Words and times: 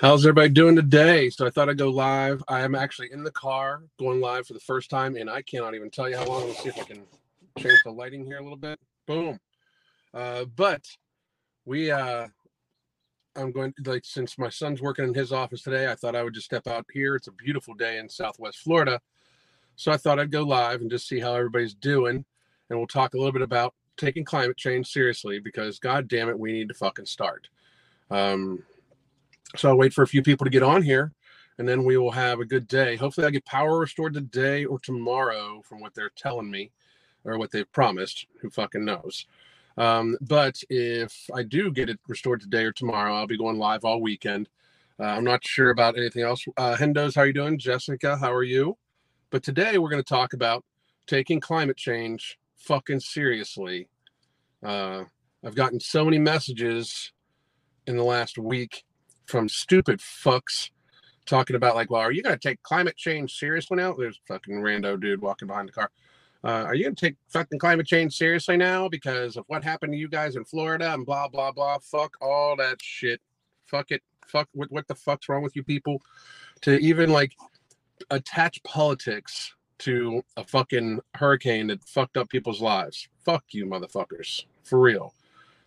How's 0.00 0.24
everybody 0.24 0.48
doing 0.48 0.76
today? 0.76 1.28
So 1.28 1.46
I 1.46 1.50
thought 1.50 1.68
I'd 1.68 1.76
go 1.76 1.90
live. 1.90 2.42
I 2.48 2.60
am 2.60 2.74
actually 2.74 3.12
in 3.12 3.22
the 3.22 3.30
car 3.30 3.82
going 3.98 4.18
live 4.18 4.46
for 4.46 4.54
the 4.54 4.60
first 4.60 4.88
time, 4.88 5.14
and 5.14 5.28
I 5.28 5.42
cannot 5.42 5.74
even 5.74 5.90
tell 5.90 6.08
you 6.08 6.16
how 6.16 6.24
long. 6.24 6.46
Let's 6.46 6.62
see 6.62 6.70
if 6.70 6.78
I 6.78 6.84
can 6.84 7.02
change 7.58 7.78
the 7.84 7.90
lighting 7.90 8.24
here 8.24 8.38
a 8.38 8.42
little 8.42 8.56
bit. 8.56 8.80
Boom. 9.06 9.38
Uh, 10.14 10.46
but 10.56 10.86
we, 11.66 11.90
uh, 11.90 12.28
I'm 13.36 13.52
going 13.52 13.74
like 13.84 14.06
since 14.06 14.38
my 14.38 14.48
son's 14.48 14.80
working 14.80 15.04
in 15.04 15.12
his 15.12 15.32
office 15.32 15.60
today, 15.60 15.92
I 15.92 15.96
thought 15.96 16.16
I 16.16 16.22
would 16.22 16.32
just 16.32 16.46
step 16.46 16.66
out 16.66 16.86
here. 16.90 17.14
It's 17.14 17.28
a 17.28 17.32
beautiful 17.32 17.74
day 17.74 17.98
in 17.98 18.08
Southwest 18.08 18.60
Florida, 18.60 19.02
so 19.76 19.92
I 19.92 19.98
thought 19.98 20.18
I'd 20.18 20.32
go 20.32 20.44
live 20.44 20.80
and 20.80 20.90
just 20.90 21.08
see 21.08 21.20
how 21.20 21.34
everybody's 21.34 21.74
doing, 21.74 22.24
and 22.70 22.78
we'll 22.78 22.86
talk 22.86 23.12
a 23.12 23.18
little 23.18 23.32
bit 23.32 23.42
about 23.42 23.74
taking 23.98 24.24
climate 24.24 24.56
change 24.56 24.90
seriously 24.90 25.40
because 25.40 25.78
god 25.78 26.08
damn 26.08 26.30
it, 26.30 26.38
we 26.38 26.52
need 26.52 26.68
to 26.68 26.74
fucking 26.74 27.04
start. 27.04 27.50
Um, 28.10 28.62
so 29.56 29.70
I'll 29.70 29.76
wait 29.76 29.92
for 29.92 30.02
a 30.02 30.08
few 30.08 30.22
people 30.22 30.44
to 30.44 30.50
get 30.50 30.62
on 30.62 30.82
here 30.82 31.12
and 31.60 31.68
then 31.68 31.84
we 31.84 31.98
will 31.98 32.12
have 32.12 32.40
a 32.40 32.46
good 32.46 32.66
day. 32.66 32.96
Hopefully, 32.96 33.26
I 33.26 33.30
get 33.30 33.44
power 33.44 33.78
restored 33.78 34.14
today 34.14 34.64
or 34.64 34.78
tomorrow 34.78 35.60
from 35.68 35.78
what 35.80 35.94
they're 35.94 36.10
telling 36.16 36.50
me 36.50 36.70
or 37.22 37.36
what 37.36 37.50
they've 37.50 37.70
promised. 37.70 38.26
Who 38.40 38.48
fucking 38.48 38.82
knows? 38.82 39.26
Um, 39.76 40.16
but 40.22 40.56
if 40.70 41.28
I 41.34 41.42
do 41.42 41.70
get 41.70 41.90
it 41.90 42.00
restored 42.08 42.40
today 42.40 42.64
or 42.64 42.72
tomorrow, 42.72 43.14
I'll 43.14 43.26
be 43.26 43.36
going 43.36 43.58
live 43.58 43.84
all 43.84 44.00
weekend. 44.00 44.48
Uh, 44.98 45.04
I'm 45.04 45.24
not 45.24 45.46
sure 45.46 45.68
about 45.68 45.98
anything 45.98 46.22
else. 46.22 46.46
Uh, 46.56 46.76
Hendos, 46.76 47.14
how 47.14 47.20
are 47.20 47.26
you 47.26 47.34
doing? 47.34 47.58
Jessica, 47.58 48.16
how 48.16 48.32
are 48.32 48.42
you? 48.42 48.78
But 49.28 49.42
today 49.42 49.76
we're 49.76 49.90
going 49.90 50.02
to 50.02 50.08
talk 50.08 50.32
about 50.32 50.64
taking 51.06 51.40
climate 51.40 51.76
change 51.76 52.38
fucking 52.56 53.00
seriously. 53.00 53.90
Uh, 54.62 55.04
I've 55.44 55.54
gotten 55.54 55.78
so 55.78 56.06
many 56.06 56.18
messages 56.18 57.12
in 57.86 57.98
the 57.98 58.04
last 58.04 58.38
week 58.38 58.84
from 59.30 59.48
stupid 59.48 60.00
fucks 60.00 60.70
talking 61.24 61.56
about 61.56 61.76
like, 61.76 61.90
well, 61.90 62.00
are 62.00 62.12
you 62.12 62.22
going 62.22 62.36
to 62.36 62.48
take 62.48 62.62
climate 62.62 62.96
change 62.96 63.38
seriously 63.38 63.76
now? 63.76 63.92
There's 63.92 64.20
fucking 64.26 64.56
rando 64.56 65.00
dude 65.00 65.22
walking 65.22 65.48
behind 65.48 65.68
the 65.68 65.72
car. 65.72 65.90
Uh, 66.42 66.64
are 66.64 66.74
you 66.74 66.84
going 66.84 66.94
to 66.94 67.06
take 67.06 67.16
fucking 67.28 67.58
climate 67.58 67.86
change 67.86 68.16
seriously 68.16 68.56
now 68.56 68.88
because 68.88 69.36
of 69.36 69.44
what 69.46 69.62
happened 69.62 69.92
to 69.92 69.98
you 69.98 70.08
guys 70.08 70.36
in 70.36 70.44
Florida 70.44 70.92
and 70.92 71.06
blah 71.06 71.28
blah 71.28 71.52
blah? 71.52 71.78
Fuck 71.78 72.16
all 72.20 72.56
that 72.56 72.82
shit. 72.82 73.20
Fuck 73.66 73.90
it. 73.90 74.02
Fuck 74.26 74.48
what 74.52 74.70
what 74.72 74.88
the 74.88 74.94
fuck's 74.94 75.28
wrong 75.28 75.42
with 75.42 75.54
you 75.54 75.62
people 75.62 76.00
to 76.62 76.78
even 76.78 77.10
like 77.10 77.36
attach 78.10 78.62
politics 78.62 79.54
to 79.78 80.22
a 80.36 80.44
fucking 80.44 81.00
hurricane 81.14 81.66
that 81.66 81.84
fucked 81.84 82.16
up 82.16 82.28
people's 82.30 82.60
lives. 82.60 83.08
Fuck 83.24 83.44
you, 83.50 83.66
motherfuckers. 83.66 84.44
For 84.64 84.80
real. 84.80 85.14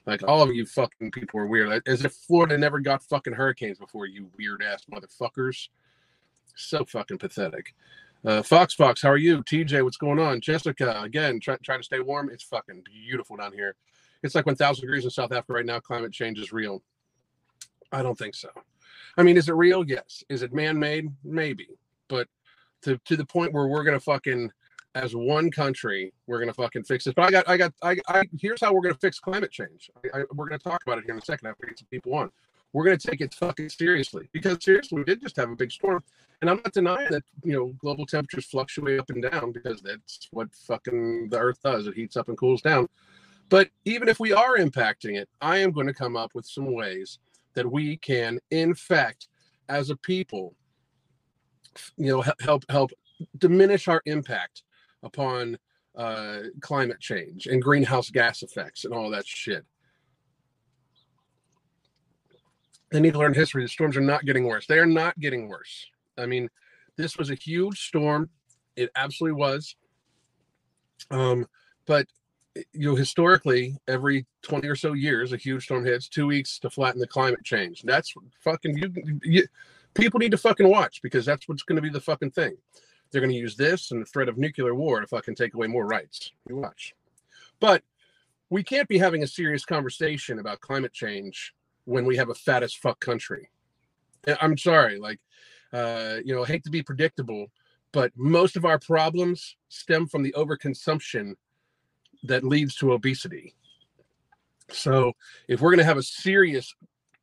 Like 0.06 0.24
all 0.28 0.42
of 0.42 0.54
you 0.54 0.66
fucking 0.66 1.12
people 1.12 1.40
are 1.40 1.48
weird. 1.48 1.82
As 1.88 2.04
if 2.04 2.14
Florida 2.14 2.58
never 2.58 2.80
got 2.80 3.04
fucking 3.04 3.34
hurricanes 3.34 3.80
before, 3.80 4.06
you 4.06 4.30
weird 4.38 4.62
ass 4.62 4.86
motherfuckers. 4.92 5.70
So 6.56 6.86
fucking 6.86 7.18
pathetic. 7.18 7.74
Uh, 8.26 8.42
Fox 8.42 8.74
Fox, 8.74 9.02
how 9.02 9.10
are 9.10 9.18
you? 9.18 9.44
TJ, 9.44 9.84
what's 9.84 9.98
going 9.98 10.20
on? 10.20 10.40
Jessica, 10.40 11.02
again, 11.02 11.40
try, 11.40 11.58
try 11.64 11.78
to 11.78 11.84
stay 11.84 12.00
warm. 12.00 12.30
It's 12.30 12.44
fucking 12.44 12.84
beautiful 12.86 13.36
down 13.36 13.54
here. 13.54 13.76
It's 14.24 14.36
like 14.36 14.46
1,000 14.46 14.82
degrees 14.82 15.04
in 15.04 15.10
South 15.10 15.34
Africa 15.34 15.54
right 15.54 15.66
now. 15.66 15.80
Climate 15.80 16.14
change 16.14 16.40
is 16.40 16.54
real. 16.54 16.82
I 17.92 18.02
don't 18.02 18.18
think 18.18 18.36
so. 18.36 18.50
I 19.18 19.24
mean, 19.24 19.36
is 19.36 19.50
it 19.50 19.54
real? 19.54 19.86
Yes. 19.86 20.24
Is 20.30 20.42
it 20.42 20.54
man 20.54 20.80
made? 20.80 21.10
Maybe. 21.24 21.68
But 22.08 22.28
to, 22.84 22.98
to 23.06 23.18
the 23.18 23.26
point 23.26 23.52
where 23.54 23.68
we're 23.68 23.84
going 23.84 23.98
to 23.98 24.04
fucking 24.04 24.52
as 24.96 25.16
one 25.16 25.50
country, 25.50 26.14
we're 26.28 26.40
gonna 26.40 26.54
fucking 26.54 26.84
fix 26.84 27.06
this. 27.06 27.14
But 27.14 27.24
I 27.24 27.32
got, 27.32 27.50
I 27.50 27.58
got, 27.58 27.74
I, 27.82 27.98
I 28.08 28.24
here's 28.40 28.62
how 28.62 28.74
we're 28.74 28.82
gonna 28.82 28.96
fix 28.96 29.20
climate 29.20 29.52
change. 29.52 29.90
I, 30.14 30.20
I, 30.20 30.24
we're 30.34 30.48
gonna 30.48 30.60
talk 30.60 30.84
about 30.86 31.00
it 31.00 31.06
here 31.06 31.14
in 31.14 31.20
a 31.20 31.26
second 31.26 31.48
after 31.48 31.62
we 31.62 31.70
get 31.70 31.80
some 31.80 31.88
people 31.90 32.14
on. 32.14 32.30
We're 32.74 32.84
gonna 32.86 32.98
take 32.98 33.22
it 33.22 33.34
fucking 33.34 33.70
seriously 33.70 34.30
because 34.32 34.64
seriously, 34.64 35.00
we 35.00 35.04
did 35.04 35.22
just 35.22 35.36
have 35.38 35.50
a 35.50 35.56
big 35.56 35.72
storm, 35.72 36.04
and 36.42 36.50
I'm 36.50 36.58
not 36.58 36.74
denying 36.74 37.08
that 37.12 37.24
you 37.44 37.54
know 37.54 37.74
global 37.80 38.06
temperatures 38.06 38.46
fluctuate 38.46 39.00
up 39.00 39.10
and 39.10 39.22
down 39.22 39.52
because 39.52 39.82
that's 39.82 40.28
what 40.32 40.54
fucking 40.54 41.30
the 41.30 41.38
Earth 41.38 41.62
does. 41.64 41.88
It 41.88 41.96
heats 41.96 42.18
up 42.18 42.30
and 42.30 42.38
cools 42.38 42.62
down. 42.62 42.88
But 43.50 43.70
even 43.86 44.08
if 44.08 44.20
we 44.20 44.34
are 44.34 44.58
impacting 44.58 45.16
it, 45.18 45.30
I 45.42 45.58
am 45.58 45.72
going 45.72 45.86
to 45.86 45.94
come 45.94 46.16
up 46.16 46.32
with 46.34 46.46
some 46.46 46.74
ways 46.74 47.20
that 47.54 47.70
we 47.70 47.98
can, 47.98 48.40
in 48.50 48.74
fact, 48.74 49.28
as 49.70 49.90
a 49.90 49.96
people, 49.96 50.56
you 51.98 52.08
know, 52.08 52.24
help 52.42 52.64
help 52.70 52.92
diminish 53.38 53.88
our 53.88 54.02
impact 54.06 54.64
upon 55.04 55.58
uh, 55.96 56.40
climate 56.62 57.00
change 57.00 57.48
and 57.48 57.62
greenhouse 57.62 58.10
gas 58.10 58.42
effects 58.42 58.86
and 58.86 58.94
all 58.94 59.10
that 59.12 59.28
shit. 59.28 59.66
They 62.92 63.00
need 63.00 63.14
to 63.14 63.20
learn 63.20 63.34
history. 63.34 63.64
The 63.64 63.70
storms 63.70 63.98
are 63.98 64.02
not 64.02 64.26
getting 64.26 64.46
worse. 64.46 64.68
They 64.68 64.80
are 64.80 64.86
not 64.86 65.20
getting 65.20 65.48
worse. 65.48 65.88
I 66.18 66.26
mean, 66.26 66.50
this 66.96 67.18
was 67.18 67.32
a 67.32 67.36
huge 67.36 67.88
storm. 67.88 68.30
It 68.76 68.92
absolutely 68.96 69.40
was. 69.40 69.76
Um, 71.10 71.48
but 71.86 72.08
you 72.56 72.90
know, 72.90 72.96
historically, 72.96 73.76
every 73.88 74.28
20 74.44 74.68
or 74.68 74.76
so 74.76 74.94
years, 74.94 75.34
a 75.34 75.38
huge 75.38 75.64
storm 75.64 75.86
hits 75.86 76.08
two 76.08 76.28
weeks 76.28 76.60
to 76.60 76.70
flatten 76.70 77.00
the 77.00 77.08
climate 77.08 77.44
change. 77.44 77.82
That's 77.82 78.14
fucking 78.44 78.78
you, 78.78 79.20
you 79.24 79.44
people 79.96 80.20
need 80.20 80.32
to 80.32 80.38
fucking 80.38 80.70
watch 80.70 81.02
because 81.02 81.26
that's 81.26 81.48
what's 81.48 81.64
going 81.64 81.78
to 81.78 81.82
be 81.82 81.90
the 81.90 82.02
fucking 82.02 82.32
thing. 82.32 82.56
They're 83.14 83.22
going 83.22 83.32
to 83.32 83.38
use 83.38 83.56
this 83.56 83.92
and 83.92 84.02
the 84.02 84.08
threat 84.08 84.28
of 84.28 84.40
nuclear 84.40 84.74
war 84.74 85.00
to 85.00 85.06
fucking 85.06 85.36
take 85.36 85.54
away 85.54 85.68
more 85.68 85.86
rights. 85.86 86.32
You 86.50 86.58
watch. 86.58 86.96
But 87.60 87.84
we 88.50 88.64
can't 88.64 88.90
be 88.90 88.98
having 88.98 89.22
a 89.22 89.28
serious 89.28 89.66
conversation 89.66 90.40
about 90.40 90.62
climate 90.62 90.94
change 90.94 91.54
when 91.86 92.06
we 92.06 92.18
have 92.18 92.30
a 92.30 92.34
fat 92.34 92.64
as 92.64 92.74
fuck 92.74 93.00
country. 93.00 93.52
I'm 94.42 94.58
sorry, 94.58 94.98
like, 94.98 95.20
uh, 95.72 96.18
you 96.26 96.34
know, 96.34 96.44
I 96.44 96.48
hate 96.48 96.64
to 96.64 96.72
be 96.72 96.82
predictable, 96.82 97.48
but 97.92 98.12
most 98.16 98.58
of 98.58 98.66
our 98.66 98.80
problems 98.80 99.58
stem 99.70 100.08
from 100.08 100.24
the 100.24 100.34
overconsumption 100.36 101.36
that 102.24 102.44
leads 102.44 102.76
to 102.78 102.94
obesity. 102.94 103.54
So 104.70 105.14
if 105.48 105.62
we're 105.62 105.70
going 105.70 105.80
to 105.80 105.86
have 105.86 105.98
a 105.98 106.04
serious, 106.04 106.74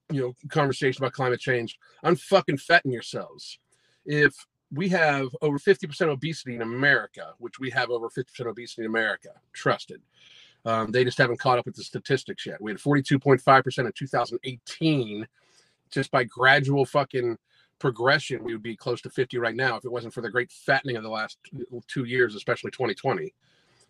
you 0.09 0.21
know, 0.21 0.35
conversation 0.51 1.03
about 1.03 1.15
climate 1.15 1.41
change, 1.41 1.79
unfucking 2.05 2.61
fatting 2.61 2.93
yourselves. 2.93 3.59
If 4.05 4.35
we 4.73 4.89
have 4.91 5.29
over 5.43 5.59
50% 5.59 6.09
obesity 6.09 6.55
in 6.55 6.63
America, 6.63 7.35
which 7.39 7.59
we 7.59 7.71
have 7.71 7.91
over 7.91 8.09
50% 8.09 8.47
obesity 8.47 8.83
in 8.83 8.87
America, 8.87 9.31
trusted. 9.53 10.01
Um, 10.65 10.93
they 10.93 11.05
just 11.05 11.19
haven't 11.19 11.41
caught 11.41 11.59
up 11.59 11.67
with 11.67 11.75
the 11.75 11.83
statistics 11.83 12.47
yet. 12.47 12.61
We 12.61 12.71
had 12.71 12.79
42.5% 12.79 13.79
in 13.79 13.93
2018. 13.93 15.27
Just 15.91 16.11
by 16.13 16.25
gradual 16.25 16.85
fucking 16.85 17.37
progression, 17.81 18.45
we 18.45 18.53
would 18.53 18.63
be 18.63 18.77
close 18.77 19.01
to 19.03 19.11
50 19.11 19.39
right 19.39 19.57
now 19.57 19.77
if 19.77 19.85
it 19.85 19.91
wasn't 19.91 20.15
for 20.15 20.21
the 20.21 20.31
great 20.31 20.53
fattening 20.53 20.97
of 20.97 21.03
the 21.03 21.09
last 21.09 21.39
two 21.89 22.05
years, 22.05 22.35
especially 22.37 22.71
2020. 22.71 23.35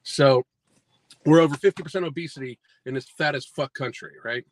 So 0.02 0.46
we're 1.26 1.40
over 1.40 1.56
50% 1.56 2.06
obesity 2.06 2.58
in 2.86 2.94
this 2.94 3.08
fat 3.10 3.34
as 3.34 3.44
fuck 3.44 3.74
country, 3.74 4.12
right? 4.24 4.44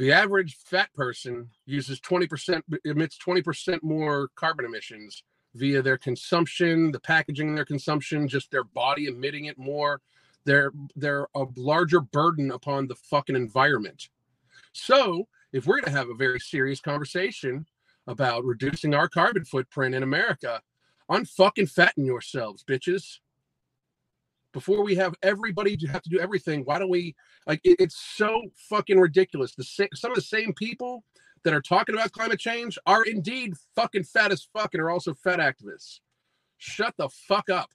The 0.00 0.12
average 0.12 0.56
fat 0.64 0.90
person 0.94 1.50
uses 1.66 2.00
20% 2.00 2.62
emits 2.86 3.18
20% 3.18 3.82
more 3.82 4.30
carbon 4.34 4.64
emissions 4.64 5.22
via 5.54 5.82
their 5.82 5.98
consumption 5.98 6.90
the 6.90 7.00
packaging 7.00 7.48
in 7.48 7.54
their 7.54 7.66
consumption 7.66 8.26
just 8.26 8.50
their 8.50 8.64
body 8.64 9.08
emitting 9.08 9.44
it 9.44 9.58
more 9.58 10.00
they're 10.46 10.72
they're 10.96 11.26
a 11.34 11.44
larger 11.54 12.00
burden 12.00 12.50
upon 12.50 12.86
the 12.86 12.94
fucking 12.94 13.36
environment. 13.36 14.08
So 14.72 15.28
if 15.52 15.66
we're 15.66 15.82
to 15.82 15.90
have 15.90 16.08
a 16.08 16.14
very 16.14 16.40
serious 16.40 16.80
conversation 16.80 17.66
about 18.06 18.42
reducing 18.44 18.94
our 18.94 19.06
carbon 19.06 19.44
footprint 19.44 19.94
in 19.94 20.02
america 20.02 20.62
unfucking 21.10 21.70
fatten 21.70 22.06
yourselves 22.06 22.64
bitches 22.64 23.18
before 24.52 24.82
we 24.82 24.94
have 24.94 25.14
everybody 25.22 25.76
to 25.76 25.86
have 25.86 26.02
to 26.02 26.10
do 26.10 26.18
everything 26.18 26.62
why 26.64 26.78
don't 26.78 26.90
we 26.90 27.14
like 27.46 27.60
it, 27.64 27.76
it's 27.78 27.96
so 27.96 28.42
fucking 28.68 28.98
ridiculous. 28.98 29.54
The 29.54 29.64
same 29.64 29.88
some 29.94 30.12
of 30.12 30.16
the 30.16 30.22
same 30.22 30.52
people 30.54 31.04
that 31.44 31.54
are 31.54 31.62
talking 31.62 31.94
about 31.94 32.12
climate 32.12 32.38
change 32.38 32.78
are 32.86 33.04
indeed 33.04 33.54
fucking 33.74 34.04
fat 34.04 34.32
as 34.32 34.46
fuck 34.52 34.74
and 34.74 34.82
are 34.82 34.90
also 34.90 35.14
fat 35.14 35.38
activists. 35.38 36.00
Shut 36.58 36.94
the 36.98 37.08
fuck 37.08 37.48
up. 37.48 37.70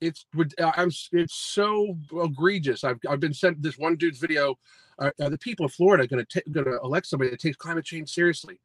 It's 0.00 0.26
i'm 0.58 0.90
it's 1.12 1.34
so 1.34 1.96
egregious. 2.12 2.84
I've, 2.84 2.98
I've 3.08 3.20
been 3.20 3.34
sent 3.34 3.62
this 3.62 3.78
one 3.78 3.96
dude's 3.96 4.18
video 4.18 4.56
uh, 4.98 5.10
are 5.20 5.30
the 5.30 5.38
people 5.38 5.66
of 5.66 5.72
florida 5.72 6.06
going 6.06 6.24
to 6.24 6.42
going 6.50 6.66
to 6.66 6.78
elect 6.82 7.06
somebody 7.06 7.30
that 7.30 7.40
takes 7.40 7.56
climate 7.56 7.84
change 7.84 8.10
seriously? 8.10 8.60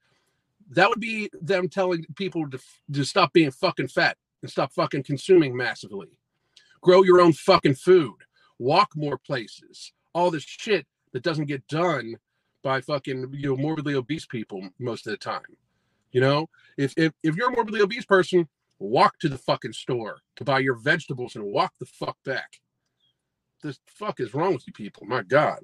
That 0.69 0.89
would 0.89 1.01
be 1.01 1.29
them 1.41 1.67
telling 1.67 2.05
people 2.15 2.49
to, 2.49 2.59
to 2.93 3.03
stop 3.03 3.33
being 3.33 3.51
fucking 3.51 3.89
fat 3.89 4.17
and 4.41 4.49
stop 4.49 4.71
fucking 4.73 5.03
consuming 5.03 5.55
massively 5.57 6.17
grow 6.83 7.03
your 7.03 7.21
own 7.21 7.33
fucking 7.33 7.75
food, 7.75 8.15
walk 8.59 8.91
more 8.95 9.17
places, 9.17 9.93
all 10.13 10.31
this 10.31 10.43
shit 10.43 10.87
that 11.13 11.23
doesn't 11.23 11.47
get 11.47 11.67
done 11.69 12.17
by 12.63 12.81
fucking 12.81 13.33
you 13.33 13.49
know 13.49 13.57
morbidly 13.57 13.95
obese 13.95 14.27
people 14.27 14.69
most 14.79 15.07
of 15.07 15.11
the 15.11 15.17
time. 15.17 15.41
You 16.11 16.21
know, 16.21 16.49
if 16.77 16.93
if 16.97 17.13
if 17.23 17.35
you're 17.37 17.51
a 17.51 17.55
morbidly 17.55 17.81
obese 17.81 18.05
person, 18.05 18.49
walk 18.79 19.19
to 19.19 19.29
the 19.29 19.39
fucking 19.39 19.73
store 19.73 20.19
to 20.37 20.45
buy 20.45 20.59
your 20.59 20.75
vegetables 20.75 21.35
and 21.35 21.45
walk 21.45 21.73
the 21.79 21.87
fuck 21.87 22.17
back. 22.25 22.59
This 23.63 23.79
fuck 23.87 24.19
is 24.21 24.35
wrong 24.35 24.53
with 24.53 24.67
you 24.67 24.73
people? 24.73 25.05
My 25.07 25.23
God. 25.23 25.61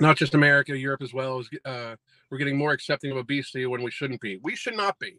not 0.00 0.16
just 0.16 0.34
America, 0.34 0.76
Europe 0.76 1.02
as 1.02 1.14
well, 1.14 1.40
is 1.40 1.50
uh, 1.64 1.96
we're 2.30 2.38
getting 2.38 2.58
more 2.58 2.72
accepting 2.72 3.10
of 3.10 3.16
obesity 3.18 3.66
when 3.66 3.82
we 3.82 3.90
shouldn't 3.90 4.20
be. 4.20 4.38
We 4.42 4.56
should 4.56 4.76
not 4.76 4.98
be. 4.98 5.18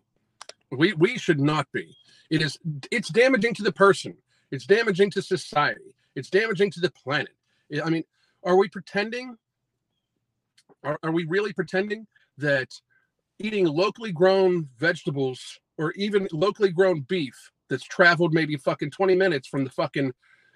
We 0.78 0.94
we 0.94 1.18
should 1.18 1.40
not 1.40 1.68
be. 1.72 1.96
It 2.30 2.42
is 2.42 2.58
it's 2.92 3.10
damaging 3.10 3.54
to 3.56 3.64
the 3.64 3.72
person. 3.72 4.16
It's 4.52 4.66
damaging 4.66 5.12
to 5.12 5.22
society. 5.22 5.96
It's 6.16 6.30
damaging 6.30 6.72
to 6.72 6.80
the 6.80 6.92
planet. 6.92 7.36
I 7.84 7.90
mean, 7.90 8.04
are 8.44 8.56
we 8.56 8.70
pretending? 8.70 9.38
Are, 10.84 11.00
are 11.02 11.12
we 11.12 11.26
really 11.26 11.54
pretending 11.54 12.08
that 12.38 12.70
eating 13.40 13.66
locally 13.66 14.12
grown 14.12 14.70
vegetables 14.78 15.60
or 15.78 15.92
even 15.94 16.28
locally 16.32 16.70
grown 16.70 17.02
beef 17.02 17.52
that's 17.70 17.84
traveled 17.84 18.34
maybe 18.34 18.56
fucking 18.58 18.92
20 18.92 19.16
minutes 19.16 19.48
from 19.48 19.64
the 19.64 19.70
fucking 19.70 20.12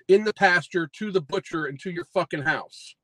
in 0.07 0.23
the 0.23 0.33
pasture 0.33 0.87
to 0.87 1.11
the 1.11 1.21
butcher 1.21 1.65
and 1.65 1.79
to 1.79 1.91
your 1.91 2.05
fucking 2.05 2.43
house 2.43 2.95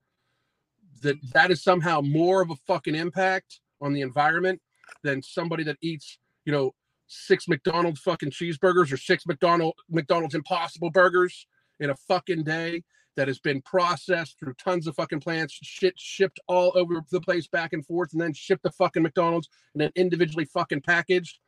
that 1.01 1.17
that 1.33 1.51
is 1.51 1.63
somehow 1.63 2.01
more 2.01 2.41
of 2.41 2.49
a 2.49 2.55
fucking 2.67 2.95
impact 2.95 3.59
on 3.81 3.93
the 3.93 4.01
environment 4.01 4.61
than 5.01 5.21
somebody 5.21 5.63
that 5.63 5.77
eats 5.81 6.17
you 6.45 6.51
know 6.51 6.73
six 7.13 7.47
mcdonald's 7.47 7.99
fucking 8.01 8.31
cheeseburgers 8.31 8.91
or 8.91 8.97
six 8.97 9.25
mcdonald 9.25 9.75
mcdonald's 9.89 10.35
impossible 10.35 10.89
burgers 10.89 11.47
in 11.79 11.89
a 11.89 11.95
fucking 11.95 12.43
day 12.43 12.83
that 13.15 13.27
has 13.27 13.39
been 13.39 13.61
processed 13.61 14.39
through 14.39 14.53
tons 14.55 14.87
of 14.87 14.95
fucking 14.95 15.19
plants, 15.19 15.57
shit 15.61 15.93
shipped 15.99 16.39
all 16.47 16.71
over 16.75 16.95
the 17.11 17.21
place 17.21 17.47
back 17.47 17.73
and 17.73 17.85
forth, 17.85 18.11
and 18.11 18.21
then 18.21 18.33
shipped 18.33 18.63
to 18.63 18.71
fucking 18.71 19.03
McDonald's 19.03 19.49
and 19.73 19.81
then 19.81 19.91
individually 19.95 20.45
fucking 20.45 20.81
packaged. 20.81 21.39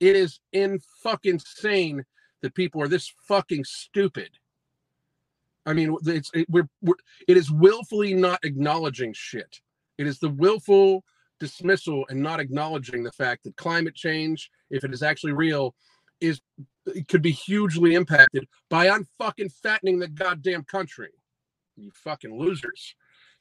It 0.00 0.14
is 0.14 0.40
in 0.52 0.80
fucking 1.02 1.34
insane 1.34 2.04
that 2.42 2.54
people 2.54 2.80
are 2.80 2.88
this 2.88 3.12
fucking 3.26 3.64
stupid. 3.64 4.30
I 5.66 5.72
mean, 5.72 5.96
it's 6.06 6.30
it, 6.32 6.48
we're, 6.48 6.68
we're 6.80 6.94
it 7.26 7.36
is 7.36 7.50
willfully 7.50 8.14
not 8.14 8.44
acknowledging 8.44 9.12
shit. 9.12 9.60
It 9.98 10.06
is 10.06 10.20
the 10.20 10.30
willful 10.30 11.04
dismissal 11.40 12.04
and 12.08 12.22
not 12.22 12.40
acknowledging 12.40 13.02
the 13.02 13.12
fact 13.12 13.44
that 13.44 13.56
climate 13.56 13.94
change, 13.94 14.50
if 14.70 14.84
it 14.84 14.92
is 14.92 15.02
actually 15.02 15.32
real, 15.32 15.74
is 16.20 16.40
could 17.08 17.22
be 17.22 17.30
hugely 17.30 17.94
impacted 17.94 18.46
by 18.70 18.86
unfucking 18.86 19.52
fattening 19.62 19.98
the 19.98 20.08
goddamn 20.08 20.64
country. 20.64 21.10
You 21.76 21.90
fucking 21.94 22.36
losers. 22.36 22.94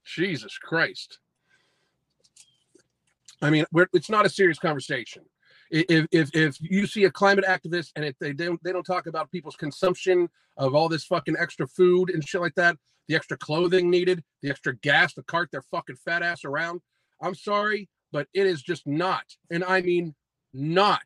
Jesus 0.04 0.58
Christ. 0.58 1.20
I 3.42 3.50
mean, 3.50 3.66
it's 3.94 4.10
not 4.10 4.26
a 4.26 4.30
serious 4.30 4.60
conversation. 4.60 5.24
If, 5.70 6.08
if, 6.12 6.34
if 6.34 6.58
you 6.62 6.88
see 6.88 7.04
a 7.04 7.12
climate 7.12 7.46
activist 7.46 7.92
and 7.96 8.06
if 8.06 8.18
they 8.20 8.32
don't 8.32 8.62
they 8.64 8.72
don't 8.72 8.86
talk 8.86 9.06
about 9.06 9.32
people's 9.32 9.58
consumption 9.58 10.30
of 10.56 10.74
all 10.74 10.88
this 10.88 11.04
fucking 11.04 11.36
extra 11.38 11.68
food 11.68 12.10
and 12.10 12.26
shit 12.26 12.40
like 12.40 12.56
that, 12.56 12.78
the 13.08 13.16
extra 13.16 13.38
clothing 13.38 13.90
needed, 13.90 14.24
the 14.42 14.50
extra 14.50 14.76
gas 14.78 15.14
to 15.14 15.24
cart 15.24 15.50
their 15.52 15.62
fucking 15.62 15.98
fat 15.98 16.24
ass 16.24 16.46
around, 16.46 16.82
I'm 17.22 17.36
sorry, 17.36 17.90
but 18.12 18.28
it 18.34 18.46
is 18.46 18.62
just 18.62 18.86
not, 18.88 19.24
and 19.50 19.64
I 19.64 19.82
mean 19.82 20.16
not 20.54 21.04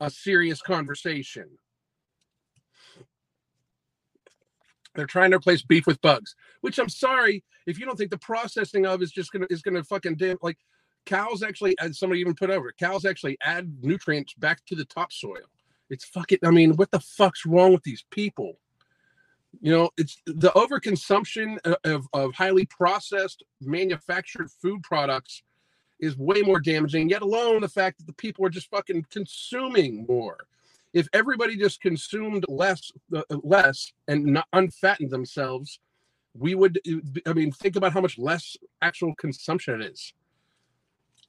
a 0.00 0.10
serious 0.10 0.60
conversation. 0.60 1.48
They're 4.94 5.06
trying 5.06 5.30
to 5.30 5.38
replace 5.38 5.62
beef 5.62 5.86
with 5.86 6.00
bugs, 6.02 6.34
which 6.60 6.78
I'm 6.78 6.88
sorry 6.88 7.44
if 7.66 7.78
you 7.78 7.86
don't 7.86 7.96
think 7.96 8.10
the 8.10 8.18
processing 8.18 8.86
of 8.86 9.02
is 9.02 9.10
just 9.10 9.32
gonna 9.32 9.46
is 9.48 9.62
gonna 9.62 9.84
fucking 9.84 10.16
damn 10.16 10.38
like 10.42 10.58
cows 11.06 11.42
actually 11.42 11.76
as 11.78 11.98
somebody 11.98 12.20
even 12.20 12.34
put 12.34 12.50
over 12.50 12.72
cows 12.78 13.04
actually 13.04 13.36
add 13.42 13.72
nutrients 13.82 14.34
back 14.34 14.64
to 14.66 14.74
the 14.74 14.84
topsoil. 14.84 15.38
It's 15.90 16.04
fucking 16.04 16.38
I 16.44 16.50
mean, 16.50 16.76
what 16.76 16.90
the 16.90 17.00
fuck's 17.00 17.46
wrong 17.46 17.72
with 17.72 17.82
these 17.84 18.04
people? 18.10 18.58
You 19.60 19.72
know, 19.72 19.90
it's 19.96 20.20
the 20.26 20.50
overconsumption 20.50 21.58
of, 21.84 22.08
of 22.12 22.34
highly 22.34 22.66
processed 22.66 23.44
manufactured 23.60 24.50
food 24.50 24.82
products 24.82 25.42
is 26.00 26.18
way 26.18 26.42
more 26.42 26.58
damaging, 26.58 27.08
yet 27.08 27.22
alone 27.22 27.60
the 27.60 27.68
fact 27.68 27.98
that 27.98 28.06
the 28.06 28.12
people 28.14 28.44
are 28.44 28.50
just 28.50 28.70
fucking 28.70 29.06
consuming 29.10 30.04
more. 30.08 30.38
If 30.92 31.08
everybody 31.12 31.56
just 31.56 31.80
consumed 31.80 32.44
less, 32.48 32.90
uh, 33.14 33.22
less 33.42 33.92
and 34.08 34.24
not 34.24 34.46
unfattened 34.52 35.10
themselves, 35.10 35.78
we 36.34 36.54
would, 36.54 36.80
I 37.26 37.32
mean, 37.32 37.52
think 37.52 37.76
about 37.76 37.92
how 37.92 38.00
much 38.00 38.18
less 38.18 38.56
actual 38.80 39.14
consumption 39.14 39.80
it 39.80 39.92
is. 39.92 40.12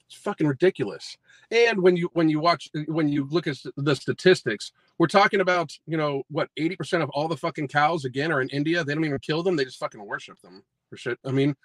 It's 0.08 0.16
fucking 0.16 0.48
ridiculous. 0.48 1.18
And 1.52 1.82
when 1.82 1.96
you 1.96 2.10
when 2.14 2.30
you 2.30 2.40
watch 2.40 2.70
when 2.88 3.10
you 3.10 3.28
look 3.30 3.48
at 3.48 3.58
the 3.78 3.96
statistics, 3.96 4.72
we're 5.00 5.08
talking 5.08 5.42
about 5.42 5.72
you 5.86 5.98
know 5.98 6.24
what 6.30 6.50
eighty 6.58 6.76
percent 6.76 7.04
of 7.04 7.10
all 7.10 7.28
the 7.28 7.38
fucking 7.38 7.68
cows 7.68 8.06
again 8.06 8.32
are 8.32 8.42
in 8.42 8.50
India. 8.50 8.84
They 8.84 8.94
don't 8.94 9.06
even 9.06 9.20
kill 9.20 9.44
them; 9.44 9.56
they 9.56 9.66
just 9.66 9.80
fucking 9.80 10.06
worship 10.06 10.40
them 10.42 10.64
for 10.90 10.98
shit. 10.98 11.20
I 11.26 11.32
mean, 11.32 11.56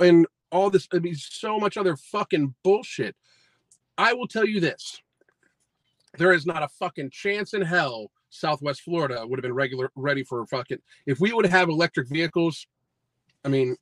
and 0.00 0.26
all 0.50 0.70
this, 0.70 0.86
I 0.92 0.98
mean, 0.98 1.14
so 1.14 1.58
much 1.58 1.76
other 1.76 1.96
fucking 1.96 2.54
bullshit. 2.62 3.16
I 3.98 4.12
will 4.12 4.28
tell 4.28 4.46
you 4.46 4.60
this 4.60 5.02
there 6.18 6.32
is 6.32 6.46
not 6.46 6.62
a 6.62 6.68
fucking 6.68 7.10
chance 7.10 7.54
in 7.54 7.62
hell 7.62 8.10
Southwest 8.30 8.82
Florida 8.82 9.26
would 9.26 9.38
have 9.38 9.42
been 9.42 9.54
regular 9.54 9.90
ready 9.94 10.24
for 10.24 10.46
fucking 10.46 10.78
if 11.06 11.20
we 11.20 11.32
would 11.32 11.46
have 11.46 11.68
electric 11.68 12.08
vehicles. 12.08 12.66
I 13.44 13.48
mean, 13.48 13.76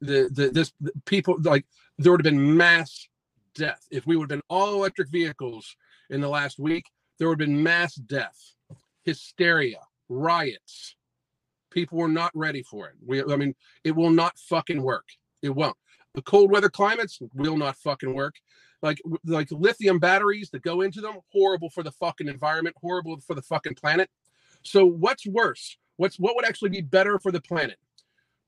the 0.00 0.28
the 0.32 0.50
this 0.50 0.72
the 0.80 0.92
people 1.06 1.36
like 1.42 1.64
there 1.98 2.12
would 2.12 2.24
have 2.24 2.32
been 2.32 2.56
mass 2.56 3.08
death 3.54 3.86
if 3.90 4.06
we 4.06 4.16
would 4.16 4.30
have 4.30 4.38
been 4.38 4.46
all 4.48 4.74
electric 4.74 5.08
vehicles 5.08 5.76
in 6.08 6.20
the 6.20 6.28
last 6.28 6.58
week. 6.58 6.86
There 7.20 7.28
would 7.28 7.38
have 7.38 7.46
been 7.46 7.62
mass 7.62 7.96
death, 7.96 8.54
hysteria, 9.04 9.80
riots. 10.08 10.96
People 11.70 11.98
were 11.98 12.08
not 12.08 12.32
ready 12.34 12.62
for 12.62 12.88
it. 12.88 12.94
We, 13.06 13.22
I 13.22 13.36
mean, 13.36 13.54
it 13.84 13.94
will 13.94 14.10
not 14.10 14.38
fucking 14.38 14.82
work. 14.82 15.04
It 15.42 15.50
won't. 15.50 15.76
The 16.14 16.22
cold 16.22 16.50
weather 16.50 16.70
climates 16.70 17.18
will 17.34 17.58
not 17.58 17.76
fucking 17.76 18.14
work. 18.14 18.36
Like 18.82 19.02
like 19.26 19.48
lithium 19.50 19.98
batteries 19.98 20.48
that 20.50 20.62
go 20.62 20.80
into 20.80 21.02
them, 21.02 21.16
horrible 21.30 21.68
for 21.68 21.82
the 21.82 21.92
fucking 21.92 22.26
environment, 22.26 22.74
horrible 22.80 23.20
for 23.20 23.34
the 23.34 23.42
fucking 23.42 23.74
planet. 23.74 24.08
So 24.62 24.86
what's 24.86 25.26
worse? 25.26 25.76
What's 25.98 26.18
what 26.18 26.34
would 26.36 26.46
actually 26.46 26.70
be 26.70 26.80
better 26.80 27.18
for 27.18 27.30
the 27.30 27.42
planet? 27.42 27.76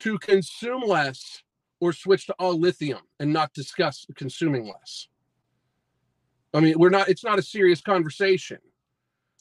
To 0.00 0.18
consume 0.18 0.80
less 0.80 1.42
or 1.78 1.92
switch 1.92 2.26
to 2.28 2.34
all 2.38 2.58
lithium 2.58 3.00
and 3.20 3.34
not 3.34 3.52
discuss 3.52 4.06
consuming 4.16 4.64
less. 4.64 5.08
I 6.54 6.60
mean, 6.60 6.78
we're 6.78 6.90
not 6.90 7.08
it's 7.08 7.24
not 7.24 7.38
a 7.38 7.42
serious 7.42 7.80
conversation. 7.80 8.58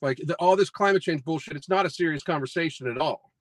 Like 0.02 0.20
the, 0.24 0.36
all 0.36 0.56
this 0.56 0.70
climate 0.70 1.02
change 1.02 1.24
bullshit, 1.24 1.56
it's 1.56 1.70
not 1.70 1.86
a 1.86 1.90
serious 1.90 2.24
conversation 2.24 2.88
at 2.88 2.98
all. 2.98 3.32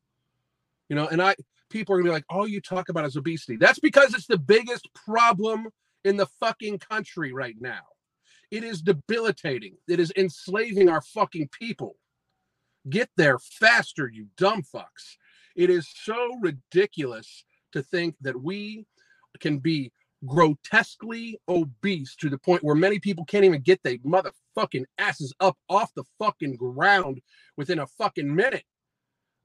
You 0.88 0.96
know, 0.96 1.06
and 1.06 1.22
I 1.22 1.36
people 1.70 1.94
are 1.94 1.98
gonna 1.98 2.10
be 2.10 2.14
like, 2.14 2.24
all 2.28 2.46
you 2.46 2.60
talk 2.60 2.88
about 2.88 3.06
is 3.06 3.16
obesity. 3.16 3.56
That's 3.56 3.78
because 3.78 4.14
it's 4.14 4.26
the 4.26 4.38
biggest 4.38 4.88
problem 4.94 5.68
in 6.04 6.16
the 6.16 6.26
fucking 6.40 6.78
country 6.78 7.32
right 7.32 7.56
now. 7.60 7.82
It 8.50 8.64
is 8.64 8.82
debilitating. 8.82 9.76
It 9.88 10.00
is 10.00 10.12
enslaving 10.16 10.88
our 10.88 11.00
fucking 11.00 11.50
people. 11.56 11.96
Get 12.88 13.10
there 13.16 13.38
faster, 13.38 14.10
you 14.12 14.26
dumb 14.36 14.62
fucks. 14.62 15.16
It 15.54 15.70
is 15.70 15.88
so 16.02 16.38
ridiculous 16.40 17.44
to 17.72 17.82
think 17.82 18.16
that 18.22 18.40
we 18.40 18.86
can 19.38 19.58
be 19.58 19.92
grotesquely 20.26 21.38
obese 21.48 22.14
to 22.16 22.28
the 22.28 22.38
point 22.38 22.62
where 22.62 22.74
many 22.74 22.98
people 22.98 23.24
can't 23.24 23.44
even 23.44 23.62
get 23.62 23.82
their 23.82 23.96
motherfucking 23.98 24.84
asses 24.98 25.34
up 25.40 25.56
off 25.68 25.92
the 25.94 26.04
fucking 26.18 26.56
ground 26.56 27.20
within 27.56 27.78
a 27.78 27.86
fucking 27.86 28.34
minute. 28.34 28.64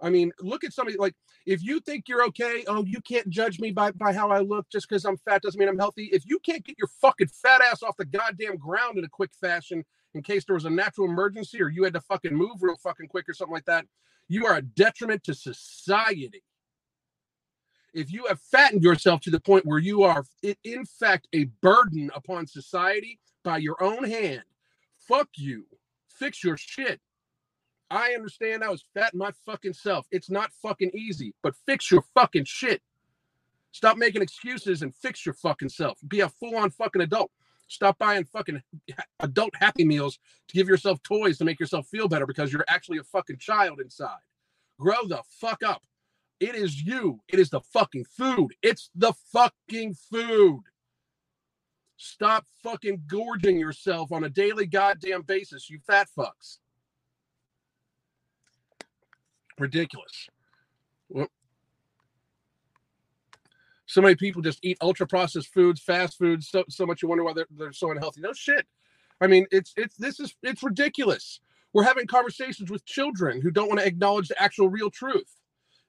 I 0.01 0.09
mean, 0.09 0.31
look 0.41 0.63
at 0.63 0.73
somebody 0.73 0.97
like 0.97 1.15
if 1.45 1.63
you 1.63 1.79
think 1.79 2.07
you're 2.07 2.25
okay, 2.25 2.65
oh, 2.67 2.83
you 2.83 2.99
can't 3.01 3.29
judge 3.29 3.59
me 3.59 3.71
by, 3.71 3.91
by 3.91 4.11
how 4.11 4.29
I 4.29 4.39
look 4.39 4.67
just 4.69 4.89
because 4.89 5.05
I'm 5.05 5.17
fat 5.17 5.41
doesn't 5.41 5.59
mean 5.59 5.69
I'm 5.69 5.77
healthy. 5.77 6.09
If 6.11 6.23
you 6.25 6.39
can't 6.39 6.65
get 6.65 6.77
your 6.77 6.89
fucking 7.01 7.27
fat 7.27 7.61
ass 7.61 7.81
off 7.81 7.95
the 7.97 8.05
goddamn 8.05 8.57
ground 8.57 8.97
in 8.97 9.05
a 9.05 9.09
quick 9.09 9.31
fashion 9.39 9.85
in 10.13 10.21
case 10.21 10.43
there 10.45 10.55
was 10.55 10.65
a 10.65 10.69
natural 10.69 11.07
emergency 11.07 11.61
or 11.61 11.69
you 11.69 11.83
had 11.83 11.93
to 11.93 12.01
fucking 12.01 12.33
move 12.33 12.61
real 12.61 12.77
fucking 12.77 13.07
quick 13.07 13.29
or 13.29 13.33
something 13.33 13.53
like 13.53 13.65
that, 13.65 13.85
you 14.27 14.45
are 14.45 14.57
a 14.57 14.61
detriment 14.61 15.23
to 15.23 15.33
society. 15.33 16.43
If 17.95 18.11
you 18.11 18.25
have 18.27 18.41
fattened 18.41 18.83
yourself 18.83 19.21
to 19.21 19.31
the 19.31 19.39
point 19.39 19.65
where 19.65 19.79
you 19.79 20.03
are, 20.03 20.25
in 20.65 20.85
fact, 20.85 21.29
a 21.31 21.45
burden 21.61 22.11
upon 22.13 22.45
society 22.45 23.19
by 23.41 23.59
your 23.59 23.81
own 23.81 24.03
hand, 24.03 24.43
fuck 24.97 25.29
you. 25.37 25.65
Fix 26.09 26.43
your 26.43 26.57
shit. 26.57 26.99
I 27.89 28.11
understand 28.11 28.65
I 28.65 28.69
was 28.69 28.83
fat 28.93 29.13
my 29.15 29.31
fucking 29.45 29.73
self. 29.73 30.07
It's 30.11 30.29
not 30.29 30.51
fucking 30.51 30.91
easy, 30.93 31.33
but 31.41 31.55
fix 31.65 31.89
your 31.89 32.03
fucking 32.13 32.43
shit. 32.43 32.81
Stop 33.71 33.97
making 33.97 34.21
excuses 34.21 34.81
and 34.81 34.93
fix 34.93 35.25
your 35.25 35.33
fucking 35.33 35.69
self. 35.69 35.97
Be 36.05 36.19
a 36.19 36.27
full 36.27 36.57
on 36.57 36.71
fucking 36.71 37.01
adult. 37.01 37.31
Stop 37.69 37.97
buying 37.97 38.25
fucking 38.25 38.61
adult 39.21 39.53
happy 39.55 39.85
meals 39.85 40.19
to 40.49 40.55
give 40.55 40.67
yourself 40.67 41.01
toys 41.01 41.37
to 41.37 41.45
make 41.45 41.61
yourself 41.61 41.87
feel 41.87 42.09
better 42.09 42.25
because 42.25 42.51
you're 42.51 42.65
actually 42.67 42.97
a 42.97 43.03
fucking 43.03 43.37
child 43.37 43.79
inside. 43.79 44.19
Grow 44.77 45.05
the 45.07 45.21
fuck 45.29 45.63
up. 45.63 45.81
It 46.39 46.55
is 46.55 46.81
you. 46.81 47.21
It 47.27 47.39
is 47.39 47.49
the 47.49 47.61
fucking 47.61 48.05
food. 48.05 48.49
It's 48.61 48.89
the 48.95 49.13
fucking 49.31 49.95
food. 50.11 50.61
Stop 51.97 52.45
fucking 52.61 53.03
gorging 53.07 53.57
yourself 53.57 54.11
on 54.11 54.23
a 54.25 54.29
daily 54.29 54.65
goddamn 54.65 55.21
basis, 55.21 55.69
you 55.69 55.79
fat 55.87 56.07
fucks. 56.17 56.57
Ridiculous. 59.57 60.27
So 63.87 64.01
many 64.01 64.15
people 64.15 64.41
just 64.41 64.59
eat 64.63 64.77
ultra 64.81 65.07
processed 65.07 65.53
foods, 65.53 65.79
fast 65.81 66.17
foods, 66.17 66.49
so 66.49 66.63
so 66.69 66.85
much 66.85 67.01
you 67.01 67.07
wonder 67.07 67.23
why 67.23 67.33
they're, 67.33 67.47
they're 67.51 67.71
so 67.71 67.91
unhealthy. 67.91 68.21
No 68.21 68.33
shit. 68.33 68.65
I 69.21 69.27
mean, 69.27 69.45
it's 69.51 69.73
it's 69.77 69.95
this 69.95 70.19
is 70.19 70.35
it's 70.43 70.63
ridiculous. 70.63 71.39
We're 71.71 71.83
having 71.83 72.07
conversations 72.07 72.71
with 72.71 72.85
children 72.85 73.41
who 73.41 73.51
don't 73.51 73.67
want 73.67 73.79
to 73.79 73.85
acknowledge 73.85 74.27
the 74.27 74.41
actual 74.41 74.69
real 74.69 74.89
truth. 74.89 75.31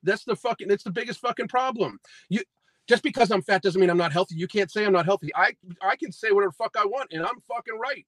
That's 0.06 0.24
the 0.24 0.36
fucking 0.36 0.70
it's 0.70 0.84
the 0.84 0.90
biggest 0.90 1.20
fucking 1.20 1.48
problem. 1.48 1.98
You 2.30 2.42
just 2.88 3.02
because 3.02 3.30
I'm 3.30 3.42
fat 3.42 3.62
doesn't 3.62 3.80
mean 3.80 3.90
I'm 3.90 3.98
not 3.98 4.12
healthy. 4.12 4.36
You 4.36 4.48
can't 4.48 4.70
say 4.70 4.84
I'm 4.84 4.92
not 4.92 5.04
healthy. 5.06 5.30
I 5.34 5.54
I 5.82 5.96
can 5.96 6.12
say 6.12 6.30
whatever 6.30 6.52
fuck 6.52 6.76
I 6.78 6.86
want 6.86 7.12
and 7.12 7.24
I'm 7.24 7.40
fucking 7.48 7.78
right. 7.78 8.06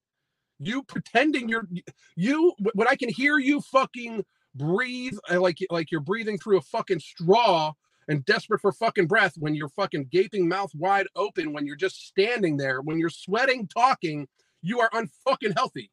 You 0.58 0.82
pretending 0.84 1.48
you're 1.48 1.68
you 2.16 2.54
when 2.74 2.88
I 2.88 2.96
can 2.96 3.08
hear 3.10 3.38
you 3.38 3.60
fucking 3.60 4.24
breathe 4.54 5.16
uh, 5.30 5.40
like 5.40 5.58
like 5.70 5.90
you're 5.90 6.00
breathing 6.00 6.38
through 6.38 6.58
a 6.58 6.62
fucking 6.62 7.00
straw 7.00 7.72
and 8.08 8.24
desperate 8.24 8.60
for 8.60 8.72
fucking 8.72 9.06
breath 9.06 9.34
when 9.38 9.54
you're 9.54 9.68
fucking 9.68 10.08
gaping 10.10 10.48
mouth 10.48 10.70
wide 10.74 11.06
open 11.14 11.52
when 11.52 11.66
you're 11.66 11.76
just 11.76 12.06
standing 12.06 12.56
there 12.56 12.80
when 12.80 12.98
you're 12.98 13.10
sweating 13.10 13.68
talking 13.68 14.26
you 14.62 14.80
are 14.80 14.90
unfucking 14.90 15.54
healthy 15.56 15.90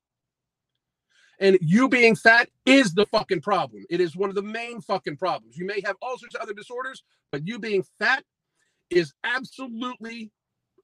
and 1.39 1.57
you 1.61 1.89
being 1.89 2.15
fat 2.15 2.49
is 2.65 2.93
the 2.93 3.05
fucking 3.07 3.41
problem 3.41 3.83
it 3.89 4.01
is 4.01 4.15
one 4.15 4.29
of 4.29 4.35
the 4.35 4.41
main 4.41 4.81
fucking 4.81 5.17
problems 5.17 5.57
you 5.57 5.65
may 5.65 5.81
have 5.85 5.95
all 6.01 6.17
sorts 6.17 6.35
of 6.35 6.41
other 6.41 6.53
disorders 6.53 7.03
but 7.31 7.47
you 7.47 7.59
being 7.59 7.83
fat 7.99 8.23
is 8.89 9.13
absolutely 9.23 10.31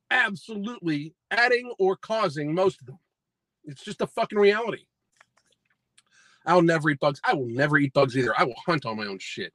absolutely 0.10 1.14
adding 1.32 1.72
or 1.80 1.96
causing 1.96 2.54
most 2.54 2.82
of 2.82 2.88
them 2.88 3.00
it's 3.66 3.84
just 3.84 4.02
a 4.02 4.08
fucking 4.08 4.40
reality 4.40 4.84
I'll 6.46 6.62
never 6.62 6.90
eat 6.90 7.00
bugs. 7.00 7.20
I 7.24 7.34
will 7.34 7.48
never 7.48 7.78
eat 7.78 7.94
bugs 7.94 8.18
either. 8.18 8.34
I 8.38 8.44
will 8.44 8.56
hunt 8.66 8.86
on 8.86 8.98
my 8.98 9.06
own 9.06 9.20
shit. 9.20 9.54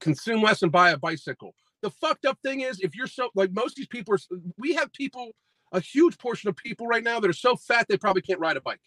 Consume 0.00 0.42
less 0.42 0.62
and 0.62 0.72
buy 0.72 0.90
a 0.90 0.98
bicycle. 0.98 1.54
The 1.80 1.90
fucked 1.90 2.26
up 2.26 2.38
thing 2.44 2.60
is, 2.60 2.80
if 2.80 2.94
you're 2.94 3.06
so 3.06 3.30
like 3.34 3.52
most 3.52 3.72
of 3.72 3.76
these 3.76 3.86
people 3.86 4.14
are, 4.14 4.18
we 4.58 4.74
have 4.74 4.92
people, 4.92 5.32
a 5.72 5.80
huge 5.80 6.18
portion 6.18 6.48
of 6.48 6.56
people 6.56 6.86
right 6.86 7.02
now 7.02 7.18
that 7.20 7.30
are 7.30 7.34
so 7.34 7.56
fat 7.56 7.86
they 7.88 7.96
probably 7.96 8.22
can't 8.22 8.40
ride 8.40 8.56
a 8.56 8.60
bike. 8.60 8.80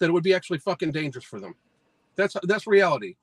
That 0.00 0.08
it 0.08 0.12
would 0.12 0.24
be 0.24 0.34
actually 0.34 0.58
fucking 0.58 0.92
dangerous 0.92 1.24
for 1.24 1.40
them. 1.40 1.54
That's 2.16 2.36
that's 2.42 2.66
reality. 2.66 3.16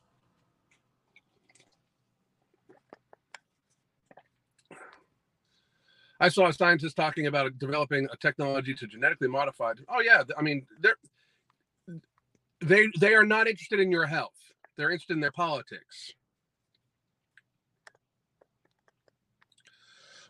I 6.20 6.30
saw 6.30 6.48
a 6.48 6.54
scientist 6.54 6.96
talking 6.96 7.26
about 7.26 7.58
developing 7.58 8.08
a 8.14 8.18
technology 8.18 8.76
to 8.76 8.86
genetically 8.86 9.28
modify. 9.28 9.74
Oh 9.90 10.02
yeah, 10.02 10.24
I 10.38 10.42
mean, 10.44 10.68
they're 10.80 10.98
they 12.62 12.88
they 13.00 13.16
are 13.16 13.26
not 13.26 13.48
interested 13.48 13.80
in 13.80 13.92
your 13.92 14.06
health. 14.06 14.38
They're 14.78 14.92
interested 14.92 15.14
in 15.14 15.20
their 15.20 15.32
politics. 15.32 16.14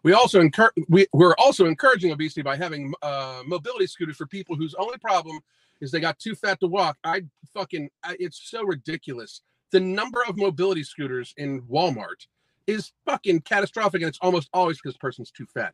We 0.03 0.13
also 0.13 0.39
encourage 0.39 0.73
we, 0.87 1.07
we're 1.13 1.35
also 1.37 1.65
encouraging 1.65 2.11
obesity 2.11 2.41
by 2.41 2.55
having 2.55 2.93
uh, 3.01 3.43
mobility 3.45 3.85
scooters 3.85 4.17
for 4.17 4.25
people 4.25 4.55
whose 4.55 4.73
only 4.75 4.97
problem 4.97 5.41
is 5.81 5.91
they 5.91 5.99
got 5.99 6.19
too 6.19 6.35
fat 6.35 6.59
to 6.59 6.67
walk. 6.67 6.97
I 7.03 7.23
fucking 7.53 7.89
I, 8.03 8.15
it's 8.19 8.49
so 8.49 8.63
ridiculous. 8.63 9.41
The 9.71 9.79
number 9.79 10.21
of 10.27 10.37
mobility 10.37 10.83
scooters 10.83 11.33
in 11.37 11.61
Walmart 11.63 12.27
is 12.67 12.91
fucking 13.05 13.41
catastrophic, 13.41 14.01
and 14.01 14.09
it's 14.09 14.19
almost 14.21 14.49
always 14.53 14.77
because 14.77 14.93
the 14.93 14.99
person's 14.99 15.31
too 15.31 15.47
fat. 15.53 15.73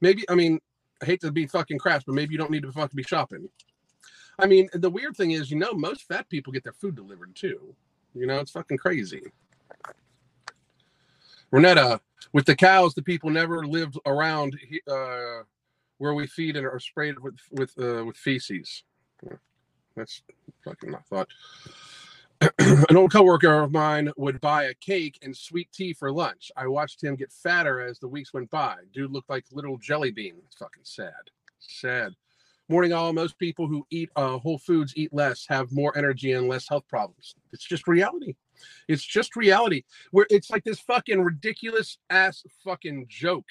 Maybe 0.00 0.24
I 0.28 0.34
mean 0.34 0.60
I 1.02 1.06
hate 1.06 1.20
to 1.22 1.32
be 1.32 1.46
fucking 1.46 1.78
crass, 1.78 2.04
but 2.04 2.14
maybe 2.14 2.32
you 2.32 2.38
don't 2.38 2.50
need 2.50 2.62
to 2.62 2.68
be 2.68 2.72
fucking 2.74 2.96
be 2.96 3.02
shopping. 3.02 3.48
I 4.38 4.46
mean, 4.46 4.68
the 4.74 4.90
weird 4.90 5.16
thing 5.16 5.30
is, 5.30 5.50
you 5.50 5.56
know, 5.56 5.72
most 5.72 6.02
fat 6.02 6.28
people 6.28 6.52
get 6.52 6.62
their 6.62 6.72
food 6.72 6.94
delivered 6.94 7.34
too. 7.34 7.74
You 8.14 8.26
know, 8.26 8.38
it's 8.38 8.50
fucking 8.50 8.78
crazy. 8.78 9.22
Renetta, 11.52 12.00
with 12.32 12.44
the 12.44 12.56
cows, 12.56 12.94
the 12.94 13.02
people 13.02 13.30
never 13.30 13.66
lived 13.66 13.98
around 14.04 14.58
uh, 14.90 15.42
where 15.98 16.14
we 16.14 16.26
feed 16.26 16.56
and 16.56 16.66
are 16.66 16.80
sprayed 16.80 17.18
with 17.18 17.36
with 17.52 17.72
uh, 17.78 18.04
with 18.04 18.16
feces. 18.16 18.82
That's 19.96 20.22
fucking 20.64 20.90
my 20.90 20.98
thought. 21.08 21.28
An 22.58 22.96
old 22.96 23.12
coworker 23.12 23.62
of 23.62 23.72
mine 23.72 24.12
would 24.16 24.40
buy 24.40 24.64
a 24.64 24.74
cake 24.74 25.18
and 25.22 25.34
sweet 25.34 25.72
tea 25.72 25.94
for 25.94 26.12
lunch. 26.12 26.52
I 26.56 26.66
watched 26.66 27.02
him 27.02 27.16
get 27.16 27.32
fatter 27.32 27.80
as 27.80 27.98
the 27.98 28.08
weeks 28.08 28.34
went 28.34 28.50
by. 28.50 28.76
Dude 28.92 29.10
looked 29.10 29.30
like 29.30 29.44
little 29.52 29.78
jelly 29.78 30.10
bean. 30.10 30.34
It's 30.44 30.56
fucking 30.56 30.84
sad. 30.84 31.12
Sad 31.58 32.14
morning 32.68 32.92
all 32.92 33.12
most 33.12 33.38
people 33.38 33.66
who 33.66 33.86
eat 33.90 34.10
uh, 34.16 34.38
whole 34.38 34.58
foods 34.58 34.92
eat 34.96 35.12
less 35.12 35.46
have 35.48 35.70
more 35.70 35.96
energy 35.96 36.32
and 36.32 36.48
less 36.48 36.68
health 36.68 36.86
problems 36.88 37.34
it's 37.52 37.64
just 37.64 37.86
reality 37.86 38.34
it's 38.88 39.04
just 39.04 39.36
reality 39.36 39.82
where 40.10 40.26
it's 40.30 40.50
like 40.50 40.64
this 40.64 40.80
fucking 40.80 41.22
ridiculous 41.22 41.98
ass 42.10 42.42
fucking 42.64 43.06
joke 43.08 43.46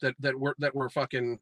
that 0.00 0.14
that 0.18 0.38
we're 0.38 0.54
that 0.58 0.74
we're 0.74 0.88
fucking 0.88 1.38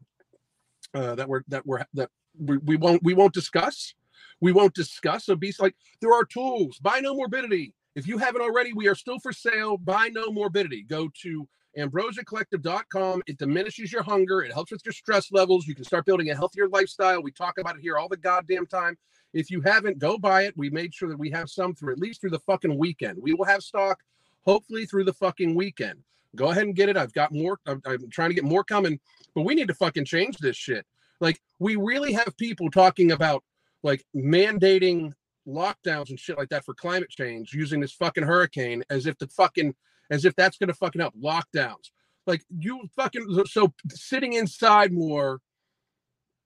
uh, 0.95 1.15
that 1.15 1.29
we're 1.29 1.43
that 1.49 1.65
we're 1.67 1.85
that 1.95 2.11
we, 2.38 2.76
won't 2.76 3.02
we 3.02 3.14
won't 3.14 3.35
discuss 3.35 3.95
we 4.40 4.52
won't 4.52 4.75
discuss 4.75 5.28
obese 5.28 5.61
like 5.61 5.75
there 6.00 6.12
are 6.12 6.25
tools 6.25 6.78
buy 6.78 7.00
no 7.00 7.14
morbidity 7.14 7.75
if 7.95 8.07
you 8.07 8.19
haven't 8.19 8.43
already 8.43 8.73
we 8.73 8.88
are 8.88 8.95
still 8.95 9.19
for 9.19 9.33
sale 9.33 9.76
buy 9.76 10.09
no 10.09 10.31
morbidity 10.31 10.83
go 10.83 11.09
to 11.23 11.49
ambrosiacollective.com. 11.76 13.23
It 13.26 13.38
diminishes 13.38 13.93
your 13.93 14.02
hunger. 14.02 14.43
It 14.43 14.52
helps 14.52 14.73
with 14.73 14.85
your 14.85 14.93
stress 14.93 15.31
levels. 15.31 15.66
You 15.66 15.75
can 15.75 15.85
start 15.85 16.07
building 16.07 16.31
a 16.31 16.35
healthier 16.35 16.69
lifestyle. 16.69 17.23
We 17.23 17.31
talk 17.31 17.59
about 17.59 17.76
it 17.76 17.83
here 17.83 17.99
all 17.99 18.09
the 18.09 18.16
goddamn 18.16 18.66
time. 18.66 18.97
If 19.33 19.50
you 19.50 19.61
haven't, 19.61 19.99
go 19.99 20.16
buy 20.16 20.45
it. 20.45 20.57
We 20.57 20.71
made 20.71 20.95
sure 20.95 21.09
that 21.09 21.19
we 21.19 21.31
have 21.31 21.50
some 21.50 21.75
through 21.75 21.93
at 21.93 21.99
least 21.99 22.21
through 22.21 22.31
the 22.31 22.38
fucking 22.40 22.76
weekend. 22.78 23.19
We 23.21 23.35
will 23.35 23.45
have 23.45 23.62
stock 23.62 24.00
hopefully 24.47 24.87
through 24.87 25.05
the 25.05 25.12
fucking 25.12 25.55
weekend. 25.55 26.00
Go 26.35 26.50
ahead 26.50 26.64
and 26.64 26.75
get 26.75 26.88
it. 26.88 26.97
I've 26.97 27.12
got 27.12 27.33
more. 27.33 27.59
I'm, 27.66 27.83
I'm 27.85 28.09
trying 28.11 28.31
to 28.31 28.35
get 28.35 28.45
more 28.45 28.64
coming, 28.64 28.99
but 29.35 29.43
we 29.43 29.55
need 29.55 29.69
to 29.69 29.75
fucking 29.75 30.05
change 30.05 30.38
this 30.38 30.57
shit. 30.57 30.87
Like, 31.21 31.41
we 31.59 31.77
really 31.77 32.13
have 32.13 32.37
people 32.37 32.71
talking 32.71 33.13
about 33.13 33.43
like 33.83 34.05
mandating 34.15 35.13
lockdowns 35.47 36.11
and 36.11 36.19
shit 36.19 36.37
like 36.37 36.49
that 36.49 36.65
for 36.65 36.75
climate 36.75 37.09
change 37.09 37.53
using 37.53 37.81
this 37.81 37.93
fucking 37.93 38.25
hurricane 38.25 38.83
as 38.91 39.07
if 39.07 39.17
the 39.19 39.29
fucking 39.29 39.75
as 40.11 40.25
if 40.25 40.35
that's 40.35 40.57
going 40.57 40.69
to 40.69 40.75
fucking 40.75 41.01
help 41.01 41.15
lockdowns. 41.17 41.91
Like 42.27 42.43
you 42.59 42.89
fucking 42.97 43.45
so 43.47 43.73
sitting 43.91 44.33
inside 44.33 44.93
more, 44.93 45.41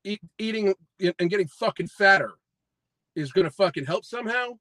eat, 0.04 0.20
eating 0.38 0.74
and 1.18 1.30
getting 1.30 1.48
fucking 1.48 1.88
fatter 1.88 2.34
is 3.16 3.32
going 3.32 3.46
to 3.46 3.50
fucking 3.50 3.86
help 3.86 4.04
somehow. 4.04 4.58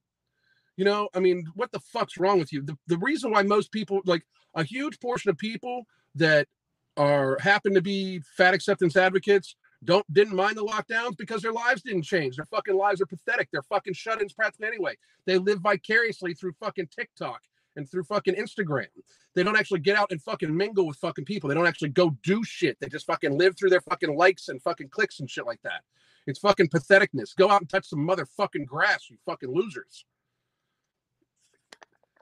You 0.77 0.85
know, 0.85 1.09
I 1.13 1.19
mean, 1.19 1.45
what 1.55 1.71
the 1.71 1.81
fuck's 1.81 2.17
wrong 2.17 2.39
with 2.39 2.53
you? 2.53 2.61
The, 2.63 2.77
the 2.87 2.97
reason 2.97 3.31
why 3.31 3.43
most 3.43 3.71
people, 3.71 3.99
like 4.05 4.23
a 4.55 4.63
huge 4.63 4.99
portion 5.01 5.29
of 5.29 5.37
people 5.37 5.83
that 6.15 6.47
are 6.95 7.37
happen 7.41 7.73
to 7.73 7.81
be 7.81 8.21
fat 8.37 8.53
acceptance 8.53 8.95
advocates, 8.95 9.55
don't 9.83 10.05
didn't 10.13 10.35
mind 10.35 10.57
the 10.57 10.65
lockdowns 10.65 11.17
because 11.17 11.41
their 11.41 11.53
lives 11.53 11.81
didn't 11.81 12.03
change. 12.03 12.35
Their 12.35 12.45
fucking 12.45 12.75
lives 12.75 13.01
are 13.01 13.05
pathetic. 13.05 13.49
They're 13.51 13.63
fucking 13.63 13.93
shut-ins 13.93 14.33
practically 14.33 14.67
anyway. 14.67 14.97
They 15.25 15.37
live 15.37 15.59
vicariously 15.59 16.33
through 16.33 16.53
fucking 16.59 16.87
TikTok 16.87 17.41
and 17.75 17.89
through 17.89 18.03
fucking 18.03 18.35
Instagram. 18.35 18.87
They 19.35 19.43
don't 19.43 19.57
actually 19.57 19.79
get 19.79 19.95
out 19.95 20.11
and 20.11 20.21
fucking 20.21 20.55
mingle 20.55 20.85
with 20.85 20.97
fucking 20.97 21.25
people. 21.25 21.47
They 21.47 21.55
don't 21.55 21.67
actually 21.67 21.89
go 21.89 22.17
do 22.23 22.43
shit. 22.43 22.77
They 22.79 22.87
just 22.87 23.05
fucking 23.05 23.37
live 23.37 23.57
through 23.57 23.69
their 23.69 23.81
fucking 23.81 24.15
likes 24.17 24.49
and 24.49 24.61
fucking 24.61 24.89
clicks 24.89 25.19
and 25.19 25.29
shit 25.29 25.45
like 25.45 25.61
that. 25.61 25.83
It's 26.27 26.39
fucking 26.39 26.69
patheticness. 26.69 27.35
Go 27.35 27.49
out 27.49 27.61
and 27.61 27.69
touch 27.69 27.87
some 27.87 28.05
motherfucking 28.05 28.65
grass, 28.65 29.09
you 29.09 29.17
fucking 29.25 29.53
losers. 29.53 30.05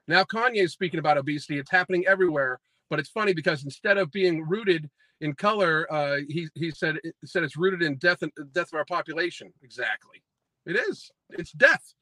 Now 0.06 0.22
Kanye 0.22 0.62
is 0.62 0.72
speaking 0.72 1.00
about 1.00 1.18
obesity. 1.18 1.58
It's 1.58 1.70
happening 1.70 2.06
everywhere, 2.06 2.60
but 2.88 2.98
it's 2.98 3.10
funny 3.10 3.34
because 3.34 3.64
instead 3.64 3.98
of 3.98 4.10
being 4.12 4.46
rooted 4.46 4.88
in 5.20 5.34
color, 5.34 5.86
uh, 5.92 6.18
he 6.28 6.48
he 6.54 6.70
said 6.70 6.96
it 7.02 7.14
said 7.24 7.42
it's 7.42 7.56
rooted 7.56 7.82
in 7.82 7.96
death 7.96 8.22
and 8.22 8.32
death 8.52 8.68
of 8.72 8.78
our 8.78 8.84
population. 8.84 9.52
Exactly, 9.62 10.22
it 10.66 10.76
is. 10.76 11.10
It's 11.30 11.52
death. 11.52 11.94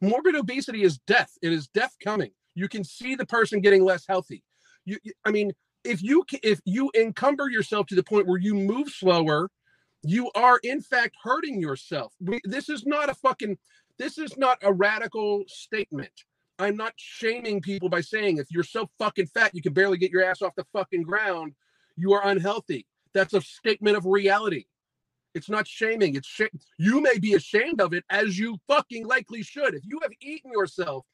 Morbid 0.00 0.34
obesity 0.34 0.82
is 0.82 0.98
death. 0.98 1.32
It 1.42 1.52
is 1.52 1.68
death 1.68 1.96
coming 2.02 2.32
you 2.54 2.68
can 2.68 2.84
see 2.84 3.14
the 3.14 3.26
person 3.26 3.60
getting 3.60 3.84
less 3.84 4.04
healthy 4.06 4.42
you 4.84 4.98
i 5.24 5.30
mean 5.30 5.52
if 5.84 6.02
you 6.02 6.24
if 6.42 6.60
you 6.64 6.90
encumber 6.94 7.48
yourself 7.48 7.86
to 7.86 7.94
the 7.94 8.02
point 8.02 8.26
where 8.26 8.38
you 8.38 8.54
move 8.54 8.88
slower 8.88 9.48
you 10.02 10.30
are 10.34 10.58
in 10.62 10.80
fact 10.80 11.16
hurting 11.22 11.60
yourself 11.60 12.12
this 12.44 12.68
is 12.68 12.84
not 12.86 13.08
a 13.08 13.14
fucking 13.14 13.56
this 13.98 14.18
is 14.18 14.36
not 14.36 14.58
a 14.62 14.72
radical 14.72 15.44
statement 15.46 16.12
i'm 16.58 16.76
not 16.76 16.92
shaming 16.96 17.60
people 17.60 17.88
by 17.88 18.00
saying 18.00 18.38
if 18.38 18.46
you're 18.50 18.64
so 18.64 18.88
fucking 18.98 19.26
fat 19.26 19.54
you 19.54 19.62
can 19.62 19.72
barely 19.72 19.98
get 19.98 20.10
your 20.10 20.24
ass 20.24 20.42
off 20.42 20.54
the 20.56 20.66
fucking 20.72 21.02
ground 21.02 21.52
you 21.96 22.12
are 22.12 22.26
unhealthy 22.26 22.86
that's 23.14 23.34
a 23.34 23.40
statement 23.40 23.96
of 23.96 24.04
reality 24.06 24.64
it's 25.34 25.48
not 25.48 25.66
shaming 25.66 26.14
it's 26.14 26.28
sh- 26.28 26.42
you 26.78 27.00
may 27.00 27.18
be 27.18 27.34
ashamed 27.34 27.80
of 27.80 27.92
it 27.92 28.04
as 28.10 28.38
you 28.38 28.58
fucking 28.68 29.06
likely 29.06 29.42
should 29.42 29.74
if 29.74 29.82
you 29.84 29.98
have 30.02 30.12
eaten 30.20 30.50
yourself 30.52 31.04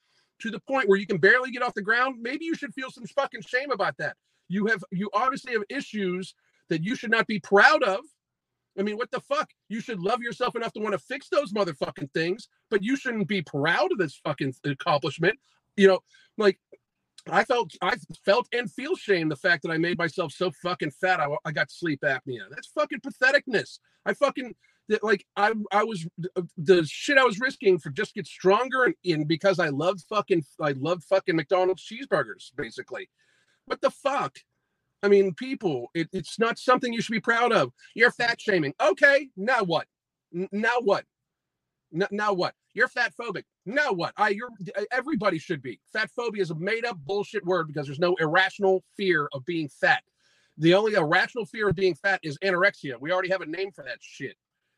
to 0.41 0.51
the 0.51 0.61
point 0.61 0.89
where 0.89 0.99
you 0.99 1.07
can 1.07 1.19
barely 1.19 1.51
get 1.51 1.63
off 1.63 1.75
the 1.75 1.83
ground, 1.83 2.17
maybe 2.21 2.45
you 2.45 2.55
should 2.55 2.75
feel 2.75 2.91
some 2.91 3.05
fucking 3.07 3.43
shame 3.43 3.71
about 3.71 3.97
that. 3.99 4.17
You 4.49 4.67
have 4.67 4.83
you 4.91 5.11
obviously 5.13 5.53
have 5.53 5.65
issues 5.69 6.35
that 6.69 6.83
you 6.83 6.97
should 6.97 7.11
not 7.11 7.27
be 7.27 7.41
proud 7.41 7.83
of. 7.83 8.01
I 8.79 8.83
mean, 8.83 8.97
what 8.97 9.11
the 9.11 9.21
fuck? 9.21 9.51
You 9.69 9.81
should 9.81 10.01
love 10.01 10.21
yourself 10.23 10.55
enough 10.55 10.73
to 10.75 10.81
want 10.81 10.93
to 10.93 10.99
fix 10.99 11.29
those 11.29 11.53
motherfucking 11.53 12.13
things, 12.13 12.49
but 12.71 12.83
you 12.83 12.97
shouldn't 12.97 13.29
be 13.29 13.43
proud 13.43 13.91
of 13.91 13.99
this 13.99 14.21
fucking 14.25 14.55
accomplishment. 14.65 15.39
You 15.77 15.89
know, 15.89 16.01
like 16.37 16.59
I 17.31 17.45
felt 17.45 17.73
I 17.83 17.97
felt 18.25 18.49
and 18.53 18.71
feel 18.71 18.97
shame 18.97 19.29
the 19.29 19.37
fact 19.37 19.63
that 19.63 19.71
I 19.71 19.79
made 19.79 19.99
myself 19.99 20.33
so 20.33 20.51
fucking 20.51 20.93
fat. 20.93 21.21
I, 21.21 21.29
I 21.45 21.53
got 21.53 21.71
sleep 21.71 22.01
apnea. 22.03 22.49
That's 22.51 22.69
fucking 22.69 23.01
patheticness. 23.01 23.79
I 24.07 24.15
fucking 24.15 24.55
like 25.03 25.27
I 25.37 25.53
I 25.73 25.85
was 25.85 26.07
the 26.57 26.85
shit 26.87 27.19
I 27.19 27.25
was 27.25 27.41
risking 27.41 27.79
for 27.79 27.91
just 27.91 28.15
get 28.15 28.27
stronger 28.27 28.85
and, 28.85 28.95
and 29.05 29.29
because 29.29 29.59
I 29.59 29.69
loved 29.69 30.03
fucking 30.09 30.45
I 30.61 30.73
loved 30.73 31.05
fucking 31.05 31.37
McDonald's 31.37 31.87
cheeseburgers 31.87 32.51
basically. 32.57 33.11
What 33.67 33.81
the 33.81 33.91
fuck? 33.91 34.39
I 35.03 35.09
mean, 35.09 35.35
people, 35.35 35.91
it, 35.95 36.09
it's 36.13 36.39
not 36.39 36.59
something 36.59 36.93
you 36.93 37.01
should 37.01 37.13
be 37.13 37.21
proud 37.21 37.53
of. 37.53 37.73
You're 37.95 38.11
fat 38.11 38.41
shaming. 38.41 38.75
Okay, 38.81 39.29
now 39.37 39.63
what? 39.63 39.87
N- 40.35 40.49
now 40.51 40.81
what? 40.81 41.05
N- 41.95 42.09
now 42.11 42.33
what? 42.33 42.55
You're 42.79 42.87
fat 42.87 43.13
phobic. 43.21 43.43
Now 43.67 43.91
what? 43.91 44.13
I 44.17 44.29
you're 44.29 44.51
uh, 44.77 44.85
everybody 44.93 45.41
should 45.41 45.61
be. 45.61 45.81
Fat 45.93 46.11
phobia 46.15 46.41
is 46.41 46.53
a 46.53 46.55
made 46.55 46.85
up 46.85 46.97
bullshit 47.05 47.45
word 47.45 47.67
because 47.67 47.87
there's 47.87 47.99
no 47.99 48.15
irrational 48.21 48.85
fear 48.97 49.29
of 49.33 49.45
being 49.45 49.69
fat. 49.69 50.05
The 50.59 50.75
only 50.75 50.95
irrational 50.95 51.45
fear 51.45 51.71
of 51.71 51.75
being 51.75 51.97
fat 51.97 52.21
is 52.23 52.39
anorexia. 52.39 52.95
We 53.01 53.11
already 53.11 53.31
have 53.31 53.41
a 53.41 53.47
name 53.47 53.73
for 53.73 53.83
that 53.83 53.99
shit. 54.01 54.37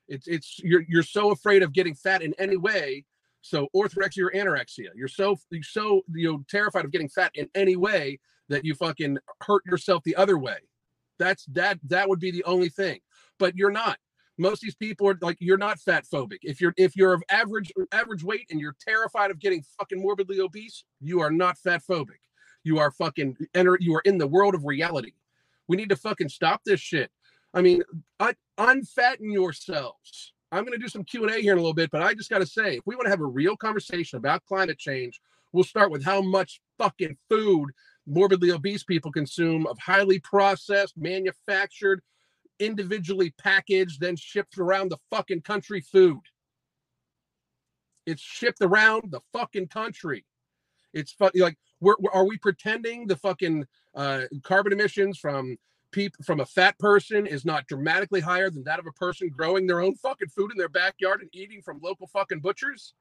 It's 0.09 0.26
it's 0.26 0.59
you're 0.61 0.83
you're 0.88 1.02
so 1.02 1.30
afraid 1.30 1.62
of 1.62 1.75
getting 1.75 1.95
fat 1.95 2.23
in 2.23 2.33
any 2.38 2.57
way. 2.57 3.04
So 3.42 3.69
orthorexia 3.76 4.25
or 4.25 4.33
anorexia. 4.35 4.88
You're 4.95 5.07
so 5.07 5.37
you're 5.50 5.62
so 5.62 6.00
you 6.14 6.33
know 6.33 6.45
terrified 6.49 6.87
of 6.87 6.92
getting 6.92 7.11
fat 7.11 7.33
in 7.35 7.50
any 7.54 7.76
way 7.76 8.19
that 8.49 8.64
you 8.64 8.75
fucking 8.76 9.19
hurt 9.42 9.66
yourself 9.66 10.04
the 10.04 10.16
other 10.16 10.38
way. 10.38 10.57
That's 11.19 11.45
that 11.52 11.78
that 11.88 12.09
would 12.09 12.19
be 12.19 12.30
the 12.30 12.45
only 12.45 12.71
thing. 12.71 13.00
But 13.38 13.57
you're 13.57 13.71
not. 13.71 13.99
Most 14.41 14.63
of 14.63 14.67
these 14.69 14.75
people 14.75 15.07
are 15.07 15.19
like 15.21 15.37
you're 15.39 15.59
not 15.59 15.79
fat 15.79 16.07
phobic. 16.11 16.39
If 16.43 16.63
you're 16.63 16.73
if 16.79 16.97
you're 16.97 17.13
of 17.13 17.23
average 17.31 17.71
average 17.93 18.25
weight 18.25 18.47
and 18.51 18.59
you're 18.59 18.75
terrified 18.81 19.31
of 19.31 19.39
getting 19.39 19.63
fucking 19.79 20.01
morbidly 20.01 20.41
obese, 20.41 20.85
you 20.99 21.21
are 21.21 21.31
not 21.31 21.59
fat 21.59 21.83
phobic. 21.89 22.23
You 22.65 22.79
are 22.79 22.91
fucking 22.91 23.37
enter 23.55 23.77
you 23.81 23.95
are 23.97 24.03
in 24.07 24.17
the 24.17 24.27
world 24.27 24.55
of 24.55 24.65
reality. 24.65 25.13
We 25.69 25.77
need 25.77 25.91
to 25.91 25.97
fucking 25.97 26.31
stop 26.31 26.63
this 26.65 26.81
shit. 26.81 27.11
I 27.53 27.61
mean, 27.61 27.83
un- 28.19 28.35
unfatten 28.57 29.31
yourselves. 29.31 30.33
I'm 30.53 30.65
going 30.65 30.77
to 30.77 30.83
do 30.83 30.89
some 30.89 31.05
Q&A 31.05 31.41
here 31.41 31.53
in 31.53 31.59
a 31.59 31.61
little 31.61 31.75
bit, 31.75 31.91
but 31.93 32.03
I 32.03 32.15
just 32.15 32.31
got 32.31 32.39
to 32.39 32.47
say, 32.47 32.79
if 32.79 32.87
we 32.87 32.97
want 32.97 33.07
to 33.07 33.11
have 33.11 33.21
a 33.21 33.27
real 33.27 33.57
conversation 33.57 34.17
about 34.17 34.45
climate 34.47 34.79
change, 34.79 35.21
we'll 35.53 35.65
start 35.65 35.93
with 35.93 36.03
how 36.03 36.23
much 36.23 36.61
fucking 36.79 37.17
food 37.29 37.71
morbidly 38.07 38.51
obese 38.51 38.83
people 38.83 39.13
consume 39.13 39.67
of 39.67 39.79
highly 39.79 40.19
processed, 40.19 40.97
manufactured, 40.97 42.03
individually 42.61 43.35
packaged, 43.38 44.00
then 44.00 44.17
shipped 44.17 44.59
around 44.59 44.90
the 44.90 44.99
fucking 45.11 45.43
country 45.43 45.81
food. 45.81 46.21
It's 48.07 48.23
shipped 48.23 48.61
around 48.61 49.11
the 49.11 49.21
fucking 49.33 49.69
country. 49.69 50.25
It's 50.93 51.12
fu- 51.12 51.31
like, 51.35 51.57
we're, 51.81 51.97
are 52.12 52.26
we 52.26 52.38
pretending 52.38 53.07
the 53.07 53.17
fucking 53.17 53.67
uh, 53.95 54.23
carbon 54.43 54.73
emissions 54.73 55.19
from 55.19 55.57
people 55.93 56.25
from 56.25 56.40
a 56.40 56.47
fat 56.47 56.79
person 56.79 57.26
is 57.26 57.45
not 57.45 57.67
dramatically 57.67 58.21
higher 58.21 58.49
than 58.49 58.62
that 58.64 58.79
of 58.79 58.87
a 58.87 58.93
person 58.93 59.29
growing 59.29 59.67
their 59.67 59.81
own 59.81 59.97
fucking 59.97 60.29
food 60.29 60.52
in 60.52 60.59
their 60.59 60.69
backyard 60.69 61.21
and 61.21 61.31
eating 61.33 61.62
from 61.62 61.81
local 61.83 62.07
fucking 62.07 62.40
butchers? 62.40 62.95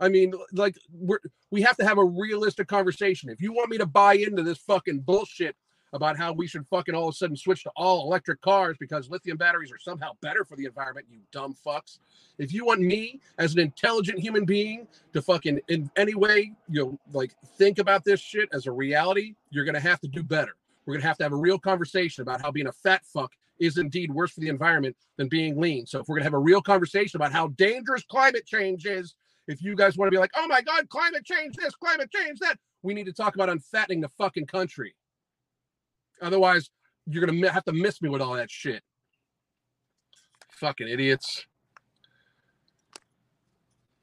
I 0.00 0.08
mean, 0.08 0.32
like 0.52 0.76
we're 0.92 1.20
we 1.50 1.62
have 1.62 1.76
to 1.76 1.84
have 1.84 1.98
a 1.98 2.04
realistic 2.04 2.66
conversation. 2.66 3.30
If 3.30 3.40
you 3.40 3.52
want 3.52 3.70
me 3.70 3.78
to 3.78 3.86
buy 3.86 4.14
into 4.14 4.42
this 4.42 4.58
fucking 4.58 5.00
bullshit 5.00 5.54
about 5.94 6.18
how 6.18 6.32
we 6.32 6.46
should 6.46 6.66
fucking 6.66 6.94
all 6.94 7.08
of 7.08 7.14
a 7.14 7.16
sudden 7.16 7.36
switch 7.36 7.62
to 7.62 7.70
all 7.76 8.04
electric 8.04 8.40
cars 8.42 8.76
because 8.78 9.08
lithium 9.08 9.38
batteries 9.38 9.70
are 9.72 9.78
somehow 9.78 10.10
better 10.20 10.44
for 10.44 10.56
the 10.56 10.64
environment, 10.64 11.06
you 11.08 11.20
dumb 11.30 11.54
fucks. 11.64 12.00
If 12.36 12.52
you 12.52 12.66
want 12.66 12.80
me 12.80 13.20
as 13.38 13.54
an 13.54 13.60
intelligent 13.60 14.18
human 14.18 14.44
being 14.44 14.88
to 15.12 15.22
fucking 15.22 15.60
in 15.68 15.88
any 15.96 16.14
way, 16.14 16.52
you 16.68 16.84
know, 16.84 16.98
like 17.12 17.32
think 17.56 17.78
about 17.78 18.04
this 18.04 18.20
shit 18.20 18.48
as 18.52 18.66
a 18.66 18.72
reality, 18.72 19.36
you're 19.50 19.64
gonna 19.64 19.78
have 19.78 20.00
to 20.00 20.08
do 20.08 20.24
better. 20.24 20.56
We're 20.84 20.94
gonna 20.94 21.06
have 21.06 21.16
to 21.18 21.22
have 21.22 21.32
a 21.32 21.36
real 21.36 21.60
conversation 21.60 22.22
about 22.22 22.42
how 22.42 22.50
being 22.50 22.66
a 22.66 22.72
fat 22.72 23.02
fuck 23.06 23.32
is 23.60 23.78
indeed 23.78 24.10
worse 24.10 24.32
for 24.32 24.40
the 24.40 24.48
environment 24.48 24.96
than 25.16 25.28
being 25.28 25.60
lean. 25.60 25.86
So 25.86 26.00
if 26.00 26.08
we're 26.08 26.16
gonna 26.16 26.24
have 26.24 26.34
a 26.34 26.38
real 26.38 26.60
conversation 26.60 27.18
about 27.18 27.30
how 27.30 27.48
dangerous 27.48 28.02
climate 28.02 28.46
change 28.46 28.84
is, 28.84 29.14
if 29.46 29.62
you 29.62 29.76
guys 29.76 29.96
want 29.96 30.08
to 30.08 30.14
be 30.14 30.18
like, 30.18 30.32
oh 30.34 30.48
my 30.48 30.60
god, 30.60 30.88
climate 30.88 31.24
change 31.24 31.54
this, 31.54 31.76
climate 31.76 32.10
change 32.10 32.40
that, 32.40 32.58
we 32.82 32.94
need 32.94 33.06
to 33.06 33.12
talk 33.12 33.36
about 33.36 33.48
unfattening 33.48 34.00
the 34.00 34.08
fucking 34.08 34.46
country. 34.46 34.92
Otherwise, 36.20 36.70
you're 37.06 37.24
gonna 37.24 37.50
have 37.50 37.64
to 37.64 37.72
miss 37.72 38.00
me 38.00 38.08
with 38.08 38.22
all 38.22 38.34
that 38.34 38.50
shit. 38.50 38.82
Fucking 40.50 40.88
idiots. 40.88 41.46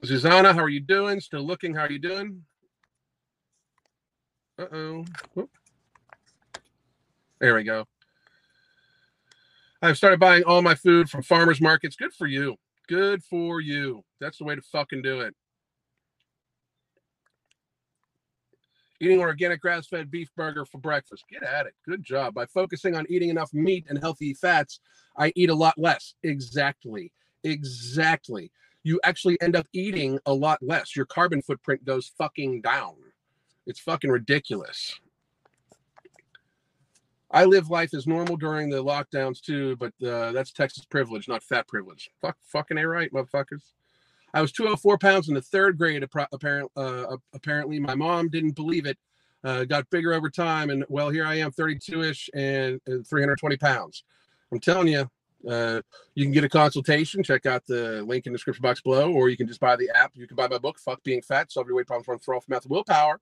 Susanna, 0.04 0.54
how 0.54 0.62
are 0.62 0.70
you 0.70 0.80
doing? 0.80 1.20
Still 1.20 1.46
looking. 1.46 1.76
How 1.76 1.84
are 1.84 1.92
you 1.92 2.00
doing? 2.00 2.44
Uh 4.58 4.66
oh. 4.74 5.06
There 7.40 7.56
we 7.56 7.64
go. 7.64 7.86
I've 9.82 9.98
started 9.98 10.20
buying 10.20 10.44
all 10.44 10.62
my 10.62 10.76
food 10.76 11.10
from 11.10 11.24
farmers 11.24 11.60
markets. 11.60 11.96
Good 11.96 12.14
for 12.14 12.28
you. 12.28 12.56
Good 12.88 13.24
for 13.24 13.62
you. 13.62 14.04
That's 14.20 14.38
the 14.38 14.44
way 14.44 14.56
to 14.56 14.62
fucking 14.62 15.02
do 15.02 15.22
it. 15.22 15.36
Eating 19.02 19.20
organic 19.20 19.60
grass 19.60 19.88
fed 19.88 20.12
beef 20.12 20.30
burger 20.38 20.64
for 20.64 20.78
breakfast. 20.78 21.26
Get 21.28 21.42
at 21.42 21.66
it. 21.66 21.74
Good 21.88 22.04
job. 22.04 22.36
By 22.36 22.46
focusing 22.46 22.96
on 22.96 23.08
eating 23.10 23.30
enough 23.30 23.52
meat 23.52 23.88
and 23.90 23.98
healthy 23.98 24.36
fats, 24.36 24.80
I 25.18 25.34
eat 25.36 25.50
a 25.50 25.56
lot 25.56 25.74
less. 25.76 26.14
Exactly. 26.22 27.12
Exactly. 27.44 28.52
You 28.84 29.00
actually 29.04 29.42
end 29.42 29.56
up 29.56 29.66
eating 29.74 30.20
a 30.28 30.34
lot 30.34 30.60
less. 30.62 30.96
Your 30.96 31.08
carbon 31.08 31.42
footprint 31.42 31.84
goes 31.84 32.12
fucking 32.16 32.62
down. 32.62 32.94
It's 33.66 33.80
fucking 33.80 34.12
ridiculous. 34.12 35.00
I 37.32 37.46
live 37.46 37.72
life 37.72 37.96
as 37.96 38.06
normal 38.06 38.38
during 38.38 38.70
the 38.70 38.84
lockdowns 38.84 39.42
too, 39.42 39.78
but 39.78 39.94
uh, 40.06 40.32
that's 40.32 40.52
Texas 40.52 40.86
privilege, 40.86 41.28
not 41.28 41.42
fat 41.42 41.68
privilege. 41.68 42.12
Fuck, 42.22 42.38
fucking 42.44 42.78
a 42.78 42.88
right, 42.88 43.12
motherfuckers. 43.12 43.64
I 44.34 44.42
was 44.42 44.52
204 44.52 44.98
pounds 44.98 45.28
in 45.30 45.36
the 45.36 45.42
third 45.42 45.78
grade. 45.78 46.04
Apparently, 46.04 46.70
uh, 46.76 47.18
apparently, 47.34 47.80
my 47.80 47.96
mom 47.96 48.30
didn't 48.30 48.56
believe 48.56 48.86
it. 48.86 48.98
Uh, 49.44 49.66
got 49.66 49.90
bigger 49.90 50.14
over 50.14 50.30
time, 50.30 50.70
and 50.70 50.86
well, 50.88 51.10
here 51.10 51.26
I 51.26 51.36
am, 51.36 51.52
32ish 51.52 52.30
and 52.34 52.80
320 52.86 53.58
pounds. 53.58 54.04
I'm 54.52 54.60
telling 54.60 54.88
you, 54.88 55.10
uh, 55.50 55.82
you 56.14 56.26
can 56.26 56.32
get 56.32 56.44
a 56.44 56.50
consultation. 56.50 57.24
Check 57.24 57.48
out 57.48 57.66
the 57.66 58.04
link 58.04 58.28
in 58.28 58.34
the 58.34 58.38
description 58.38 58.62
box 58.62 58.82
below, 58.82 59.12
or 59.12 59.30
you 59.30 59.38
can 59.38 59.48
just 59.48 59.60
buy 59.60 59.76
the 59.76 59.90
app. 59.96 60.12
You 60.14 60.28
can 60.28 60.36
buy 60.36 60.48
my 60.48 60.60
book, 60.60 60.78
"Fuck 60.78 61.02
Being 61.04 61.24
Fat: 61.24 61.52
Solve 61.52 61.68
Your 61.68 61.76
Weight 61.76 61.88
Problems 61.88 62.06
From 62.06 62.20
Throw 62.20 62.38
Off 62.38 62.48
Mouth 62.48 62.68
Willpower." 62.68 63.20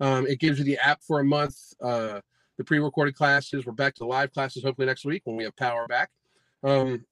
Um, 0.00 0.26
it 0.26 0.40
gives 0.40 0.58
you 0.58 0.64
the 0.64 0.78
app 0.78 1.02
for 1.02 1.20
a 1.20 1.24
month. 1.24 1.74
Uh, 1.80 2.20
the 2.60 2.64
pre-recorded 2.64 3.14
classes. 3.14 3.64
We're 3.64 3.72
back 3.72 3.94
to 3.96 4.04
live 4.04 4.32
classes 4.34 4.62
hopefully 4.62 4.86
next 4.86 5.06
week 5.06 5.22
when 5.24 5.36
we 5.36 5.44
have 5.44 5.56
power 5.56 5.86
back. 5.86 6.10
Um, 6.62 7.06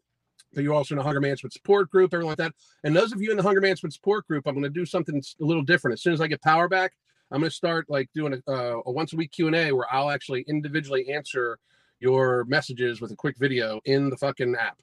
but 0.54 0.64
you're 0.64 0.74
also 0.74 0.94
in 0.94 0.98
a 0.98 1.02
hunger 1.02 1.20
management 1.20 1.52
support 1.52 1.90
group, 1.90 2.12
everything 2.12 2.28
like 2.28 2.38
that. 2.38 2.54
And 2.84 2.94
those 2.96 3.12
of 3.12 3.20
you 3.20 3.30
in 3.30 3.36
the 3.36 3.42
hunger 3.42 3.60
management 3.60 3.92
support 3.92 4.26
group, 4.26 4.46
I'm 4.46 4.54
going 4.54 4.64
to 4.64 4.70
do 4.70 4.86
something 4.86 5.22
a 5.40 5.44
little 5.44 5.62
different. 5.62 5.94
As 5.94 6.02
soon 6.02 6.14
as 6.14 6.20
I 6.20 6.26
get 6.26 6.42
power 6.42 6.68
back, 6.68 6.92
I'm 7.30 7.40
going 7.40 7.50
to 7.50 7.54
start 7.54 7.86
like 7.88 8.08
doing 8.14 8.40
a, 8.46 8.50
uh, 8.50 8.80
a 8.86 8.90
once 8.90 9.12
a 9.12 9.16
week 9.16 9.32
Q 9.32 9.48
and 9.48 9.56
A 9.56 9.72
where 9.72 9.86
I'll 9.92 10.10
actually 10.10 10.44
individually 10.48 11.12
answer 11.12 11.58
your 12.00 12.44
messages 12.44 13.00
with 13.00 13.10
a 13.10 13.16
quick 13.16 13.36
video 13.38 13.80
in 13.84 14.08
the 14.08 14.16
fucking 14.16 14.54
app. 14.56 14.78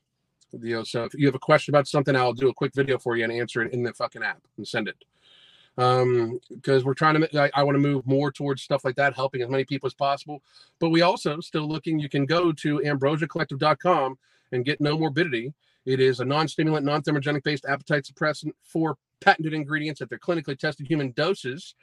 You 0.52 0.76
know, 0.76 0.84
so 0.84 1.04
if 1.04 1.14
you 1.16 1.26
have 1.26 1.36
a 1.36 1.40
question 1.40 1.74
about 1.74 1.88
something, 1.88 2.16
I'll 2.16 2.34
do 2.34 2.50
a 2.50 2.54
quick 2.54 2.74
video 2.76 3.00
for 3.00 3.18
you 3.18 3.24
and 3.24 3.34
answer 3.34 3.62
it 3.62 3.74
in 3.74 3.84
the 3.84 3.94
fucking 3.94 4.24
app 4.24 4.42
and 4.58 4.68
send 4.68 4.88
it 4.88 5.04
um 5.78 6.40
because 6.54 6.86
we're 6.86 6.94
trying 6.94 7.20
to 7.20 7.42
I, 7.42 7.52
I 7.54 7.64
want 7.64 7.76
to 7.76 7.80
move 7.80 8.08
more 8.08 8.32
towards 8.32 8.62
stuff 8.62 8.86
like 8.86 8.96
that 8.96 9.14
helping 9.14 9.42
as 9.42 9.50
many 9.50 9.66
people 9.66 9.88
as 9.88 9.94
possible 9.94 10.42
but 10.80 10.90
we 10.90 11.02
also 11.02 11.40
still 11.42 11.68
looking 11.68 12.00
you 12.00 12.08
can 12.08 12.26
go 12.26 12.52
to 12.54 12.80
ambrosiacollective.com 12.80 14.18
and 14.52 14.66
get 14.66 14.82
no 14.82 14.98
morbidity 14.98 15.54
it 15.86 16.00
is 16.00 16.20
a 16.20 16.26
non-stimulant 16.26 16.86
non-thermogenic 16.86 17.44
based 17.44 17.66
appetite 17.68 18.04
suppressant 18.06 18.52
for 18.64 18.98
patented 19.22 19.54
ingredients 19.54 20.02
at 20.02 20.10
their 20.10 20.20
clinically 20.20 20.58
tested 20.58 20.88
human 20.88 21.12
doses 21.12 21.76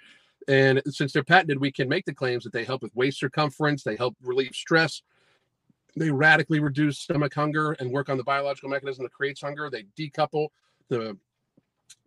and 0.49 0.83
since 0.87 1.13
they're 1.13 1.25
patented 1.25 1.61
we 1.61 1.73
can 1.73 1.89
make 1.89 2.05
the 2.05 2.15
claims 2.15 2.45
that 2.45 2.53
they 2.53 2.65
help 2.65 2.83
with 2.83 2.95
waist 2.95 3.19
circumference 3.19 3.83
they 3.83 3.97
help 3.97 4.17
relieve 4.23 4.55
stress 4.55 5.03
they 5.97 6.11
radically 6.11 6.61
reduce 6.61 6.99
stomach 6.99 7.35
hunger 7.35 7.73
and 7.73 7.91
work 7.91 8.09
on 8.09 8.17
the 8.17 8.25
biological 8.25 8.69
mechanism 8.69 9.03
that 9.05 9.13
creates 9.13 9.41
hunger 9.41 9.71
they 9.71 9.85
decouple 9.97 10.49
the 10.89 11.17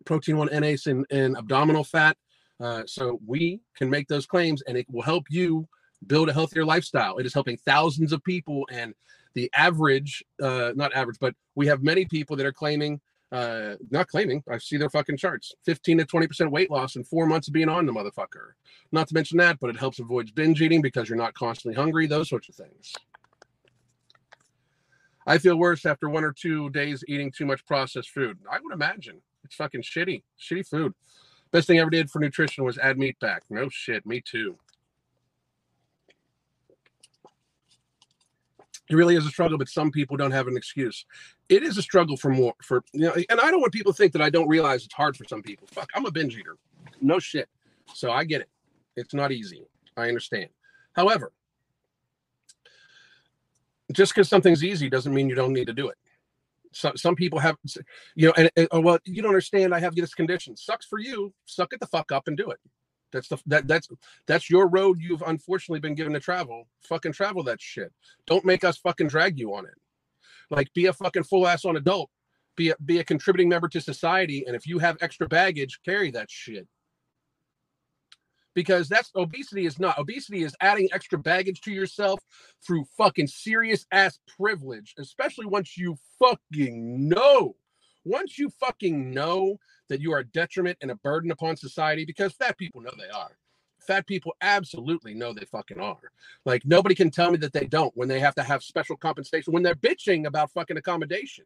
protein 0.04 0.36
1 0.36 0.48
NAs 0.52 0.86
and, 0.86 1.04
and 1.10 1.36
abdominal 1.36 1.84
fat. 1.84 2.16
Uh, 2.58 2.82
so 2.86 3.20
we 3.26 3.60
can 3.76 3.90
make 3.90 4.08
those 4.08 4.26
claims 4.26 4.62
and 4.62 4.78
it 4.78 4.86
will 4.90 5.02
help 5.02 5.24
you 5.28 5.68
build 6.06 6.28
a 6.28 6.32
healthier 6.32 6.64
lifestyle. 6.64 7.18
It 7.18 7.26
is 7.26 7.34
helping 7.34 7.58
thousands 7.58 8.12
of 8.12 8.24
people. 8.24 8.66
And 8.70 8.94
the 9.36 9.50
average, 9.54 10.24
uh, 10.42 10.72
not 10.74 10.94
average, 10.94 11.18
but 11.20 11.34
we 11.54 11.66
have 11.66 11.82
many 11.82 12.06
people 12.06 12.36
that 12.36 12.46
are 12.46 12.52
claiming, 12.52 12.98
uh, 13.30 13.74
not 13.90 14.08
claiming, 14.08 14.42
I 14.50 14.56
see 14.56 14.78
their 14.78 14.88
fucking 14.88 15.18
charts 15.18 15.52
15 15.66 15.98
to 15.98 16.06
20% 16.06 16.50
weight 16.50 16.70
loss 16.70 16.96
in 16.96 17.04
four 17.04 17.26
months 17.26 17.46
of 17.46 17.52
being 17.52 17.68
on 17.68 17.84
the 17.84 17.92
motherfucker. 17.92 18.52
Not 18.92 19.08
to 19.08 19.14
mention 19.14 19.36
that, 19.36 19.58
but 19.60 19.68
it 19.68 19.76
helps 19.76 19.98
avoid 19.98 20.34
binge 20.34 20.62
eating 20.62 20.80
because 20.80 21.10
you're 21.10 21.18
not 21.18 21.34
constantly 21.34 21.76
hungry, 21.76 22.06
those 22.06 22.30
sorts 22.30 22.48
of 22.48 22.54
things. 22.54 22.94
I 25.26 25.36
feel 25.36 25.56
worse 25.56 25.84
after 25.84 26.08
one 26.08 26.24
or 26.24 26.32
two 26.32 26.70
days 26.70 27.04
eating 27.06 27.30
too 27.30 27.44
much 27.44 27.64
processed 27.66 28.10
food. 28.10 28.38
I 28.50 28.58
would 28.62 28.72
imagine. 28.72 29.20
It's 29.44 29.56
fucking 29.56 29.82
shitty. 29.82 30.22
Shitty 30.40 30.66
food. 30.66 30.94
Best 31.50 31.66
thing 31.66 31.78
I 31.78 31.82
ever 31.82 31.90
did 31.90 32.10
for 32.10 32.20
nutrition 32.20 32.64
was 32.64 32.78
add 32.78 32.96
meat 32.96 33.18
back. 33.20 33.42
No 33.50 33.68
shit. 33.68 34.06
Me 34.06 34.22
too. 34.24 34.56
It 38.88 38.94
really 38.94 39.16
is 39.16 39.26
a 39.26 39.30
struggle, 39.30 39.58
but 39.58 39.68
some 39.68 39.90
people 39.90 40.16
don't 40.16 40.30
have 40.30 40.46
an 40.46 40.56
excuse. 40.56 41.04
It 41.48 41.62
is 41.62 41.76
a 41.76 41.82
struggle 41.82 42.16
for 42.16 42.30
more 42.30 42.54
for 42.62 42.84
you 42.92 43.00
know, 43.00 43.14
and 43.28 43.40
I 43.40 43.50
don't 43.50 43.60
want 43.60 43.72
people 43.72 43.92
to 43.92 43.96
think 43.96 44.12
that 44.12 44.22
I 44.22 44.30
don't 44.30 44.48
realize 44.48 44.84
it's 44.84 44.94
hard 44.94 45.16
for 45.16 45.24
some 45.24 45.42
people. 45.42 45.66
Fuck, 45.70 45.90
I'm 45.94 46.06
a 46.06 46.10
binge 46.10 46.36
eater. 46.36 46.56
No 47.00 47.18
shit. 47.18 47.48
So 47.94 48.10
I 48.10 48.24
get 48.24 48.42
it. 48.42 48.48
It's 48.96 49.14
not 49.14 49.32
easy. 49.32 49.64
I 49.96 50.08
understand. 50.08 50.48
However, 50.92 51.32
just 53.92 54.14
because 54.14 54.28
something's 54.28 54.64
easy 54.64 54.88
doesn't 54.88 55.12
mean 55.12 55.28
you 55.28 55.34
don't 55.34 55.52
need 55.52 55.66
to 55.66 55.72
do 55.72 55.88
it. 55.88 55.96
So, 56.72 56.92
some 56.94 57.14
people 57.14 57.38
have, 57.38 57.56
you 58.14 58.28
know, 58.28 58.34
and, 58.36 58.50
and 58.56 58.68
oh, 58.70 58.80
well, 58.80 58.98
you 59.04 59.22
don't 59.22 59.30
understand. 59.30 59.74
I 59.74 59.80
have 59.80 59.94
this 59.94 60.12
condition. 60.12 60.56
Sucks 60.56 60.84
for 60.84 60.98
you. 60.98 61.32
Suck 61.46 61.72
it 61.72 61.80
the 61.80 61.86
fuck 61.86 62.12
up 62.12 62.28
and 62.28 62.36
do 62.36 62.50
it. 62.50 62.58
That's 63.12 63.28
the 63.28 63.38
that 63.46 63.68
that's 63.68 63.88
that's 64.26 64.50
your 64.50 64.68
road 64.68 64.98
you've 65.00 65.22
unfortunately 65.26 65.80
been 65.80 65.94
given 65.94 66.12
to 66.14 66.20
travel. 66.20 66.68
Fucking 66.82 67.12
travel 67.12 67.42
that 67.44 67.60
shit. 67.60 67.92
Don't 68.26 68.44
make 68.44 68.64
us 68.64 68.78
fucking 68.78 69.08
drag 69.08 69.38
you 69.38 69.54
on 69.54 69.66
it. 69.66 69.74
Like 70.50 70.72
be 70.74 70.86
a 70.86 70.92
fucking 70.92 71.24
full 71.24 71.46
ass 71.46 71.64
on 71.64 71.76
adult. 71.76 72.10
Be 72.56 72.70
a 72.70 72.76
be 72.84 72.98
a 72.98 73.04
contributing 73.04 73.48
member 73.48 73.68
to 73.68 73.80
society. 73.80 74.44
And 74.46 74.56
if 74.56 74.66
you 74.66 74.78
have 74.78 74.96
extra 75.00 75.28
baggage, 75.28 75.80
carry 75.84 76.10
that 76.12 76.30
shit 76.30 76.66
because 78.56 78.88
that's 78.88 79.10
obesity 79.14 79.66
is 79.66 79.78
not 79.78 79.98
obesity 79.98 80.42
is 80.42 80.56
adding 80.60 80.88
extra 80.92 81.18
baggage 81.18 81.60
to 81.60 81.70
yourself 81.70 82.18
through 82.66 82.84
fucking 82.96 83.28
serious 83.28 83.86
ass 83.92 84.18
privilege 84.36 84.94
especially 84.98 85.46
once 85.46 85.76
you 85.76 85.94
fucking 86.18 87.08
know 87.08 87.54
once 88.04 88.38
you 88.38 88.50
fucking 88.58 89.12
know 89.12 89.58
that 89.88 90.00
you 90.00 90.12
are 90.12 90.18
a 90.18 90.24
detriment 90.24 90.78
and 90.80 90.90
a 90.90 90.96
burden 90.96 91.30
upon 91.30 91.56
society 91.56 92.04
because 92.04 92.32
fat 92.32 92.58
people 92.58 92.80
know 92.80 92.92
they 92.96 93.10
are. 93.10 93.36
Fat 93.80 94.06
people 94.06 94.34
absolutely 94.40 95.14
know 95.14 95.32
they 95.32 95.44
fucking 95.44 95.80
are. 95.80 96.10
Like 96.44 96.64
nobody 96.64 96.94
can 96.94 97.10
tell 97.10 97.30
me 97.30 97.36
that 97.38 97.52
they 97.52 97.66
don't 97.66 97.96
when 97.96 98.08
they 98.08 98.20
have 98.20 98.34
to 98.36 98.42
have 98.42 98.62
special 98.62 98.96
compensation 98.96 99.52
when 99.52 99.62
they're 99.62 99.74
bitching 99.74 100.26
about 100.26 100.50
fucking 100.50 100.76
accommodation. 100.76 101.44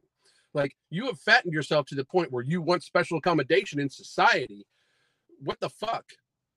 Like 0.55 0.75
you 0.91 1.07
have 1.07 1.19
fattened 1.19 1.53
yourself 1.53 1.87
to 1.87 1.95
the 1.95 2.05
point 2.05 2.33
where 2.33 2.45
you 2.45 2.63
want 2.63 2.83
special 2.83 3.19
accommodation 3.19 3.79
in 3.79 3.91
society. 3.91 4.67
What 5.43 5.61
the 5.61 5.69
fuck? 5.69 6.05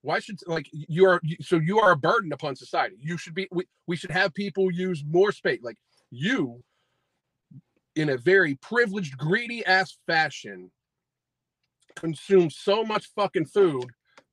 Why 0.01 0.19
should 0.19 0.39
like 0.47 0.67
you 0.71 1.05
are 1.05 1.21
so 1.41 1.57
you 1.57 1.79
are 1.79 1.91
a 1.91 1.97
burden 1.97 2.33
upon 2.33 2.55
society. 2.55 2.97
You 2.99 3.17
should 3.17 3.33
be 3.33 3.47
we, 3.51 3.65
we 3.87 3.95
should 3.95 4.11
have 4.11 4.33
people 4.33 4.71
use 4.71 5.03
more 5.07 5.31
space. 5.31 5.59
Like 5.61 5.77
you 6.11 6.63
in 7.95 8.09
a 8.09 8.17
very 8.17 8.55
privileged 8.55 9.17
greedy 9.17 9.65
ass 9.65 9.97
fashion 10.07 10.71
consume 11.95 12.49
so 12.49 12.83
much 12.83 13.07
fucking 13.15 13.45
food 13.45 13.85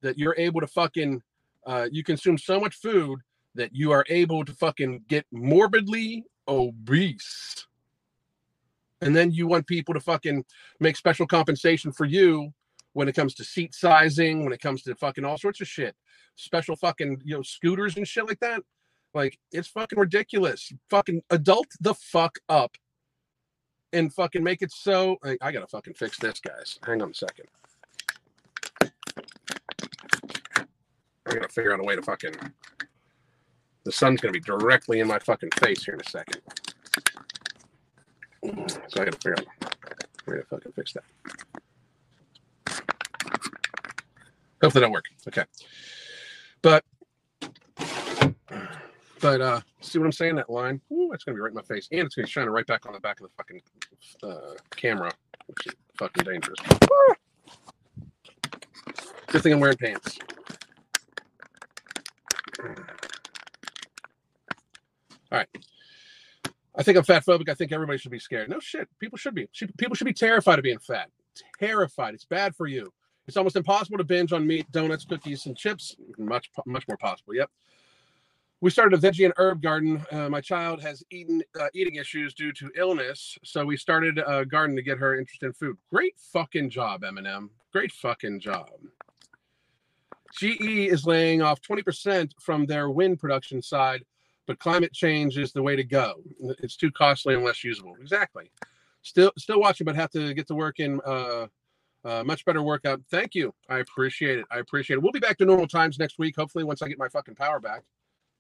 that 0.02 0.18
you're 0.18 0.36
able 0.38 0.60
to 0.60 0.66
fucking 0.66 1.22
uh 1.66 1.88
you 1.90 2.02
consume 2.02 2.38
so 2.38 2.58
much 2.60 2.76
food 2.76 3.18
that 3.54 3.74
you 3.74 3.90
are 3.90 4.04
able 4.08 4.44
to 4.44 4.52
fucking 4.54 5.02
get 5.08 5.26
morbidly 5.32 6.24
obese 6.48 7.66
and 9.00 9.14
then 9.16 9.30
you 9.30 9.46
want 9.46 9.66
people 9.66 9.94
to 9.94 10.00
fucking 10.00 10.44
make 10.78 10.96
special 10.96 11.26
compensation 11.26 11.92
for 11.92 12.04
you 12.04 12.52
when 12.92 13.08
it 13.08 13.14
comes 13.14 13.34
to 13.34 13.44
seat 13.44 13.74
sizing, 13.74 14.44
when 14.44 14.52
it 14.52 14.60
comes 14.60 14.82
to 14.82 14.94
fucking 14.94 15.24
all 15.24 15.38
sorts 15.38 15.60
of 15.60 15.68
shit, 15.68 15.94
special 16.36 16.76
fucking 16.76 17.20
you 17.24 17.34
know 17.34 17.42
scooters 17.42 17.96
and 17.96 18.06
shit 18.06 18.26
like 18.26 18.40
that. 18.40 18.62
Like 19.14 19.38
it's 19.52 19.68
fucking 19.68 19.98
ridiculous. 19.98 20.72
Fucking 20.88 21.22
adult 21.30 21.68
the 21.80 21.94
fuck 21.94 22.38
up 22.48 22.76
and 23.92 24.12
fucking 24.12 24.42
make 24.42 24.62
it 24.62 24.72
so. 24.72 25.16
I, 25.24 25.36
I 25.40 25.52
gotta 25.52 25.66
fucking 25.66 25.94
fix 25.94 26.18
this, 26.18 26.40
guys. 26.40 26.78
Hang 26.84 27.02
on 27.02 27.10
a 27.10 27.14
second. 27.14 27.46
I 31.26 31.34
gotta 31.34 31.48
figure 31.48 31.72
out 31.72 31.80
a 31.80 31.84
way 31.84 31.96
to 31.96 32.02
fucking. 32.02 32.34
The 33.84 33.92
sun's 33.92 34.20
gonna 34.20 34.32
be 34.32 34.40
directly 34.40 35.00
in 35.00 35.08
my 35.08 35.18
fucking 35.18 35.50
face 35.58 35.84
here 35.84 35.94
in 35.94 36.00
a 36.00 36.10
second. 36.10 36.40
So 38.88 39.00
I 39.00 39.04
gotta 39.04 39.12
figure 39.12 39.36
out. 39.38 39.46
We're 40.26 40.34
gonna 40.34 40.46
fucking 40.46 40.72
fix 40.72 40.94
that. 40.94 41.04
Hopefully 44.62 44.80
that'll 44.80 44.92
work. 44.92 45.06
Okay. 45.26 45.44
But 46.62 46.84
but 49.20 49.40
uh 49.40 49.60
see 49.80 49.98
what 49.98 50.04
I'm 50.06 50.12
saying? 50.12 50.36
That 50.36 50.50
line. 50.50 50.80
Ooh, 50.92 51.12
it's 51.12 51.24
gonna 51.24 51.34
be 51.34 51.40
right 51.40 51.50
in 51.50 51.54
my 51.54 51.62
face. 51.62 51.88
And 51.92 52.02
it's 52.02 52.14
gonna 52.14 52.26
be 52.26 52.30
shining 52.30 52.50
right 52.50 52.66
back 52.66 52.86
on 52.86 52.92
the 52.92 53.00
back 53.00 53.20
of 53.20 53.26
the 53.26 53.32
fucking 53.36 53.60
uh, 54.22 54.54
camera, 54.76 55.12
which 55.46 55.66
is 55.66 55.74
fucking 55.98 56.24
dangerous. 56.24 56.58
Good 59.26 59.42
thing 59.42 59.52
I'm 59.52 59.60
wearing 59.60 59.76
pants. 59.76 60.18
All 65.32 65.38
right. 65.38 65.48
I 66.76 66.82
think 66.82 66.98
I'm 66.98 67.04
fat 67.04 67.24
phobic. 67.24 67.48
I 67.48 67.54
think 67.54 67.72
everybody 67.72 67.98
should 67.98 68.10
be 68.10 68.18
scared. 68.18 68.48
No 68.48 68.58
shit. 68.58 68.88
People 68.98 69.18
should 69.18 69.34
be. 69.34 69.48
People 69.78 69.94
should 69.94 70.06
be 70.06 70.12
terrified 70.12 70.58
of 70.58 70.62
being 70.62 70.78
fat. 70.78 71.10
Terrified. 71.58 72.14
It's 72.14 72.24
bad 72.24 72.56
for 72.56 72.66
you. 72.66 72.92
It's 73.28 73.36
almost 73.36 73.54
impossible 73.54 73.98
to 73.98 74.04
binge 74.04 74.32
on 74.32 74.46
meat, 74.46 74.70
donuts, 74.72 75.04
cookies, 75.04 75.46
and 75.46 75.56
chips. 75.56 75.94
Much, 76.18 76.50
much 76.66 76.88
more 76.88 76.96
possible. 76.96 77.34
Yep. 77.34 77.50
We 78.62 78.68
started 78.70 79.02
a 79.02 79.10
veggie 79.10 79.24
and 79.24 79.32
herb 79.38 79.62
garden. 79.62 80.04
Uh, 80.12 80.28
my 80.28 80.42
child 80.42 80.82
has 80.82 81.02
eaten 81.10 81.42
uh, 81.58 81.68
eating 81.72 81.94
issues 81.94 82.34
due 82.34 82.52
to 82.52 82.70
illness, 82.76 83.38
so 83.42 83.64
we 83.64 83.78
started 83.78 84.18
a 84.26 84.44
garden 84.44 84.76
to 84.76 84.82
get 84.82 84.98
her 84.98 85.18
interested 85.18 85.46
in 85.46 85.52
food. 85.54 85.78
Great 85.90 86.14
fucking 86.18 86.68
job, 86.68 87.00
Eminem. 87.00 87.48
Great 87.72 87.90
fucking 87.90 88.38
job. 88.38 88.68
GE 90.34 90.60
is 90.60 91.06
laying 91.06 91.40
off 91.40 91.60
20% 91.62 92.32
from 92.38 92.66
their 92.66 92.90
wind 92.90 93.18
production 93.18 93.62
side, 93.62 94.04
but 94.46 94.58
climate 94.58 94.92
change 94.92 95.38
is 95.38 95.52
the 95.52 95.62
way 95.62 95.74
to 95.74 95.84
go. 95.84 96.22
It's 96.58 96.76
too 96.76 96.90
costly 96.90 97.34
and 97.34 97.42
less 97.42 97.64
usable. 97.64 97.96
Exactly. 97.98 98.50
Still, 99.00 99.32
still 99.38 99.58
watching, 99.58 99.86
but 99.86 99.96
have 99.96 100.10
to 100.10 100.34
get 100.34 100.46
to 100.48 100.54
work 100.54 100.80
in 100.80 101.00
uh, 101.06 101.46
uh, 102.04 102.24
much 102.24 102.44
better 102.44 102.62
workout. 102.62 103.00
Thank 103.10 103.34
you. 103.34 103.54
I 103.70 103.78
appreciate 103.78 104.38
it. 104.38 104.44
I 104.50 104.58
appreciate 104.58 104.96
it. 104.96 105.02
We'll 105.02 105.12
be 105.12 105.18
back 105.18 105.38
to 105.38 105.46
normal 105.46 105.66
times 105.66 105.98
next 105.98 106.18
week. 106.18 106.36
Hopefully, 106.36 106.64
once 106.64 106.82
I 106.82 106.88
get 106.88 106.98
my 106.98 107.08
fucking 107.08 107.36
power 107.36 107.58
back. 107.58 107.84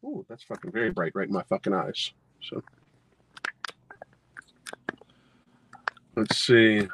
Ooh, 0.04 0.24
that's 0.28 0.42
fucking 0.44 0.72
very 0.72 0.90
bright 0.90 1.12
right 1.14 1.28
in 1.28 1.34
my 1.34 1.42
fucking 1.42 1.74
eyes. 1.74 2.12
So 2.42 2.62
let's 6.16 6.38
see. 6.38 6.88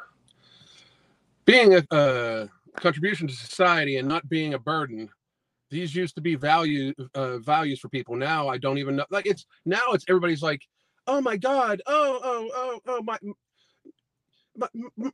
Being 1.45 1.75
a, 1.75 1.83
a 1.91 2.49
contribution 2.75 3.27
to 3.27 3.33
society 3.33 3.97
and 3.97 4.07
not 4.07 4.27
being 4.27 4.53
a 4.53 4.59
burden. 4.59 5.09
These 5.69 5.95
used 5.95 6.15
to 6.15 6.21
be 6.21 6.35
value 6.35 6.93
uh, 7.13 7.39
values 7.39 7.79
for 7.79 7.89
people. 7.89 8.15
Now 8.15 8.47
I 8.47 8.57
don't 8.57 8.77
even 8.77 8.95
know. 8.95 9.05
Like 9.09 9.25
it's 9.25 9.45
now 9.65 9.91
it's 9.91 10.05
everybody's 10.07 10.41
like, 10.43 10.61
oh 11.07 11.19
my 11.19 11.35
god, 11.35 11.81
oh 11.85 12.19
oh 12.23 12.49
oh 12.55 12.79
oh 12.87 13.03
my 13.03 13.17
my, 14.55 14.67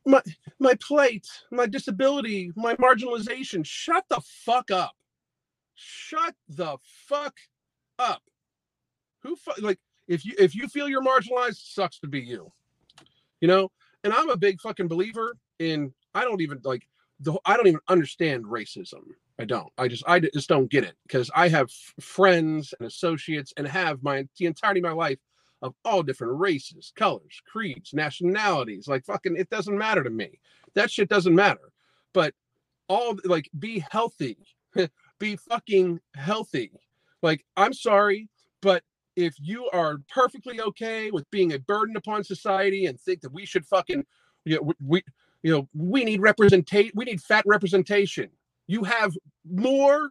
my 0.04 0.22
my 0.60 0.74
plight, 0.80 1.26
my 1.50 1.66
disability, 1.66 2.52
my 2.54 2.76
marginalization. 2.76 3.64
Shut 3.66 4.04
the 4.08 4.20
fuck 4.20 4.70
up. 4.70 4.92
Shut 5.74 6.34
the 6.48 6.76
fuck 7.08 7.34
up. 7.98 8.22
Who 9.22 9.36
like 9.60 9.78
if 10.06 10.24
you 10.24 10.34
if 10.38 10.54
you 10.54 10.68
feel 10.68 10.88
you're 10.88 11.02
marginalized, 11.02 11.72
sucks 11.72 11.98
to 12.00 12.08
be 12.08 12.20
you. 12.20 12.52
You 13.40 13.48
know, 13.48 13.70
and 14.02 14.12
I'm 14.12 14.30
a 14.30 14.36
big 14.36 14.60
fucking 14.60 14.88
believer 14.88 15.36
in 15.58 15.92
I 16.14 16.24
don't 16.24 16.40
even 16.40 16.60
like 16.64 16.86
the 17.20 17.38
I 17.44 17.56
don't 17.56 17.66
even 17.66 17.80
understand 17.88 18.44
racism. 18.44 19.02
I 19.38 19.44
don't. 19.44 19.72
I 19.78 19.88
just 19.88 20.04
I 20.06 20.20
just 20.20 20.48
don't 20.48 20.70
get 20.70 20.84
it 20.84 20.94
because 21.06 21.30
I 21.34 21.48
have 21.48 21.70
friends 22.00 22.72
and 22.78 22.86
associates 22.86 23.52
and 23.56 23.66
have 23.66 24.02
my 24.02 24.28
the 24.38 24.46
entirety 24.46 24.80
of 24.80 24.84
my 24.84 24.92
life 24.92 25.18
of 25.64 25.74
all 25.82 26.02
different 26.02 26.38
races, 26.38 26.92
colors, 26.94 27.40
creeds, 27.50 27.94
nationalities. 27.94 28.86
Like 28.86 29.04
fucking, 29.06 29.36
it 29.36 29.48
doesn't 29.48 29.76
matter 29.76 30.04
to 30.04 30.10
me. 30.10 30.38
That 30.74 30.90
shit 30.90 31.08
doesn't 31.08 31.34
matter. 31.34 31.72
But 32.12 32.34
all 32.86 33.16
like, 33.24 33.48
be 33.58 33.82
healthy, 33.90 34.36
be 35.18 35.36
fucking 35.36 36.00
healthy. 36.14 36.70
Like, 37.24 37.42
I'm 37.56 37.72
sorry, 37.72 38.28
but 38.60 38.82
if 39.16 39.34
you 39.40 39.70
are 39.72 39.96
perfectly 40.12 40.60
okay 40.60 41.10
with 41.10 41.28
being 41.30 41.54
a 41.54 41.58
burden 41.58 41.96
upon 41.96 42.22
society 42.22 42.84
and 42.84 43.00
think 43.00 43.22
that 43.22 43.32
we 43.32 43.46
should 43.46 43.64
fucking, 43.64 44.04
you 44.44 44.56
know, 44.56 44.72
we, 44.78 45.02
you 45.42 45.50
know, 45.50 45.66
we 45.72 46.04
need 46.04 46.20
representation, 46.20 46.92
we 46.94 47.06
need 47.06 47.22
fat 47.22 47.42
representation. 47.46 48.28
You 48.66 48.84
have 48.84 49.14
more 49.50 50.10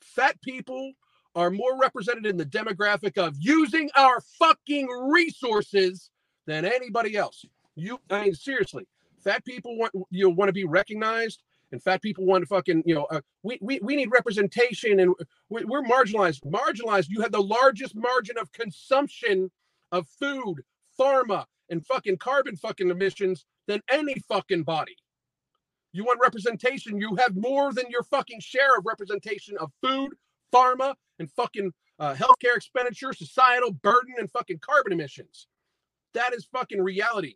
fat 0.00 0.40
people 0.40 0.92
are 1.34 1.50
more 1.50 1.78
represented 1.78 2.24
in 2.24 2.38
the 2.38 2.46
demographic 2.46 3.18
of 3.18 3.36
using 3.38 3.90
our 3.94 4.22
fucking 4.38 4.86
resources 4.86 6.10
than 6.46 6.64
anybody 6.64 7.18
else. 7.18 7.44
You, 7.74 8.00
I 8.08 8.22
mean, 8.24 8.34
seriously, 8.34 8.88
fat 9.22 9.44
people 9.44 9.76
want 9.76 9.92
you 10.08 10.30
want 10.30 10.48
to 10.48 10.54
be 10.54 10.64
recognized, 10.64 11.42
and 11.72 11.82
fat 11.82 12.02
people 12.02 12.24
want 12.24 12.42
to 12.42 12.46
fucking 12.46 12.82
you 12.86 12.94
know 12.94 13.04
uh, 13.10 13.20
we, 13.42 13.58
we 13.60 13.78
we 13.80 13.96
need 13.96 14.10
representation, 14.10 15.00
and 15.00 15.14
we, 15.48 15.64
we're 15.64 15.82
marginalized. 15.82 16.40
Marginalized. 16.44 17.08
You 17.08 17.22
have 17.22 17.32
the 17.32 17.42
largest 17.42 17.94
margin 17.94 18.38
of 18.38 18.52
consumption 18.52 19.50
of 19.92 20.06
food, 20.08 20.62
pharma, 20.98 21.44
and 21.70 21.84
fucking 21.86 22.18
carbon 22.18 22.56
fucking 22.56 22.90
emissions 22.90 23.44
than 23.66 23.82
any 23.90 24.14
fucking 24.28 24.62
body. 24.62 24.96
You 25.92 26.04
want 26.04 26.20
representation, 26.20 27.00
you 27.00 27.16
have 27.16 27.36
more 27.36 27.72
than 27.72 27.86
your 27.88 28.02
fucking 28.02 28.40
share 28.40 28.76
of 28.76 28.84
representation 28.84 29.56
of 29.58 29.72
food, 29.82 30.12
pharma, 30.52 30.94
and 31.18 31.30
fucking 31.30 31.72
uh, 31.98 32.14
healthcare 32.14 32.56
expenditure, 32.56 33.12
societal 33.12 33.72
burden, 33.72 34.14
and 34.18 34.30
fucking 34.30 34.58
carbon 34.58 34.92
emissions. 34.92 35.46
That 36.12 36.34
is 36.34 36.46
fucking 36.52 36.82
reality. 36.82 37.34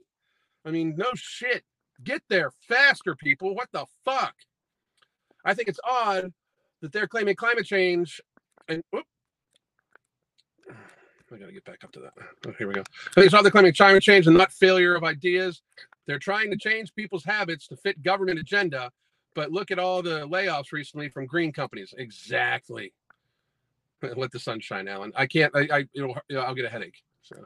I 0.64 0.70
mean, 0.70 0.94
no 0.96 1.10
shit. 1.14 1.64
Get 2.02 2.22
there 2.28 2.50
faster, 2.60 3.14
people. 3.14 3.54
What 3.54 3.68
the 3.72 3.86
fuck? 4.04 4.34
I 5.44 5.54
think 5.54 5.68
it's 5.68 5.80
odd 5.84 6.32
that 6.80 6.92
they're 6.92 7.08
claiming 7.08 7.36
climate 7.36 7.66
change 7.66 8.20
and 8.68 8.82
whoop, 8.92 9.04
I 11.32 11.36
gotta 11.38 11.52
get 11.52 11.64
back 11.64 11.84
up 11.84 11.92
to 11.92 12.00
that. 12.00 12.12
Oh, 12.46 12.52
here 12.58 12.66
we 12.66 12.74
go. 12.74 12.82
Think 13.14 13.26
it's 13.26 13.34
odd 13.34 13.42
they're 13.42 13.52
claiming 13.52 13.72
climate 13.72 14.02
change 14.02 14.26
and 14.26 14.36
not 14.36 14.52
failure 14.52 14.94
of 14.94 15.04
ideas. 15.04 15.62
They're 16.06 16.18
trying 16.18 16.50
to 16.50 16.56
change 16.56 16.94
people's 16.94 17.24
habits 17.24 17.68
to 17.68 17.76
fit 17.76 18.02
government 18.02 18.38
agenda, 18.38 18.90
but 19.34 19.52
look 19.52 19.70
at 19.70 19.78
all 19.78 20.02
the 20.02 20.26
layoffs 20.26 20.72
recently 20.72 21.08
from 21.08 21.26
green 21.26 21.52
companies. 21.52 21.94
Exactly. 21.96 22.92
Let 24.16 24.32
the 24.32 24.40
sun 24.40 24.60
shine, 24.60 24.88
Alan. 24.88 25.12
I 25.14 25.26
can't. 25.26 25.54
I. 25.54 25.68
I 25.72 25.84
it'll, 25.94 26.16
I'll 26.36 26.54
get 26.54 26.64
a 26.64 26.70
headache. 26.70 27.02
So. 27.22 27.36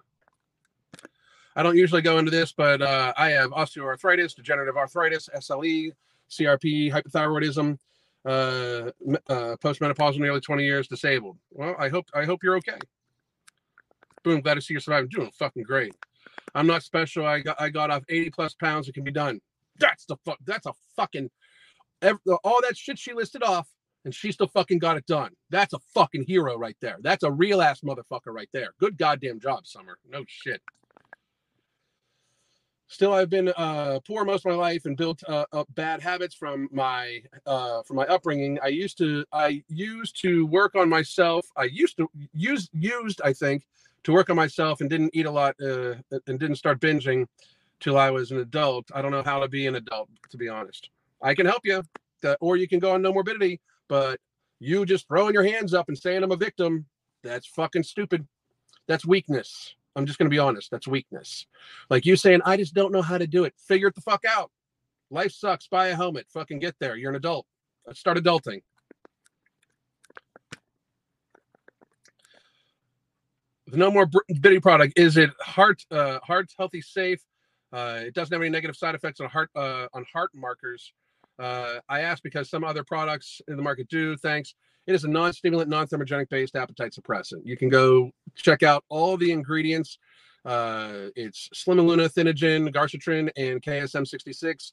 I 1.57 1.63
don't 1.63 1.77
usually 1.77 2.03
go 2.03 2.19
into 2.19 2.31
this, 2.31 2.53
but 2.53 2.83
uh, 2.83 3.13
I 3.17 3.31
have 3.31 3.51
osteoarthritis, 3.51 4.35
degenerative 4.35 4.77
arthritis, 4.77 5.29
SLE, 5.37 5.93
CRP, 6.31 6.93
hypothyroidism, 6.93 7.79
uh, 8.27 8.91
uh, 9.29 9.57
postmenopausal, 9.63 10.19
nearly 10.19 10.41
20 10.41 10.65
years, 10.65 10.89
disabled. 10.89 11.39
Well, 11.51 11.77
I 11.79 11.89
hope 11.89 12.07
I 12.15 12.25
hope 12.25 12.43
you're 12.43 12.57
okay. 12.57 12.79
Boom, 14.25 14.41
glad 14.41 14.55
to 14.55 14.63
see 14.63 14.75
you're 14.75 14.81
surviving. 14.81 15.11
Doing 15.11 15.31
fucking 15.39 15.63
great. 15.63 15.95
I'm 16.55 16.67
not 16.67 16.83
special. 16.83 17.27
I 17.27 17.41
got 17.41 17.61
I 17.61 17.69
got 17.69 17.91
off 17.91 18.03
80 18.09 18.31
plus 18.31 18.55
pounds. 18.55 18.89
It 18.89 18.95
can 18.95 19.05
be 19.05 19.13
done. 19.13 19.41
That's 19.79 20.07
the 20.07 20.17
fuck. 20.25 20.39
That's 20.45 20.67
a 20.67 20.73
fucking 20.97 21.31
every, 22.03 22.21
all 22.43 22.61
that 22.63 22.77
shit 22.77 22.99
she 22.99 23.13
listed 23.13 23.43
off, 23.43 23.69
and 24.05 24.15
she 24.15 24.33
still 24.33 24.49
fucking 24.49 24.79
got 24.79 24.97
it 24.97 25.07
done. 25.07 25.33
That's 25.51 25.75
a 25.75 25.79
fucking 25.95 26.25
hero 26.27 26.57
right 26.57 26.77
there. 26.81 26.97
That's 27.01 27.23
a 27.25 27.31
real 27.31 27.61
ass 27.63 27.81
motherfucker 27.83 28.29
right 28.33 28.49
there. 28.53 28.71
Good 28.79 28.97
goddamn 28.99 29.41
job, 29.41 29.67
Summer. 29.67 29.99
No 30.09 30.25
shit. 30.27 30.63
Still, 32.89 33.13
I've 33.13 33.31
been 33.31 33.49
uh, 33.57 33.99
poor 34.07 34.25
most 34.25 34.45
of 34.45 34.51
my 34.51 34.57
life 34.57 34.85
and 34.85 34.97
built 34.97 35.23
uh, 35.27 35.47
up 35.53 35.67
bad 35.75 36.03
habits 36.03 36.35
from 36.35 36.69
my 36.71 37.23
uh, 37.47 37.83
from 37.83 37.97
my 37.97 38.05
upbringing. 38.05 38.59
I 38.63 38.69
used 38.69 38.99
to 38.99 39.25
I 39.33 39.63
used 39.69 40.21
to 40.23 40.47
work 40.47 40.75
on 40.75 40.89
myself. 40.89 41.47
I 41.57 41.65
used 41.65 41.97
to 41.97 42.09
use 42.33 42.69
used 42.73 43.21
I 43.25 43.33
think 43.33 43.67
to 44.05 44.13
work 44.13 44.29
on 44.31 44.37
myself 44.37 44.81
and 44.81 44.91
didn't 44.91 45.11
eat 45.15 45.27
a 45.27 45.31
lot 45.31 45.57
uh, 45.61 45.95
and 46.27 46.39
didn't 46.39 46.57
start 46.57 46.79
binging 46.81 47.27
till 47.81 47.97
I 47.99 48.11
was 48.11 48.31
an 48.31 48.39
adult. 48.39 48.91
I 48.95 49.03
don't 49.03 49.11
know 49.11 49.23
how 49.23 49.41
to 49.41 49.49
be 49.49 49.67
an 49.67 49.75
adult, 49.77 50.09
to 50.31 50.37
be 50.37 50.49
honest. 50.49 50.91
I 51.23 51.35
can 51.35 51.47
help 51.47 51.63
you, 51.65 51.83
or 52.41 52.57
you 52.57 52.69
can 52.69 52.79
go 52.79 52.93
on 52.93 53.03
no 53.03 53.13
morbidity, 53.13 53.61
but 53.89 54.21
you 54.61 54.85
just 54.87 55.09
throwing 55.09 55.35
your 55.35 55.45
hands 55.45 55.75
up 55.75 55.89
and 55.89 55.99
saying 55.99 56.23
I'm 56.23 56.33
a 56.33 56.37
victim, 56.37 56.87
that's 57.23 57.47
fucking 57.47 57.83
stupid. 57.83 58.27
That's 58.87 59.07
weakness. 59.07 59.75
I'm 59.97 60.07
just 60.07 60.19
going 60.19 60.27
to 60.27 60.35
be 60.35 60.39
honest. 60.39 60.71
That's 60.71 60.89
weakness. 60.89 61.47
Like 61.91 62.05
you 62.05 62.17
saying, 62.17 62.41
I 62.45 62.57
just 62.57 62.75
don't 62.75 62.93
know 62.93 63.03
how 63.03 63.19
to 63.19 63.27
do 63.27 63.45
it. 63.45 63.55
Figure 63.57 63.89
it 63.89 63.95
the 63.95 64.01
fuck 64.01 64.25
out. 64.29 64.51
Life 65.11 65.33
sucks. 65.33 65.69
Buy 65.69 65.89
a 65.89 65.95
helmet. 65.95 66.27
Fucking 66.33 66.59
get 66.59 66.75
there. 66.81 66.97
You're 66.97 67.11
an 67.11 67.17
adult. 67.17 67.47
Let's 67.87 68.01
start 68.01 68.17
adulting. 68.17 68.63
The 73.67 73.77
no 73.79 73.91
more 73.91 74.09
bitty 74.41 74.61
product 74.61 74.99
is 74.99 75.17
it 75.17 75.31
heart 75.41 75.83
uh, 75.91 76.19
heart 76.21 76.53
healthy 76.59 76.83
safe. 76.83 77.21
Uh, 77.73 78.03
it 78.05 78.15
doesn't 78.15 78.33
have 78.33 78.43
any 78.43 78.51
negative 78.51 78.77
side 78.77 78.95
effects 78.95 79.21
on 79.21 79.29
heart 79.29 79.51
uh, 79.57 79.87
on 79.95 80.05
heart 80.13 80.31
markers. 80.35 80.93
Uh, 81.39 81.77
I 81.89 82.01
asked 82.01 82.23
because 82.23 82.49
some 82.49 82.63
other 82.63 82.85
products 82.85 83.41
in 83.49 83.57
the 83.57 83.63
market 83.63 83.89
do. 83.89 84.17
Thanks. 84.17 84.55
It 84.87 84.95
is 84.95 85.05
a 85.05 85.09
non-stimulant, 85.09 85.69
non-thermogenic 85.71 86.29
based 86.29 86.57
appetite 86.57 86.93
suppressant. 86.93 87.43
You 87.45 87.57
can 87.57 87.69
go 87.69 88.11
check 88.35 88.63
out 88.63 88.85
all 88.89 89.17
the 89.17 89.33
ingredients. 89.33 89.99
Uh, 90.45 91.09
it's 91.17 91.49
Slimming 91.55 91.97
Thinogen, 92.13 92.73
Garcitrin, 92.73 93.31
and 93.37 93.63
KSM66. 93.63 94.73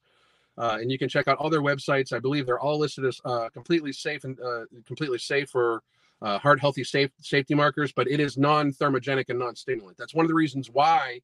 Uh, 0.58 0.78
and 0.82 0.92
you 0.92 1.00
can 1.00 1.08
check 1.08 1.28
out 1.30 1.38
all 1.38 1.50
their 1.50 1.62
websites. 1.62 2.12
I 2.12 2.20
believe 2.20 2.46
they're 2.46 2.60
all 2.60 2.78
listed 2.78 3.06
as 3.06 3.22
uh, 3.24 3.50
completely 3.50 3.94
safe 3.94 4.26
and 4.26 4.38
uh, 4.42 4.66
completely 4.86 5.18
safe 5.18 5.50
for 5.50 5.82
uh, 6.22 6.38
heart 6.40 6.60
healthy 6.60 6.84
safe, 6.84 7.10
safety 7.22 7.56
markers, 7.56 7.94
but 7.94 8.10
it 8.10 8.20
is 8.20 8.38
non-thermogenic 8.38 9.30
and 9.30 9.40
non-stimulant. 9.40 9.98
That's 9.98 10.14
one 10.14 10.26
of 10.26 10.30
the 10.30 10.36
reasons 10.36 10.70
why 10.70 11.22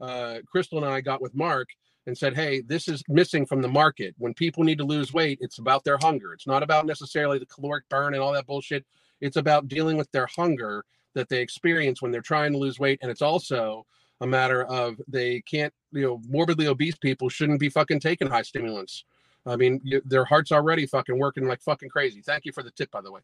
uh, 0.00 0.38
Crystal 0.50 0.78
and 0.78 0.86
I 0.86 1.00
got 1.00 1.20
with 1.20 1.34
Mark 1.34 1.68
and 2.06 2.16
said, 2.16 2.34
hey, 2.34 2.60
this 2.60 2.88
is 2.88 3.02
missing 3.08 3.46
from 3.46 3.62
the 3.62 3.68
market. 3.68 4.14
When 4.18 4.34
people 4.34 4.64
need 4.64 4.78
to 4.78 4.84
lose 4.84 5.12
weight, 5.12 5.38
it's 5.40 5.58
about 5.58 5.84
their 5.84 5.98
hunger. 5.98 6.32
It's 6.32 6.46
not 6.46 6.62
about 6.62 6.86
necessarily 6.86 7.38
the 7.38 7.46
caloric 7.46 7.88
burn 7.88 8.14
and 8.14 8.22
all 8.22 8.32
that 8.32 8.46
bullshit. 8.46 8.84
It's 9.20 9.36
about 9.36 9.68
dealing 9.68 9.96
with 9.96 10.10
their 10.10 10.26
hunger 10.26 10.84
that 11.14 11.28
they 11.28 11.40
experience 11.40 12.02
when 12.02 12.10
they're 12.10 12.20
trying 12.20 12.52
to 12.52 12.58
lose 12.58 12.78
weight. 12.78 12.98
And 13.02 13.10
it's 13.10 13.22
also 13.22 13.86
a 14.20 14.26
matter 14.26 14.64
of 14.64 15.00
they 15.06 15.42
can't, 15.42 15.72
you 15.92 16.02
know, 16.02 16.20
morbidly 16.28 16.66
obese 16.66 16.96
people 16.96 17.28
shouldn't 17.28 17.60
be 17.60 17.68
fucking 17.68 18.00
taking 18.00 18.28
high 18.28 18.42
stimulants. 18.42 19.04
I 19.46 19.56
mean, 19.56 19.80
you, 19.84 20.00
their 20.04 20.24
heart's 20.24 20.52
already 20.52 20.86
fucking 20.86 21.18
working 21.18 21.46
like 21.46 21.60
fucking 21.60 21.88
crazy. 21.88 22.20
Thank 22.20 22.44
you 22.44 22.52
for 22.52 22.62
the 22.62 22.70
tip, 22.70 22.90
by 22.90 23.00
the 23.00 23.12
way. 23.12 23.20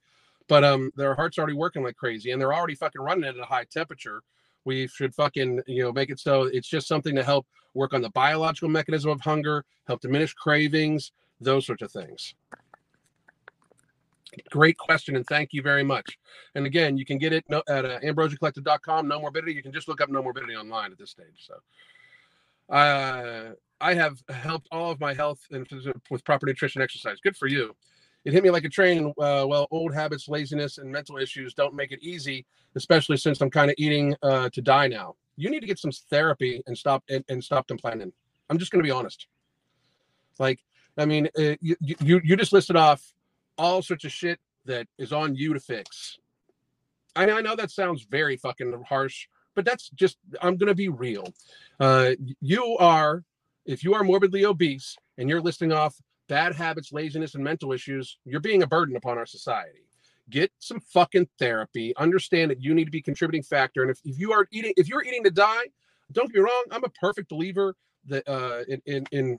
But 0.49 0.65
um, 0.65 0.93
their 0.97 1.15
heart's 1.15 1.39
already 1.39 1.55
working 1.55 1.83
like 1.83 1.97
crazy, 1.97 2.31
and 2.31 2.41
they're 2.41 2.55
already 2.55 2.75
fucking 2.75 3.01
running 3.01 3.25
at 3.25 3.39
a 3.39 3.45
high 3.45 3.65
temperature 3.65 4.23
we 4.69 4.87
should 4.87 5.15
fucking 5.15 5.61
you 5.67 5.83
know 5.83 5.93
make 5.93 6.11
it 6.11 6.21
so 6.21 6.43
it's 6.43 6.69
just 6.69 6.87
something 6.87 7.15
to 7.15 7.25
help 7.25 7.47
work 7.79 7.95
on 7.95 8.03
the 8.03 8.11
biological 8.11 8.69
mechanism 8.69 9.11
of 9.11 9.21
hunger 9.21 9.65
help 9.87 10.01
diminish 10.01 10.35
cravings 10.35 11.13
those 11.41 11.65
sorts 11.67 11.83
of 11.83 11.91
things. 11.93 12.35
Great 14.51 14.77
question 14.77 15.17
and 15.17 15.27
thank 15.27 15.53
you 15.53 15.63
very 15.63 15.85
much. 15.85 16.19
And 16.55 16.67
again 16.67 16.99
you 16.99 17.05
can 17.05 17.19
get 17.19 17.33
it 17.33 17.45
at 17.51 17.85
uh, 17.85 18.01
ambrosiacollective.com 18.01 19.09
no 19.09 19.21
morbidity. 19.21 19.55
You 19.55 19.63
can 19.63 19.73
just 19.73 19.89
look 19.89 20.01
up 20.01 20.11
no 20.11 20.23
morbidity 20.23 20.55
online 20.55 20.93
at 20.93 20.99
this 20.99 21.11
stage 21.11 21.47
so. 21.49 21.55
Uh, 22.75 23.53
i 23.81 23.95
have 23.95 24.23
helped 24.29 24.69
all 24.71 24.91
of 24.91 25.01
my 25.01 25.15
health 25.15 25.41
and 25.53 25.67
with 26.11 26.25
proper 26.25 26.47
nutrition 26.47 26.83
exercise. 26.83 27.19
Good 27.23 27.37
for 27.37 27.47
you. 27.47 27.75
It 28.25 28.33
hit 28.33 28.43
me 28.43 28.51
like 28.51 28.65
a 28.65 28.69
train. 28.69 29.15
Uh, 29.19 29.47
well, 29.49 29.69
old 29.71 29.95
habits, 29.95 30.29
laziness, 30.29 30.79
and 30.79 30.91
mental 30.91 31.17
issues 31.17 31.55
don't 31.55 31.75
make 31.75 31.93
it 31.93 32.01
easy, 32.03 32.45
especially 32.75 33.17
since 33.17 33.41
I'm 33.41 33.51
kind 33.51 33.71
of 33.71 33.77
eating 33.79 34.15
uh, 34.23 34.51
to 34.51 34.61
die 34.61 34.89
now. 34.89 35.15
You 35.39 35.51
need 35.51 35.61
to 35.61 35.67
get 35.67 35.79
some 35.79 35.93
therapy 36.11 36.63
and 36.67 36.77
stop 36.77 37.05
and, 37.09 37.25
and 37.29 37.43
stop 37.43 37.69
complaining. 37.69 38.13
I'm 38.51 38.59
just 38.59 38.73
going 38.73 38.83
to 38.83 38.87
be 38.87 38.91
honest. 38.91 39.29
Like, 40.41 40.61
I 40.97 41.07
mean, 41.07 41.29
uh, 41.39 41.55
you, 41.61 41.77
you 41.81 42.21
you 42.25 42.37
just 42.37 42.53
listed 42.53 42.75
off 42.77 43.01
all 43.57 43.81
sorts 43.81 44.05
of 44.05 44.11
shit 44.11 44.41
that 44.65 44.89
is 44.99 45.13
on 45.13 45.37
you 45.37 45.55
to 45.55 45.61
fix. 45.61 46.19
I, 47.15 47.31
I 47.31 47.41
know 47.41 47.55
that 47.55 47.71
sounds 47.71 48.03
very 48.03 48.37
fucking 48.37 48.85
harsh, 48.89 49.29
but 49.55 49.65
that's 49.65 49.91
just 49.91 50.19
I'm 50.43 50.57
going 50.57 50.69
to 50.69 50.75
be 50.75 50.89
real. 50.89 51.33
Uh, 51.79 52.13
you 52.41 52.77
are, 52.79 53.23
if 53.65 53.85
you 53.85 53.95
are 53.95 54.03
morbidly 54.03 54.45
obese 54.45 54.97
and 55.19 55.29
you're 55.29 55.41
listing 55.41 55.73
off 55.73 55.95
bad 56.29 56.55
habits, 56.55 56.93
laziness, 56.93 57.35
and 57.37 57.45
mental 57.45 57.73
issues, 57.73 58.19
you're 58.25 58.41
being 58.41 58.63
a 58.65 58.67
burden 58.67 58.97
upon 58.97 59.19
our 59.19 59.27
society. 59.27 59.88
Get 60.31 60.53
some 60.59 60.81
fucking 60.81 61.29
therapy. 61.39 61.97
Understand 61.97 62.51
that 62.51 62.61
you 62.61 62.75
need 62.75 62.85
to 62.85 62.91
be 62.91 63.03
contributing 63.03 63.43
factor. 63.43 63.83
And 63.83 63.91
if, 63.91 63.99
if 64.05 64.19
you 64.19 64.33
are 64.33 64.47
eating, 64.51 64.73
if 64.77 64.89
you're 64.89 65.03
eating 65.03 65.25
to 65.25 65.31
die, 65.31 65.65
don't 66.13 66.27
get 66.27 66.37
me 66.37 66.41
wrong, 66.41 66.65
I'm 66.71 66.85
a 66.85 66.89
perfect 66.91 67.29
believer 67.29 67.75
that 68.07 68.29
uh, 68.29 68.65
in, 68.69 68.83
in, 68.87 69.07
in 69.13 69.39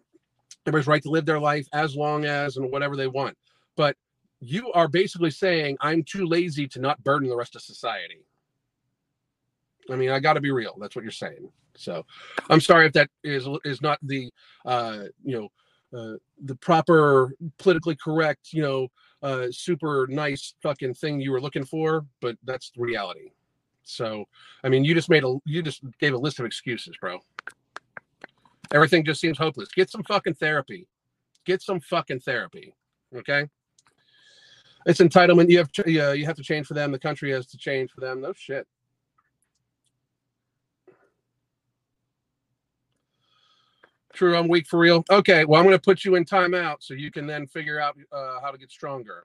everybody's 0.65 0.87
right 0.87 1.03
to 1.03 1.09
live 1.09 1.25
their 1.25 1.39
life 1.39 1.67
as 1.73 1.95
long 1.95 2.25
as 2.25 2.57
and 2.57 2.71
whatever 2.71 2.95
they 2.95 3.07
want. 3.07 3.37
But 3.75 3.95
you 4.39 4.71
are 4.73 4.87
basically 4.87 5.31
saying 5.31 5.77
I'm 5.81 6.03
too 6.03 6.25
lazy 6.25 6.67
to 6.69 6.79
not 6.79 7.03
burden 7.03 7.29
the 7.29 7.35
rest 7.35 7.55
of 7.55 7.61
society. 7.61 8.25
I 9.91 9.95
mean, 9.95 10.11
I 10.11 10.19
got 10.19 10.33
to 10.33 10.41
be 10.41 10.51
real. 10.51 10.77
That's 10.79 10.95
what 10.95 11.03
you're 11.03 11.11
saying. 11.11 11.49
So, 11.75 12.05
I'm 12.49 12.61
sorry 12.61 12.85
if 12.85 12.93
that 12.93 13.09
is 13.23 13.47
is 13.63 13.81
not 13.81 13.99
the 14.03 14.29
uh, 14.65 15.05
you 15.23 15.39
know 15.39 15.49
uh, 15.97 16.17
the 16.43 16.55
proper 16.55 17.33
politically 17.57 17.95
correct, 17.95 18.53
you 18.53 18.61
know, 18.61 18.87
uh, 19.21 19.47
super 19.51 20.07
nice 20.09 20.53
fucking 20.61 20.93
thing 20.93 21.19
you 21.19 21.31
were 21.31 21.41
looking 21.41 21.65
for, 21.65 22.05
but 22.21 22.37
that's 22.43 22.71
the 22.71 22.81
reality. 22.81 23.31
So, 23.83 24.25
I 24.63 24.69
mean, 24.69 24.83
you 24.83 24.93
just 24.93 25.09
made 25.09 25.23
a, 25.23 25.35
you 25.45 25.61
just 25.61 25.81
gave 25.99 26.13
a 26.13 26.17
list 26.17 26.39
of 26.39 26.45
excuses, 26.45 26.95
bro. 27.01 27.19
Everything 28.71 29.03
just 29.03 29.19
seems 29.19 29.37
hopeless. 29.37 29.69
Get 29.69 29.89
some 29.89 30.03
fucking 30.03 30.35
therapy. 30.35 30.87
Get 31.45 31.61
some 31.61 31.79
fucking 31.79 32.19
therapy. 32.19 32.73
Okay. 33.15 33.47
It's 34.85 34.99
entitlement. 34.99 35.49
You 35.49 35.57
have 35.57 35.71
to, 35.73 35.91
yeah, 35.91 36.13
you 36.13 36.25
have 36.25 36.35
to 36.35 36.43
change 36.43 36.67
for 36.67 36.75
them. 36.75 36.91
The 36.91 36.99
country 36.99 37.31
has 37.31 37.47
to 37.47 37.57
change 37.57 37.91
for 37.91 38.01
them. 38.01 38.21
No 38.21 38.33
shit. 38.33 38.67
True, 44.13 44.35
I'm 44.35 44.47
weak 44.47 44.67
for 44.67 44.79
real. 44.79 45.03
Okay, 45.09 45.45
well, 45.45 45.59
I'm 45.59 45.65
going 45.65 45.77
to 45.77 45.81
put 45.81 46.03
you 46.03 46.15
in 46.15 46.25
timeout 46.25 46.77
so 46.79 46.93
you 46.93 47.11
can 47.11 47.27
then 47.27 47.47
figure 47.47 47.79
out 47.79 47.95
uh, 48.11 48.39
how 48.41 48.51
to 48.51 48.57
get 48.57 48.71
stronger. 48.71 49.23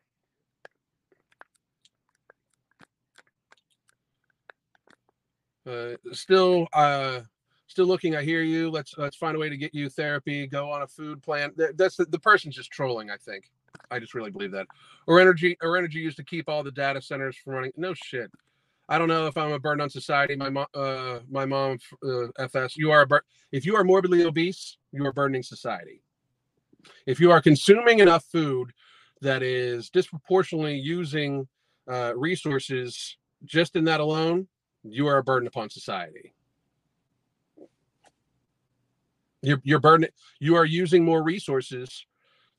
Uh, 5.66 5.96
still, 6.12 6.68
uh, 6.74 7.20
still 7.66 7.86
looking. 7.86 8.14
I 8.14 8.22
hear 8.22 8.42
you. 8.42 8.70
Let's 8.70 8.94
let's 8.98 9.16
find 9.16 9.34
a 9.34 9.38
way 9.38 9.48
to 9.48 9.56
get 9.56 9.74
you 9.74 9.88
therapy. 9.88 10.46
Go 10.46 10.70
on 10.70 10.82
a 10.82 10.86
food 10.86 11.22
plan. 11.22 11.52
That's 11.56 11.96
the, 11.96 12.04
the 12.04 12.18
person's 12.18 12.54
just 12.54 12.70
trolling. 12.70 13.10
I 13.10 13.16
think. 13.16 13.50
I 13.90 13.98
just 13.98 14.14
really 14.14 14.30
believe 14.30 14.52
that. 14.52 14.66
Or 15.06 15.20
energy, 15.20 15.56
or 15.62 15.76
energy 15.76 15.98
used 15.98 16.16
to 16.18 16.24
keep 16.24 16.48
all 16.48 16.62
the 16.62 16.70
data 16.70 17.00
centers 17.00 17.36
from 17.36 17.54
running. 17.54 17.72
No 17.76 17.94
shit. 17.94 18.30
I 18.88 18.98
don't 18.98 19.08
know 19.08 19.26
if 19.26 19.36
I'm 19.36 19.52
a 19.52 19.58
burden 19.58 19.80
on 19.80 19.90
society. 19.90 20.36
My 20.36 20.50
mom, 20.50 20.66
uh, 20.74 21.20
my 21.30 21.46
mom, 21.46 21.78
uh, 22.06 22.26
FS. 22.38 22.76
You 22.76 22.90
are 22.90 23.02
a 23.02 23.06
bur- 23.06 23.24
if 23.50 23.64
you 23.64 23.76
are 23.76 23.84
morbidly 23.84 24.24
obese, 24.24 24.76
you 24.92 25.04
are 25.06 25.12
burdening 25.12 25.42
society. 25.42 26.02
If 27.06 27.18
you 27.18 27.30
are 27.30 27.40
consuming 27.40 28.00
enough 28.00 28.24
food 28.26 28.72
that 29.22 29.42
is 29.42 29.88
disproportionately 29.88 30.76
using 30.76 31.48
uh, 31.90 32.12
resources, 32.14 33.16
just 33.44 33.74
in 33.74 33.84
that 33.84 34.00
alone, 34.00 34.48
you 34.82 35.06
are 35.06 35.16
a 35.16 35.24
burden 35.24 35.46
upon 35.46 35.70
society. 35.70 36.34
You're 39.40 39.60
you're. 39.62 39.80
You 40.40 40.56
are 40.56 40.64
using 40.64 41.04
more 41.04 41.22
resources 41.22 42.06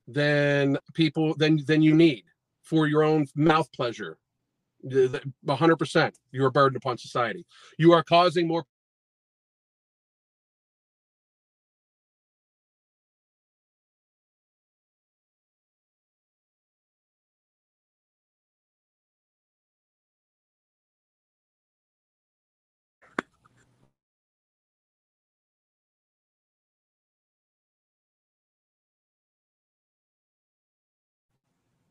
than 0.08 0.78
people 0.94 1.36
than 1.36 1.64
than 1.66 1.82
you 1.82 1.96
need 1.96 2.24
for 2.62 2.88
your 2.88 3.04
own 3.04 3.28
mouth 3.36 3.72
pleasure 3.74 4.18
100% 4.86 6.12
you're 6.32 6.48
a 6.48 6.52
burden 6.52 6.78
upon 6.78 6.98
society. 6.98 7.46
You 7.78 7.92
are 7.94 8.04
causing 8.04 8.48
more 8.48 8.66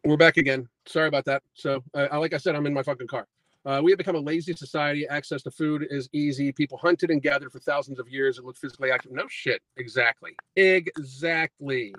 We're 0.06 0.18
back 0.18 0.36
again. 0.36 0.68
Sorry 0.84 1.08
about 1.08 1.24
that. 1.24 1.42
So, 1.54 1.82
uh, 1.94 2.08
like 2.20 2.34
I 2.34 2.36
said, 2.36 2.54
I'm 2.54 2.66
in 2.66 2.74
my 2.74 2.82
fucking 2.82 3.06
car. 3.06 3.26
Uh, 3.64 3.80
we 3.82 3.90
have 3.90 3.96
become 3.96 4.16
a 4.16 4.20
lazy 4.20 4.52
society. 4.52 5.08
Access 5.08 5.40
to 5.44 5.50
food 5.50 5.86
is 5.88 6.10
easy. 6.12 6.52
People 6.52 6.76
hunted 6.76 7.10
and 7.10 7.22
gathered 7.22 7.50
for 7.50 7.58
thousands 7.58 7.98
of 7.98 8.06
years 8.10 8.36
and 8.36 8.46
looked 8.46 8.58
physically 8.58 8.90
active. 8.90 9.12
No 9.12 9.24
shit. 9.28 9.62
Exactly. 9.78 10.36
Exactly. 10.56 11.94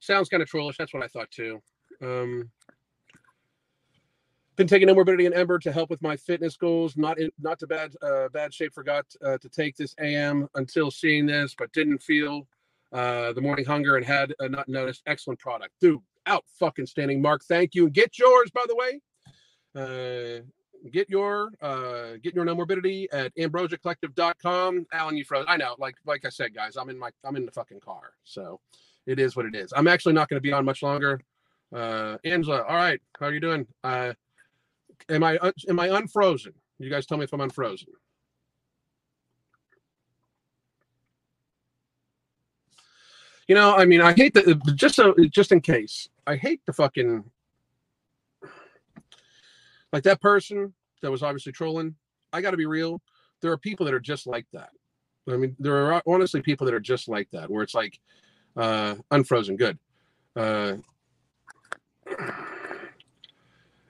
Sounds 0.00 0.28
kind 0.28 0.42
of 0.42 0.48
trollish. 0.50 0.76
That's 0.76 0.92
what 0.92 1.02
I 1.02 1.06
thought 1.06 1.30
too. 1.30 1.62
Um, 2.02 2.50
been 4.56 4.66
taking 4.66 4.88
Morbidity 4.88 5.24
and 5.24 5.34
Ember 5.34 5.58
to 5.58 5.72
help 5.72 5.88
with 5.88 6.02
my 6.02 6.16
fitness 6.18 6.58
goals. 6.58 6.98
Not 6.98 7.18
in 7.18 7.30
not 7.40 7.58
to 7.60 7.66
bad 7.66 7.94
uh, 8.02 8.28
bad 8.28 8.52
shape. 8.52 8.74
Forgot 8.74 9.06
uh, 9.24 9.38
to 9.38 9.48
take 9.48 9.74
this 9.74 9.94
AM 9.98 10.48
until 10.54 10.90
seeing 10.90 11.24
this, 11.24 11.54
but 11.56 11.72
didn't 11.72 12.02
feel 12.02 12.46
uh, 12.92 13.32
the 13.32 13.40
morning 13.40 13.64
hunger 13.64 13.96
and 13.96 14.04
had 14.04 14.34
uh, 14.38 14.48
not 14.48 14.68
noticed. 14.68 15.02
Excellent 15.06 15.38
product, 15.38 15.72
dude 15.80 16.02
out 16.26 16.44
fucking 16.58 16.86
standing. 16.86 17.20
Mark, 17.22 17.42
thank 17.44 17.74
you. 17.74 17.84
And 17.86 17.94
get 17.94 18.18
yours, 18.18 18.50
by 18.50 18.64
the 18.68 18.76
way. 18.76 19.00
Uh, 19.74 20.42
get 20.90 21.08
your 21.10 21.50
uh 21.60 22.12
get 22.22 22.34
your 22.34 22.44
no 22.44 22.54
morbidity 22.54 23.08
at 23.12 23.34
ambrosiacollective.com. 23.36 24.86
Alan, 24.92 25.16
you 25.16 25.24
froze. 25.24 25.44
I 25.48 25.56
know, 25.56 25.74
like 25.78 25.96
like 26.06 26.24
I 26.24 26.30
said, 26.30 26.54
guys, 26.54 26.76
I'm 26.76 26.88
in 26.90 26.98
my 26.98 27.10
I'm 27.24 27.36
in 27.36 27.44
the 27.44 27.52
fucking 27.52 27.80
car. 27.80 28.12
So 28.24 28.60
it 29.06 29.18
is 29.18 29.36
what 29.36 29.46
it 29.46 29.54
is. 29.54 29.72
I'm 29.76 29.88
actually 29.88 30.14
not 30.14 30.28
going 30.28 30.38
to 30.38 30.42
be 30.42 30.52
on 30.52 30.64
much 30.64 30.82
longer. 30.82 31.20
Uh 31.74 32.16
Angela, 32.24 32.62
all 32.62 32.76
right, 32.76 33.00
how 33.18 33.26
are 33.26 33.32
you 33.32 33.40
doing? 33.40 33.66
Uh 33.84 34.14
am 35.08 35.22
I 35.22 35.38
am 35.68 35.78
I 35.78 35.96
unfrozen? 35.96 36.54
You 36.78 36.90
guys 36.90 37.06
tell 37.06 37.18
me 37.18 37.24
if 37.24 37.32
I'm 37.32 37.40
unfrozen. 37.40 37.88
You 43.50 43.56
know, 43.56 43.74
I 43.74 43.84
mean, 43.84 44.00
I 44.00 44.12
hate 44.12 44.32
the 44.32 44.54
just 44.76 44.94
so 44.94 45.12
just 45.28 45.50
in 45.50 45.60
case. 45.60 46.08
I 46.24 46.36
hate 46.36 46.60
the 46.66 46.72
fucking 46.72 47.24
like 49.92 50.04
that 50.04 50.20
person 50.20 50.72
that 51.02 51.10
was 51.10 51.24
obviously 51.24 51.50
trolling. 51.50 51.96
I 52.32 52.42
got 52.42 52.52
to 52.52 52.56
be 52.56 52.66
real. 52.66 53.02
There 53.40 53.50
are 53.50 53.58
people 53.58 53.86
that 53.86 53.92
are 53.92 53.98
just 53.98 54.28
like 54.28 54.46
that. 54.52 54.70
I 55.28 55.36
mean, 55.36 55.56
there 55.58 55.92
are 55.92 56.00
honestly 56.06 56.40
people 56.40 56.64
that 56.66 56.74
are 56.74 56.78
just 56.78 57.08
like 57.08 57.28
that, 57.32 57.50
where 57.50 57.64
it's 57.64 57.74
like 57.74 57.98
uh, 58.56 58.94
unfrozen. 59.10 59.56
Good. 59.56 59.80
Uh, 60.36 60.76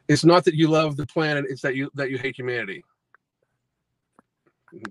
it's 0.09 0.25
not 0.25 0.47
that 0.47 0.55
you 0.55 0.69
love 0.69 0.97
the 0.97 1.07
planet; 1.07 1.45
it's 1.51 1.61
that 1.61 1.77
you 1.77 1.91
that 1.97 2.11
you 2.11 2.17
hate 2.17 2.35
humanity. 2.35 2.83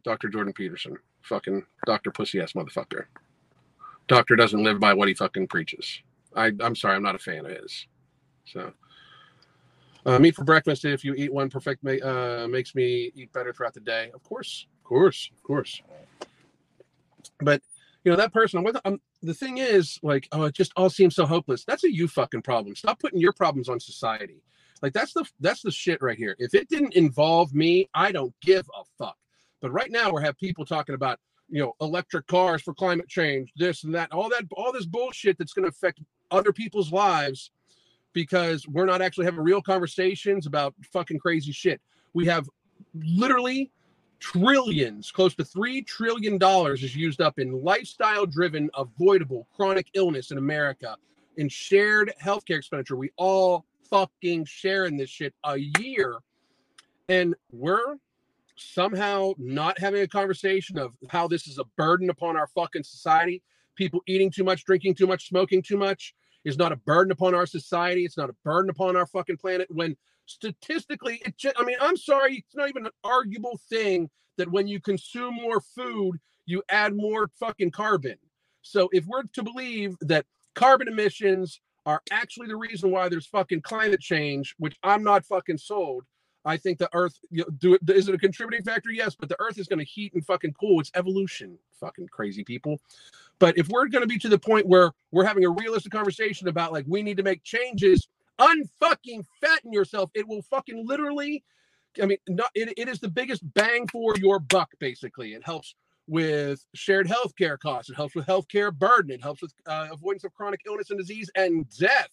Dr. 0.04 0.30
Jordan 0.30 0.54
Peterson, 0.54 0.96
fucking 1.24 1.66
Dr. 1.88 2.12
Pussy 2.12 2.40
ass 2.40 2.54
motherfucker. 2.54 3.06
Doctor 4.10 4.36
doesn't 4.36 4.64
live 4.64 4.80
by 4.80 4.94
what 4.94 5.08
he 5.08 5.14
fucking 5.14 5.48
preaches. 5.48 6.02
I, 6.36 6.52
I'm 6.60 6.76
sorry, 6.76 6.96
I'm 6.96 7.04
not 7.04 7.16
a 7.16 7.20
fan 7.20 7.46
of 7.46 7.52
his. 7.52 7.88
So, 8.46 8.74
uh, 10.06 10.20
meat 10.20 10.36
for 10.36 10.44
breakfast. 10.44 10.84
If 10.84 11.06
you 11.06 11.14
eat 11.14 11.32
one, 11.32 11.50
perfect 11.50 11.86
uh, 11.86 12.48
makes 12.50 12.74
me 12.74 13.12
eat 13.16 13.32
better 13.32 13.54
throughout 13.54 13.76
the 13.76 13.80
day. 13.80 14.12
Of 14.14 14.24
course, 14.24 14.66
of 14.80 14.84
course, 14.84 15.30
of 15.32 15.44
course. 15.44 15.82
But 17.40 17.62
you 18.04 18.12
know 18.12 18.18
that 18.18 18.34
person. 18.34 18.64
What 18.64 18.82
um, 18.86 19.00
the 19.22 19.34
thing 19.34 19.60
is, 19.60 20.00
like, 20.02 20.28
oh, 20.32 20.46
it 20.46 20.56
just 20.56 20.74
all 20.76 20.90
seems 20.90 21.16
so 21.16 21.26
hopeless. 21.26 21.64
That's 21.64 21.84
a 21.84 21.94
you 21.94 22.08
fucking 22.08 22.42
problem. 22.42 22.76
Stop 22.76 23.00
putting 23.00 23.20
your 23.20 23.34
problems 23.34 23.70
on 23.70 23.80
society. 23.80 24.42
Like 24.82 24.94
that's 24.94 25.14
the 25.14 25.26
that's 25.40 25.62
the 25.62 25.72
shit 25.72 26.02
right 26.02 26.18
here. 26.18 26.36
If 26.40 26.56
it 26.56 26.70
didn't 26.70 26.96
involve 26.96 27.54
me, 27.54 27.90
I 27.94 28.12
don't 28.12 28.34
give 28.42 28.68
a 28.76 28.84
fuck. 28.98 29.18
But 29.62 29.72
right 29.72 29.92
now 29.92 30.12
we 30.12 30.24
have 30.24 30.38
people 30.38 30.66
talking 30.66 30.96
about 30.96 31.20
you 31.50 31.60
know 31.60 31.74
electric 31.82 32.28
cars 32.28 32.62
for 32.62 32.74
climate 32.74 33.08
change 33.08 33.52
this 33.56 33.84
and 33.84 33.94
that 33.96 34.12
all 34.12 34.30
that 34.30 34.44
all 34.54 34.72
this 34.72 34.86
bullshit 34.86 35.38
that's 35.38 35.54
going 35.54 35.64
to 35.64 35.70
affect 35.70 36.02
other 36.32 36.54
people's 36.54 36.92
lives 36.92 37.52
because 38.14 38.68
we're 38.68 38.86
not 38.86 39.02
actually 39.02 39.26
having 39.26 39.40
real 39.40 39.62
conversations 39.62 40.46
about 40.46 40.74
fucking 40.92 41.20
crazy 41.20 41.52
shit. 41.52 41.80
We 42.14 42.26
have 42.26 42.50
literally 42.96 43.72
trillions 44.20 45.12
close 45.12 45.34
to 45.36 45.46
3 45.46 45.82
trillion 45.84 46.38
dollars 46.38 46.84
is 46.84 46.96
used 46.96 47.22
up 47.22 47.40
in 47.40 47.64
lifestyle 47.64 48.26
driven 48.26 48.70
avoidable 48.76 49.48
chronic 49.56 49.88
illness 49.94 50.32
in 50.32 50.38
america 50.38 50.98
in 51.40 51.48
shared 51.48 52.12
healthcare 52.22 52.58
expenditure. 52.58 52.98
We 52.98 53.12
all 53.16 53.66
fucking 53.90 54.46
sharing 54.46 54.98
this 54.98 55.10
shit 55.10 55.34
a 55.46 55.58
year. 55.58 56.18
And 57.08 57.34
we're 57.52 57.96
somehow 58.60 59.34
not 59.38 59.80
having 59.80 60.02
a 60.02 60.08
conversation 60.08 60.78
of 60.78 60.94
how 61.10 61.28
this 61.28 61.48
is 61.48 61.58
a 61.58 61.64
burden 61.78 62.10
upon 62.10 62.38
our 62.38 62.48
fucking 62.48 62.84
society. 62.84 63.42
People 63.76 64.02
eating 64.08 64.30
too 64.30 64.44
much, 64.44 64.66
drinking 64.66 64.96
too 64.96 65.08
much, 65.08 65.28
smoking 65.28 65.62
too 65.62 65.78
much 65.78 66.14
is 66.46 66.58
not 66.58 66.72
a 66.72 66.76
burden 66.76 67.12
upon 67.12 67.34
our 67.34 67.46
society. 67.46 68.06
It's 68.06 68.18
not 68.18 68.30
a 68.30 68.36
burden 68.44 68.70
upon 68.70 68.96
our 68.96 69.06
fucking 69.06 69.38
planet. 69.38 69.68
When 69.70 69.96
statistically, 70.26 71.22
it 71.26 71.38
just, 71.38 71.56
I 71.58 71.64
mean, 71.64 71.78
I'm 71.82 71.98
sorry, 71.98 72.44
it's 72.46 72.56
not 72.56 72.70
even 72.70 72.86
an 72.86 72.92
arguable 73.04 73.60
thing 73.70 74.10
that 74.38 74.52
when 74.52 74.68
you 74.68 74.80
consume 74.80 75.36
more 75.36 75.62
food, 75.62 76.20
you 76.46 76.64
add 76.70 76.96
more 76.96 77.30
fucking 77.40 77.72
carbon. 77.72 78.16
So 78.62 78.90
if 78.92 79.06
we're 79.06 79.24
to 79.24 79.44
believe 79.44 79.96
that 80.02 80.26
carbon 80.56 80.88
emissions 80.88 81.62
are 81.86 82.02
actually 82.12 82.48
the 82.48 82.56
reason 82.56 82.92
why 82.92 83.10
there's 83.10 83.28
fucking 83.28 83.62
climate 83.62 84.02
change, 84.02 84.56
which 84.58 84.78
I'm 84.84 85.04
not 85.04 85.26
fucking 85.26 85.58
sold, 85.58 86.04
I 86.46 86.58
think 86.58 86.78
the 86.78 86.90
Earth 86.94 87.20
you 87.30 87.40
know, 87.40 87.50
do 87.58 87.74
it. 87.74 87.82
Is 87.90 88.08
it 88.08 88.16
a 88.16 88.18
contributing 88.18 88.64
factor? 88.64 88.92
Yes, 88.92 89.16
but 89.16 89.30
the 89.30 89.40
Earth 89.40 89.60
is 89.60 89.68
going 89.68 89.80
to 89.80 89.86
heat 89.86 90.14
and 90.14 90.26
fucking 90.26 90.54
cool. 90.54 90.80
It's 90.80 90.92
evolution, 90.96 91.58
fucking 91.80 92.08
crazy 92.08 92.44
people. 92.44 92.80
But 93.40 93.58
if 93.58 93.68
we're 93.70 93.88
going 93.88 94.04
to 94.04 94.08
be 94.08 94.18
to 94.20 94.30
the 94.30 94.40
point 94.40 94.68
where 94.68 94.92
we're 95.12 95.26
having 95.26 95.46
a 95.46 95.50
realistic 95.50 95.92
conversation 95.92 96.48
about 96.48 96.72
like 96.72 96.86
we 96.88 97.02
need 97.04 97.18
to 97.18 97.24
make 97.24 97.44
changes, 97.44 98.08
unfucking 98.40 99.26
fatten 99.42 99.72
yourself. 99.72 100.10
It 100.14 100.28
will 100.28 100.42
fucking 100.44 100.88
literally. 100.88 101.44
I 102.02 102.06
mean, 102.06 102.18
not 102.28 102.52
it, 102.56 102.74
it 102.78 102.88
is 102.88 103.00
the 103.00 103.10
biggest 103.10 103.42
bang 103.54 103.88
for 103.88 104.16
your 104.18 104.40
buck. 104.40 104.70
Basically, 104.80 105.34
it 105.34 105.44
helps 105.44 105.76
with 106.08 106.66
shared 106.74 107.08
healthcare 107.08 107.60
costs. 107.60 107.90
It 107.90 107.96
helps 107.96 108.16
with 108.16 108.26
healthcare 108.26 108.74
burden. 108.74 109.12
It 109.12 109.22
helps 109.22 109.42
with 109.42 109.54
uh, 109.68 109.88
avoidance 109.92 110.24
of 110.24 110.34
chronic 110.34 110.62
illness 110.66 110.90
and 110.90 111.00
disease 111.00 111.30
and 111.36 111.70
death. 111.78 112.10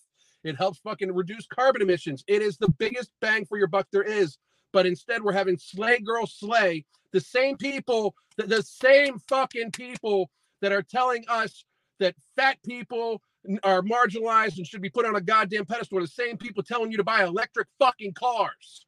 It 0.47 0.57
helps 0.57 0.79
fucking 0.81 1.13
reduce 1.13 1.47
carbon 1.47 1.83
emissions. 1.83 2.25
It 2.27 2.43
is 2.43 2.57
the 2.57 2.71
biggest 2.71 3.11
bang 3.21 3.45
for 3.47 3.59
your 3.59 3.69
buck 3.69 3.87
there 3.93 4.03
is. 4.03 4.39
But 4.73 4.87
instead, 4.87 5.23
we're 5.23 5.33
having 5.33 5.59
slay 5.59 5.99
girl 5.99 6.27
slay 6.27 6.85
the 7.13 7.21
same 7.21 7.57
people, 7.57 8.15
the, 8.37 8.47
the 8.47 8.63
same 8.63 9.19
fucking 9.29 9.73
people 9.73 10.31
that 10.61 10.73
are 10.73 10.83
telling 10.83 11.25
us 11.29 11.65
that 11.99 12.15
fat 12.35 12.59
people 12.65 13.23
are 13.63 13.83
marginalized 13.83 14.59
and 14.59 14.67
should 14.67 14.83
be 14.83 14.91
put 14.91 15.07
on 15.07 15.17
a 15.17 15.21
goddamn 15.21 15.65
pedestal. 15.65 16.01
The 16.01 16.07
same 16.07 16.37
people 16.37 16.63
telling 16.63 16.91
you 16.91 16.97
to 16.99 17.05
buy 17.05 17.25
electric 17.25 17.69
fucking 17.79 18.15
cars. 18.15 18.87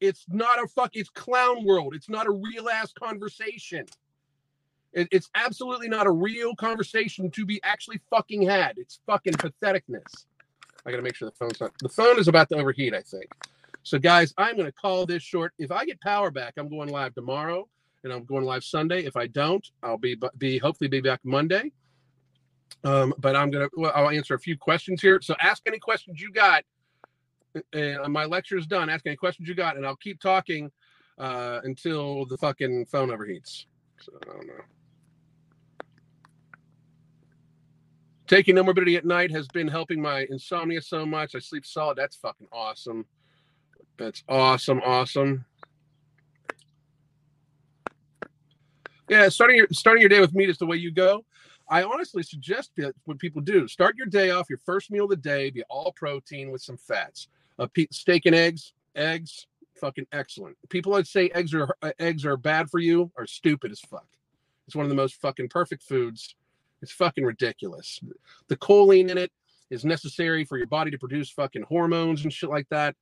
It's 0.00 0.26
not 0.28 0.62
a 0.62 0.68
fuck. 0.68 0.90
It's 0.94 1.08
clown 1.08 1.64
world. 1.64 1.94
It's 1.94 2.08
not 2.08 2.26
a 2.26 2.30
real 2.30 2.68
ass 2.68 2.92
conversation. 2.92 3.86
It, 4.92 5.08
it's 5.10 5.28
absolutely 5.34 5.88
not 5.88 6.06
a 6.06 6.10
real 6.10 6.54
conversation 6.54 7.30
to 7.32 7.44
be 7.44 7.60
actually 7.62 8.00
fucking 8.10 8.42
had. 8.42 8.78
It's 8.78 9.00
fucking 9.06 9.34
patheticness. 9.34 10.26
I 10.86 10.90
gotta 10.90 11.02
make 11.02 11.14
sure 11.14 11.28
the 11.28 11.36
phone's 11.36 11.60
not. 11.60 11.72
The 11.80 11.88
phone 11.88 12.18
is 12.18 12.28
about 12.28 12.48
to 12.50 12.56
overheat, 12.56 12.94
I 12.94 13.02
think. 13.02 13.26
So, 13.82 13.98
guys, 13.98 14.32
I'm 14.38 14.56
gonna 14.56 14.72
call 14.72 15.06
this 15.06 15.22
short. 15.22 15.52
If 15.58 15.70
I 15.70 15.84
get 15.84 16.00
power 16.00 16.30
back, 16.30 16.54
I'm 16.56 16.68
going 16.68 16.88
live 16.88 17.14
tomorrow, 17.14 17.68
and 18.04 18.12
I'm 18.12 18.24
going 18.24 18.44
live 18.44 18.64
Sunday. 18.64 19.04
If 19.04 19.16
I 19.16 19.26
don't, 19.26 19.66
I'll 19.82 19.98
be 19.98 20.16
be 20.38 20.58
hopefully 20.58 20.88
be 20.88 21.00
back 21.00 21.20
Monday. 21.24 21.72
Um, 22.84 23.12
but 23.18 23.36
I'm 23.36 23.50
gonna 23.50 23.68
well, 23.76 23.92
I'll 23.94 24.10
answer 24.10 24.34
a 24.34 24.40
few 24.40 24.56
questions 24.56 25.02
here. 25.02 25.20
So, 25.20 25.34
ask 25.40 25.62
any 25.66 25.78
questions 25.78 26.20
you 26.20 26.32
got 26.32 26.64
and 27.72 28.12
my 28.12 28.24
lecture 28.24 28.56
is 28.56 28.66
done. 28.66 28.88
Ask 28.88 29.06
any 29.06 29.16
questions 29.16 29.48
you 29.48 29.54
got, 29.54 29.76
and 29.76 29.86
I'll 29.86 29.96
keep 29.96 30.20
talking 30.20 30.70
uh, 31.18 31.60
until 31.64 32.24
the 32.26 32.36
fucking 32.36 32.86
phone 32.86 33.08
overheats. 33.08 33.66
So 34.00 34.12
I 34.22 34.32
don't 34.32 34.46
know. 34.46 34.77
Taking 38.28 38.56
no 38.56 38.62
morbidity 38.62 38.96
at 38.96 39.06
night 39.06 39.30
has 39.30 39.48
been 39.48 39.66
helping 39.66 40.02
my 40.02 40.26
insomnia 40.28 40.82
so 40.82 41.06
much. 41.06 41.34
I 41.34 41.38
sleep 41.38 41.64
solid. 41.64 41.96
That's 41.96 42.14
fucking 42.16 42.48
awesome. 42.52 43.06
That's 43.96 44.22
awesome, 44.28 44.82
awesome. 44.84 45.46
Yeah, 49.08 49.30
starting 49.30 49.56
your 49.56 49.66
starting 49.72 50.02
your 50.02 50.10
day 50.10 50.20
with 50.20 50.34
meat 50.34 50.50
is 50.50 50.58
the 50.58 50.66
way 50.66 50.76
you 50.76 50.90
go. 50.90 51.24
I 51.70 51.82
honestly 51.82 52.22
suggest 52.22 52.72
that 52.76 52.94
what 53.04 53.18
people 53.18 53.40
do 53.40 53.66
start 53.66 53.96
your 53.96 54.06
day 54.06 54.30
off 54.30 54.50
your 54.50 54.60
first 54.64 54.90
meal 54.90 55.04
of 55.04 55.10
the 55.10 55.16
day 55.16 55.48
be 55.48 55.62
all 55.70 55.92
protein 55.92 56.50
with 56.50 56.60
some 56.60 56.76
fats. 56.76 57.28
Uh, 57.58 57.66
steak 57.90 58.26
and 58.26 58.34
eggs, 58.34 58.74
eggs, 58.94 59.46
fucking 59.80 60.06
excellent. 60.12 60.56
People 60.68 60.92
that 60.92 61.06
say 61.06 61.30
eggs 61.30 61.54
are 61.54 61.74
uh, 61.80 61.92
eggs 61.98 62.26
are 62.26 62.36
bad 62.36 62.68
for 62.68 62.78
you 62.78 63.10
are 63.16 63.26
stupid 63.26 63.72
as 63.72 63.80
fuck. 63.80 64.06
It's 64.66 64.76
one 64.76 64.84
of 64.84 64.90
the 64.90 64.96
most 64.96 65.14
fucking 65.14 65.48
perfect 65.48 65.82
foods. 65.82 66.34
It's 66.82 66.92
fucking 66.92 67.24
ridiculous. 67.24 68.00
The 68.48 68.56
choline 68.56 69.10
in 69.10 69.18
it 69.18 69.32
is 69.70 69.84
necessary 69.84 70.44
for 70.44 70.56
your 70.56 70.66
body 70.66 70.90
to 70.90 70.98
produce 70.98 71.30
fucking 71.30 71.62
hormones 71.62 72.22
and 72.22 72.32
shit 72.32 72.50
like 72.50 72.68
that. 72.70 72.94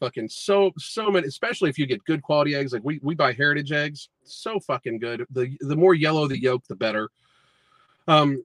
Fucking 0.00 0.28
so 0.28 0.72
so 0.76 1.10
many, 1.10 1.26
especially 1.26 1.70
if 1.70 1.78
you 1.78 1.86
get 1.86 2.04
good 2.04 2.22
quality 2.22 2.54
eggs. 2.54 2.72
Like 2.72 2.84
we 2.84 2.98
we 3.02 3.14
buy 3.14 3.32
heritage 3.32 3.72
eggs, 3.72 4.08
so 4.24 4.58
fucking 4.58 4.98
good. 4.98 5.24
The 5.30 5.56
the 5.60 5.76
more 5.76 5.94
yellow 5.94 6.26
the 6.26 6.40
yolk, 6.40 6.64
the 6.68 6.74
better. 6.74 7.10
Um, 8.08 8.44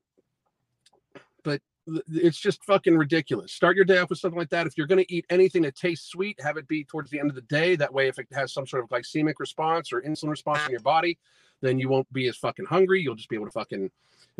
but 1.43 1.61
it's 2.07 2.39
just 2.39 2.63
fucking 2.65 2.95
ridiculous. 2.95 3.51
Start 3.51 3.75
your 3.75 3.85
day 3.85 3.97
off 3.97 4.09
with 4.09 4.19
something 4.19 4.37
like 4.37 4.51
that. 4.51 4.67
If 4.67 4.77
you're 4.77 4.87
going 4.87 5.03
to 5.03 5.13
eat 5.13 5.25
anything 5.29 5.63
that 5.63 5.75
tastes 5.75 6.07
sweet, 6.07 6.39
have 6.39 6.57
it 6.57 6.67
be 6.67 6.83
towards 6.83 7.09
the 7.09 7.19
end 7.19 7.29
of 7.29 7.35
the 7.35 7.41
day. 7.41 7.75
That 7.75 7.93
way, 7.93 8.07
if 8.07 8.19
it 8.19 8.27
has 8.31 8.53
some 8.53 8.67
sort 8.67 8.83
of 8.83 8.89
glycemic 8.89 9.33
response 9.39 9.91
or 9.91 10.01
insulin 10.01 10.29
response 10.29 10.63
in 10.65 10.71
your 10.71 10.81
body, 10.81 11.17
then 11.61 11.79
you 11.79 11.89
won't 11.89 12.11
be 12.13 12.27
as 12.27 12.37
fucking 12.37 12.65
hungry. 12.65 13.01
You'll 13.01 13.15
just 13.15 13.29
be 13.29 13.35
able 13.35 13.47
to 13.47 13.51
fucking, 13.51 13.89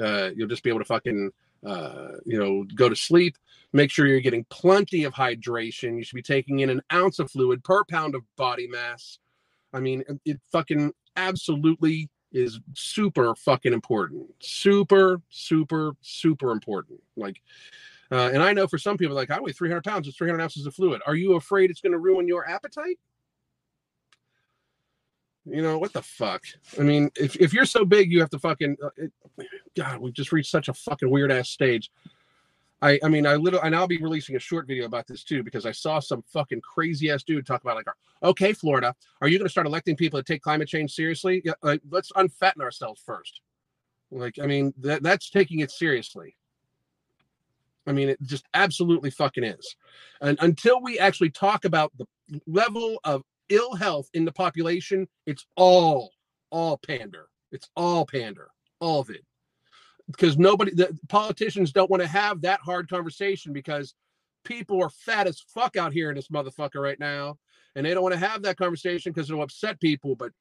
uh, 0.01 0.29
you'll 0.35 0.47
just 0.47 0.63
be 0.63 0.69
able 0.69 0.79
to 0.79 0.85
fucking, 0.85 1.31
uh, 1.65 2.09
you 2.25 2.39
know, 2.39 2.65
go 2.75 2.89
to 2.89 2.95
sleep. 2.95 3.37
Make 3.73 3.91
sure 3.91 4.07
you're 4.07 4.19
getting 4.19 4.45
plenty 4.49 5.03
of 5.03 5.13
hydration. 5.13 5.97
You 5.97 6.03
should 6.03 6.15
be 6.15 6.21
taking 6.21 6.59
in 6.59 6.69
an 6.69 6.81
ounce 6.91 7.19
of 7.19 7.31
fluid 7.31 7.63
per 7.63 7.83
pound 7.85 8.15
of 8.15 8.23
body 8.35 8.67
mass. 8.67 9.19
I 9.73 9.79
mean, 9.79 10.03
it 10.25 10.39
fucking 10.51 10.93
absolutely 11.15 12.09
is 12.31 12.59
super 12.73 13.35
fucking 13.35 13.73
important. 13.73 14.27
Super, 14.39 15.21
super, 15.29 15.93
super 16.01 16.51
important. 16.51 17.01
Like, 17.15 17.41
uh, 18.11 18.31
and 18.33 18.41
I 18.41 18.53
know 18.53 18.67
for 18.67 18.77
some 18.77 18.97
people, 18.97 19.15
like 19.15 19.31
I 19.31 19.39
weigh 19.39 19.51
300 19.51 19.83
pounds, 19.83 20.07
it's 20.07 20.17
300 20.17 20.41
ounces 20.41 20.65
of 20.65 20.73
fluid. 20.73 21.01
Are 21.05 21.15
you 21.15 21.35
afraid 21.35 21.69
it's 21.69 21.81
going 21.81 21.91
to 21.91 21.99
ruin 21.99 22.27
your 22.27 22.47
appetite? 22.47 22.97
You 25.45 25.61
know 25.61 25.77
what 25.77 25.93
the 25.93 26.01
fuck? 26.01 26.43
I 26.77 26.83
mean, 26.83 27.09
if, 27.15 27.35
if 27.37 27.53
you're 27.53 27.65
so 27.65 27.85
big, 27.85 28.11
you 28.11 28.19
have 28.19 28.29
to 28.31 28.39
fucking. 28.39 28.77
Uh, 28.83 28.89
it, 28.97 29.11
God, 29.75 29.99
we've 29.99 30.13
just 30.13 30.31
reached 30.31 30.51
such 30.51 30.67
a 30.67 30.73
fucking 30.73 31.09
weird 31.09 31.31
ass 31.31 31.49
stage. 31.49 31.91
I, 32.81 32.99
I 33.03 33.09
mean, 33.09 33.25
I 33.25 33.35
literally, 33.35 33.65
and 33.65 33.75
I'll 33.75 33.87
be 33.87 33.97
releasing 33.97 34.35
a 34.35 34.39
short 34.39 34.67
video 34.67 34.85
about 34.85 35.07
this 35.07 35.23
too 35.23 35.43
because 35.43 35.65
I 35.65 35.71
saw 35.71 35.99
some 35.99 36.23
fucking 36.31 36.61
crazy 36.61 37.09
ass 37.09 37.23
dude 37.23 37.45
talk 37.45 37.61
about 37.61 37.75
like, 37.75 37.87
okay, 38.23 38.53
Florida, 38.53 38.95
are 39.21 39.27
you 39.27 39.37
going 39.37 39.47
to 39.47 39.51
start 39.51 39.67
electing 39.67 39.95
people 39.95 40.19
to 40.19 40.23
take 40.23 40.41
climate 40.41 40.67
change 40.67 40.93
seriously? 40.93 41.41
Yeah, 41.43 41.53
like, 41.61 41.81
let's 41.89 42.11
unfatten 42.15 42.61
ourselves 42.61 43.01
first. 43.05 43.41
Like, 44.11 44.39
I 44.41 44.47
mean, 44.47 44.73
that 44.79 45.03
that's 45.03 45.29
taking 45.29 45.59
it 45.59 45.71
seriously. 45.71 46.35
I 47.85 47.91
mean, 47.91 48.09
it 48.09 48.21
just 48.23 48.45
absolutely 48.53 49.09
fucking 49.09 49.43
is. 49.43 49.75
And 50.21 50.37
until 50.41 50.81
we 50.81 50.99
actually 50.99 51.31
talk 51.31 51.65
about 51.65 51.91
the 51.97 52.05
level 52.45 52.99
of 53.03 53.23
ill 53.49 53.75
health 53.75 54.09
in 54.13 54.25
the 54.25 54.31
population, 54.31 55.07
it's 55.25 55.45
all, 55.55 56.11
all 56.51 56.77
pander. 56.77 57.27
It's 57.51 57.69
all 57.75 58.05
pander, 58.05 58.49
all 58.79 59.01
of 59.01 59.09
it. 59.09 59.25
Because 60.07 60.37
nobody 60.37 60.73
the 60.73 60.97
politicians 61.07 61.71
don't 61.71 61.89
want 61.89 62.01
to 62.01 62.07
have 62.07 62.41
that 62.41 62.61
hard 62.61 62.89
conversation 62.89 63.53
because 63.53 63.93
people 64.43 64.81
are 64.81 64.89
fat 64.89 65.27
as 65.27 65.39
fuck 65.39 65.75
out 65.75 65.93
here 65.93 66.09
in 66.09 66.15
this 66.15 66.29
motherfucker 66.29 66.81
right 66.81 66.99
now 66.99 67.37
and 67.75 67.85
they 67.85 67.93
don't 67.93 68.03
want 68.03 68.13
to 68.13 68.19
have 68.19 68.41
that 68.41 68.57
conversation 68.57 69.11
because 69.11 69.29
it'll 69.29 69.43
upset 69.43 69.79
people 69.79 70.15
but 70.15 70.31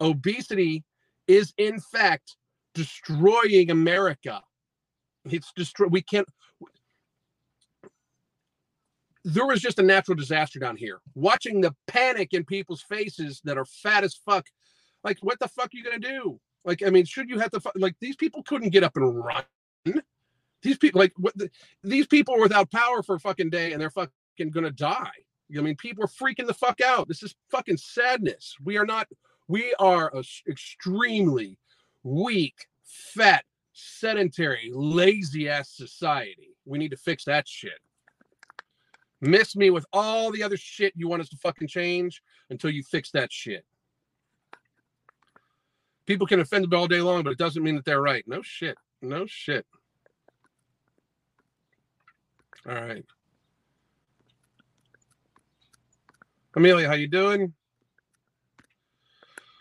obesity 0.00 0.84
is 1.26 1.52
in 1.58 1.80
fact 1.80 2.36
destroying 2.74 3.70
america. 3.70 4.40
It's 5.24 5.52
destroy 5.56 5.88
we 5.88 6.02
can't 6.02 6.28
there 9.34 9.46
was 9.46 9.60
just 9.60 9.78
a 9.78 9.82
natural 9.82 10.14
disaster 10.14 10.58
down 10.58 10.76
here 10.76 11.00
watching 11.14 11.60
the 11.60 11.74
panic 11.86 12.32
in 12.32 12.44
people's 12.44 12.82
faces 12.82 13.40
that 13.44 13.58
are 13.58 13.64
fat 13.64 14.04
as 14.04 14.14
fuck 14.14 14.46
like 15.04 15.18
what 15.20 15.38
the 15.38 15.48
fuck 15.48 15.66
are 15.66 15.76
you 15.76 15.84
gonna 15.84 15.98
do 15.98 16.40
like, 16.68 16.82
I 16.82 16.90
mean, 16.90 17.06
should 17.06 17.30
you 17.30 17.38
have 17.38 17.50
to 17.52 17.60
like 17.76 17.96
these 18.00 18.16
people 18.16 18.42
couldn't 18.42 18.70
get 18.70 18.84
up 18.84 18.96
and 18.96 19.24
run? 19.24 19.44
These 20.60 20.78
people, 20.78 20.98
like, 20.98 21.12
what 21.16 21.38
the, 21.38 21.48
these 21.84 22.08
people 22.08 22.34
are 22.34 22.40
without 22.40 22.72
power 22.72 23.00
for 23.04 23.14
a 23.14 23.20
fucking 23.20 23.48
day 23.48 23.72
and 23.72 23.80
they're 23.80 23.90
fucking 23.90 24.50
gonna 24.50 24.72
die. 24.72 25.12
I 25.56 25.60
mean, 25.60 25.76
people 25.76 26.02
are 26.02 26.08
freaking 26.08 26.48
the 26.48 26.52
fuck 26.52 26.80
out. 26.80 27.06
This 27.06 27.22
is 27.22 27.36
fucking 27.48 27.76
sadness. 27.76 28.56
We 28.64 28.76
are 28.76 28.84
not. 28.84 29.06
We 29.46 29.72
are 29.78 30.10
a 30.12 30.24
extremely 30.48 31.58
weak, 32.02 32.66
fat, 32.82 33.44
sedentary, 33.72 34.72
lazy 34.74 35.48
ass 35.48 35.70
society. 35.70 36.56
We 36.64 36.76
need 36.78 36.90
to 36.90 36.96
fix 36.96 37.24
that 37.26 37.46
shit. 37.46 37.78
Miss 39.20 39.56
me 39.56 39.70
with 39.70 39.86
all 39.92 40.30
the 40.30 40.42
other 40.42 40.56
shit 40.56 40.92
you 40.96 41.08
want 41.08 41.22
us 41.22 41.28
to 41.30 41.36
fucking 41.36 41.68
change 41.68 42.22
until 42.50 42.70
you 42.70 42.82
fix 42.82 43.10
that 43.12 43.32
shit 43.32 43.64
people 46.08 46.26
can 46.26 46.40
offend 46.40 46.66
me 46.66 46.76
all 46.76 46.88
day 46.88 47.02
long, 47.02 47.22
but 47.22 47.30
it 47.30 47.38
doesn't 47.38 47.62
mean 47.62 47.76
that 47.76 47.84
they're 47.84 48.00
right. 48.00 48.24
No 48.26 48.40
shit. 48.42 48.76
No 49.02 49.26
shit. 49.26 49.66
All 52.66 52.74
right. 52.74 53.04
Amelia, 56.56 56.88
how 56.88 56.94
you 56.94 57.08
doing? 57.08 57.52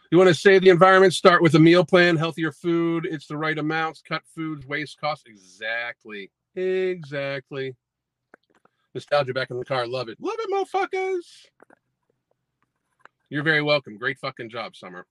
You 0.09 0.17
want 0.17 0.29
to 0.29 0.33
save 0.33 0.61
the 0.61 0.69
environment? 0.69 1.13
Start 1.13 1.43
with 1.43 1.53
a 1.55 1.59
meal 1.59 1.83
plan, 1.83 2.15
healthier 2.15 2.53
food. 2.53 3.05
It's 3.05 3.27
the 3.27 3.37
right 3.37 3.57
amounts. 3.57 4.01
Cut 4.01 4.23
foods, 4.33 4.65
waste 4.65 4.97
costs. 5.01 5.25
Exactly. 5.27 6.31
Exactly. 6.55 7.75
Nostalgia 8.97 9.33
back 9.33 9.51
in 9.51 9.59
the 9.59 9.65
car. 9.65 9.87
Love 9.87 10.09
it. 10.09 10.17
Love 10.19 10.35
it, 10.39 10.49
motherfuckers. 10.51 11.45
You're 13.29 13.43
very 13.43 13.61
welcome. 13.61 13.97
Great 13.97 14.19
fucking 14.19 14.49
job, 14.49 14.75
Summer 14.75 15.05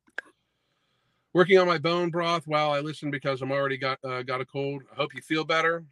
working 1.36 1.58
on 1.58 1.66
my 1.66 1.76
bone 1.76 2.08
broth 2.08 2.46
while 2.46 2.72
I 2.72 2.80
listen 2.80 3.10
because 3.10 3.42
I'm 3.42 3.52
already 3.52 3.76
got 3.76 3.98
uh, 4.02 4.22
got 4.22 4.40
a 4.40 4.46
cold. 4.46 4.82
I 4.90 4.94
hope 4.94 5.14
you 5.14 5.20
feel 5.20 5.44
better. 5.44 5.84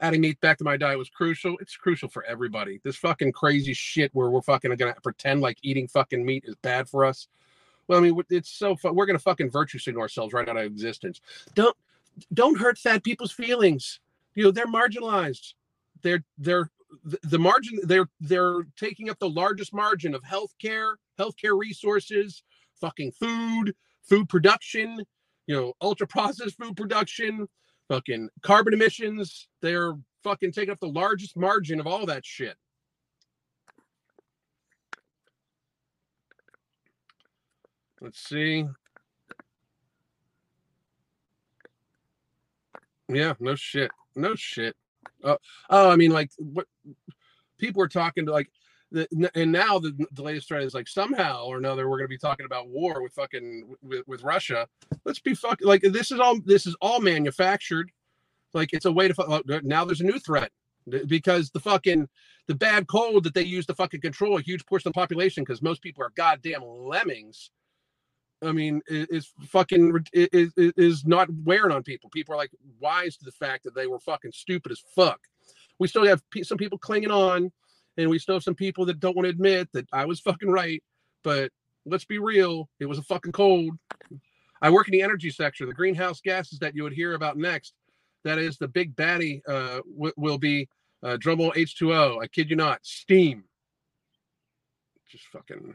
Adding 0.00 0.22
meat 0.22 0.40
back 0.40 0.56
to 0.58 0.64
my 0.64 0.78
diet 0.78 0.96
was 0.96 1.10
crucial. 1.10 1.58
It's 1.60 1.76
crucial 1.76 2.08
for 2.08 2.24
everybody. 2.24 2.80
This 2.82 2.96
fucking 2.96 3.32
crazy 3.32 3.74
shit 3.74 4.10
where 4.14 4.30
we're 4.30 4.40
fucking 4.40 4.74
gonna 4.76 4.94
pretend 5.02 5.42
like 5.42 5.58
eating 5.62 5.88
fucking 5.88 6.24
meat 6.24 6.44
is 6.46 6.54
bad 6.62 6.88
for 6.88 7.04
us. 7.04 7.28
Well, 7.86 7.98
I 7.98 8.02
mean, 8.02 8.18
it's 8.30 8.48
so 8.48 8.76
fun. 8.76 8.94
We're 8.94 9.04
gonna 9.04 9.18
fucking 9.18 9.50
virtue 9.50 9.78
signal 9.78 10.00
ourselves 10.00 10.32
right 10.32 10.48
out 10.48 10.56
of 10.56 10.64
existence. 10.64 11.20
Don't 11.54 11.76
don't 12.32 12.58
hurt 12.58 12.78
fat 12.78 13.04
people's 13.04 13.32
feelings. 13.32 14.00
You 14.34 14.44
know 14.44 14.52
they're 14.52 14.66
marginalized. 14.66 15.52
They're 16.02 16.24
they're 16.38 16.70
the 17.22 17.38
margin 17.38 17.80
they're 17.84 18.08
they're 18.20 18.62
taking 18.76 19.10
up 19.10 19.18
the 19.18 19.28
largest 19.28 19.74
margin 19.74 20.14
of 20.14 20.22
healthcare, 20.22 20.94
healthcare 21.18 21.58
resources, 21.58 22.42
fucking 22.80 23.12
food, 23.12 23.74
food 24.02 24.28
production, 24.28 25.04
you 25.46 25.56
know, 25.56 25.72
ultra 25.80 26.06
processed 26.06 26.56
food 26.58 26.76
production, 26.76 27.48
fucking 27.88 28.28
carbon 28.42 28.74
emissions. 28.74 29.48
They're 29.60 29.94
fucking 30.24 30.52
taking 30.52 30.70
up 30.72 30.80
the 30.80 30.88
largest 30.88 31.36
margin 31.36 31.80
of 31.80 31.86
all 31.86 32.06
that 32.06 32.24
shit. 32.24 32.56
Let's 38.00 38.20
see. 38.20 38.64
Yeah, 43.08 43.34
no 43.40 43.54
shit. 43.54 43.90
No 44.14 44.34
shit. 44.36 44.76
Uh, 45.22 45.36
oh, 45.70 45.90
I 45.90 45.96
mean, 45.96 46.10
like, 46.10 46.30
what 46.38 46.66
people 47.58 47.82
are 47.82 47.88
talking 47.88 48.26
to, 48.26 48.32
like, 48.32 48.50
the, 48.90 49.30
and 49.34 49.52
now 49.52 49.78
the, 49.78 50.06
the 50.12 50.22
latest 50.22 50.48
threat 50.48 50.62
is 50.62 50.72
like 50.72 50.88
somehow 50.88 51.44
or 51.44 51.58
another 51.58 51.88
we're 51.88 51.98
going 51.98 52.06
to 52.06 52.08
be 52.08 52.16
talking 52.16 52.46
about 52.46 52.68
war 52.68 53.02
with 53.02 53.12
fucking 53.12 53.74
with, 53.82 54.06
with 54.06 54.22
Russia. 54.22 54.66
Let's 55.04 55.18
be 55.18 55.34
fucking 55.34 55.66
like 55.66 55.82
this 55.82 56.10
is 56.10 56.20
all 56.20 56.40
this 56.40 56.66
is 56.66 56.74
all 56.80 57.00
manufactured. 57.00 57.90
Like 58.54 58.72
it's 58.72 58.86
a 58.86 58.92
way 58.92 59.08
to 59.08 59.60
now 59.62 59.84
there's 59.84 60.00
a 60.00 60.04
new 60.04 60.18
threat 60.18 60.50
because 61.06 61.50
the 61.50 61.60
fucking 61.60 62.08
the 62.46 62.54
bad 62.54 62.86
cold 62.88 63.24
that 63.24 63.34
they 63.34 63.42
use 63.42 63.66
to 63.66 63.74
fucking 63.74 64.00
control 64.00 64.38
a 64.38 64.42
huge 64.42 64.64
portion 64.64 64.88
of 64.88 64.94
the 64.94 64.98
population 64.98 65.44
because 65.44 65.60
most 65.60 65.82
people 65.82 66.02
are 66.02 66.12
goddamn 66.16 66.62
lemmings. 66.64 67.50
I 68.42 68.52
mean, 68.52 68.82
is 68.88 69.32
fucking 69.48 70.04
is, 70.12 70.52
is 70.56 71.04
not 71.04 71.28
wearing 71.44 71.72
on 71.72 71.82
people. 71.82 72.08
People 72.10 72.34
are 72.34 72.38
like 72.38 72.52
wise 72.78 73.16
to 73.16 73.24
the 73.24 73.32
fact 73.32 73.64
that 73.64 73.74
they 73.74 73.86
were 73.86 73.98
fucking 73.98 74.32
stupid 74.32 74.70
as 74.70 74.82
fuck. 74.94 75.20
We 75.78 75.88
still 75.88 76.04
have 76.06 76.22
some 76.42 76.58
people 76.58 76.78
clinging 76.78 77.10
on 77.10 77.50
and 77.96 78.08
we 78.08 78.18
still 78.18 78.36
have 78.36 78.44
some 78.44 78.54
people 78.54 78.86
that 78.86 79.00
don't 79.00 79.16
want 79.16 79.26
to 79.26 79.30
admit 79.30 79.68
that 79.72 79.86
I 79.92 80.04
was 80.04 80.20
fucking 80.20 80.50
right. 80.50 80.82
But 81.24 81.50
let's 81.84 82.04
be 82.04 82.18
real, 82.18 82.68
it 82.78 82.86
was 82.86 82.98
a 82.98 83.02
fucking 83.02 83.32
cold. 83.32 83.76
I 84.62 84.70
work 84.70 84.88
in 84.88 84.92
the 84.92 85.02
energy 85.02 85.30
sector. 85.30 85.66
The 85.66 85.74
greenhouse 85.74 86.20
gases 86.20 86.58
that 86.60 86.74
you 86.74 86.82
would 86.84 86.92
hear 86.92 87.14
about 87.14 87.36
next, 87.36 87.74
that 88.24 88.38
is 88.38 88.56
the 88.56 88.68
big 88.68 88.94
baddie, 88.96 89.42
uh, 89.48 89.80
w- 89.96 90.14
will 90.16 90.38
be 90.38 90.68
uh, 91.02 91.16
Drumroll 91.16 91.54
H2O. 91.54 92.22
I 92.22 92.26
kid 92.28 92.50
you 92.50 92.56
not, 92.56 92.84
steam. 92.84 93.44
Just 95.10 95.24
fucking, 95.26 95.74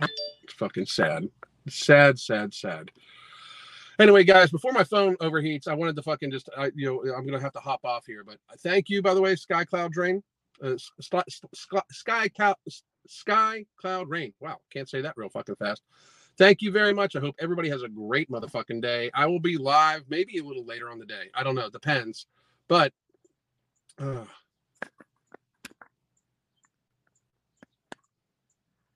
it's 0.00 0.54
fucking 0.54 0.86
sad, 0.86 1.28
sad, 1.68 2.18
sad, 2.18 2.54
sad. 2.54 2.90
Anyway, 3.98 4.22
guys, 4.22 4.50
before 4.50 4.72
my 4.72 4.84
phone 4.84 5.16
overheats, 5.16 5.66
I 5.66 5.74
wanted 5.74 5.96
to 5.96 6.02
fucking 6.02 6.30
just, 6.30 6.48
I, 6.56 6.70
you 6.74 6.86
know, 6.86 7.14
I'm 7.14 7.26
gonna 7.26 7.40
have 7.40 7.52
to 7.54 7.60
hop 7.60 7.80
off 7.84 8.06
here. 8.06 8.22
But 8.24 8.38
thank 8.60 8.88
you, 8.88 9.02
by 9.02 9.14
the 9.14 9.20
way, 9.20 9.34
Sky 9.34 9.64
Cloud 9.64 9.96
Rain, 9.96 10.22
uh, 10.62 10.74
Sky, 11.00 11.22
Sky 11.90 12.28
Cloud, 12.28 12.56
Sky 13.08 13.64
Cloud 13.76 14.08
Rain. 14.08 14.32
Wow, 14.40 14.58
can't 14.72 14.88
say 14.88 15.00
that 15.00 15.16
real 15.16 15.28
fucking 15.28 15.56
fast. 15.56 15.82
Thank 16.38 16.62
you 16.62 16.70
very 16.70 16.94
much. 16.94 17.16
I 17.16 17.20
hope 17.20 17.34
everybody 17.40 17.68
has 17.70 17.82
a 17.82 17.88
great 17.88 18.30
motherfucking 18.30 18.80
day. 18.80 19.10
I 19.12 19.26
will 19.26 19.40
be 19.40 19.58
live 19.58 20.04
maybe 20.08 20.38
a 20.38 20.44
little 20.44 20.64
later 20.64 20.88
on 20.88 21.00
the 21.00 21.06
day. 21.06 21.30
I 21.34 21.42
don't 21.42 21.56
know. 21.56 21.68
Depends. 21.68 22.26
But 22.68 22.92
uh, 23.98 24.24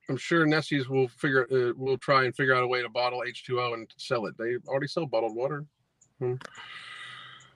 I'm 0.09 0.17
sure 0.17 0.45
Nestlé's 0.45 0.89
will 0.89 1.07
figure 1.07 1.47
uh, 1.51 1.73
will 1.77 1.97
try 1.97 2.25
and 2.25 2.35
figure 2.35 2.55
out 2.55 2.63
a 2.63 2.67
way 2.67 2.81
to 2.81 2.89
bottle 2.89 3.23
H2O 3.25 3.73
and 3.73 3.93
sell 3.97 4.25
it. 4.25 4.37
They 4.37 4.55
already 4.67 4.87
sell 4.87 5.05
bottled 5.05 5.35
water. 5.35 5.65
Hmm. 6.19 6.35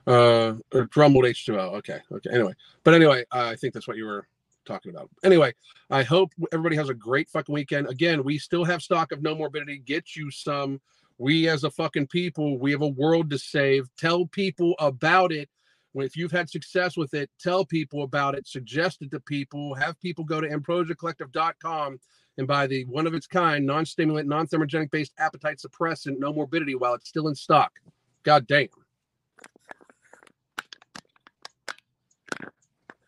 Uh, 0.06 0.54
or 0.74 0.86
drumbled 0.86 1.26
H2O. 1.26 1.76
Okay. 1.76 2.00
Okay. 2.12 2.30
Anyway, 2.32 2.54
but 2.84 2.94
anyway, 2.94 3.26
I 3.32 3.56
think 3.56 3.74
that's 3.74 3.88
what 3.88 3.98
you 3.98 4.06
were 4.06 4.28
talking 4.66 4.92
about. 4.92 5.10
Anyway, 5.24 5.54
I 5.90 6.04
hope 6.04 6.32
everybody 6.54 6.78
has 6.78 6.90
a 6.90 6.94
great 6.94 7.30
fucking 7.30 7.54
weekend. 7.54 7.88
Again, 7.88 8.24
we 8.24 8.38
still 8.38 8.64
have 8.64 8.82
stock 8.82 9.12
of 9.12 9.22
no 9.22 9.36
morbidity. 9.36 9.80
Get 9.80 10.16
you 10.16 10.32
some. 10.32 10.80
We 11.18 11.50
as 11.50 11.64
a 11.64 11.72
fucking 11.72 12.08
people, 12.08 12.58
we 12.60 12.72
have 12.72 12.82
a 12.82 12.88
world 12.88 13.30
to 13.32 13.40
save. 13.40 13.90
Tell 13.98 14.26
people 14.26 14.76
about 14.80 15.32
it. 15.32 15.50
If 15.96 16.16
you've 16.16 16.32
had 16.32 16.48
success 16.48 16.96
with 16.96 17.16
it, 17.16 17.32
tell 17.40 17.66
people 17.66 18.04
about 18.04 18.36
it. 18.36 18.48
Suggest 18.48 19.02
it 19.02 19.10
to 19.12 19.20
people. 19.20 19.74
Have 19.74 20.00
people 20.00 20.24
go 20.24 20.40
to 20.40 20.48
ambrosiacollective.com 20.48 22.00
and 22.38 22.48
buy 22.48 22.68
the 22.68 22.86
one 22.86 23.08
of 23.08 23.14
its 23.14 23.28
kind, 23.28 23.66
non-stimulant, 23.66 24.28
non-thermogenic 24.28 24.92
based 24.92 25.14
appetite 25.18 25.60
suppressant, 25.60 26.20
no 26.20 26.34
morbidity 26.34 26.76
while 26.76 26.94
it's 26.94 27.10
still 27.10 27.28
in 27.28 27.36
stock. 27.36 27.72
God 28.24 28.48
damn. 28.48 28.68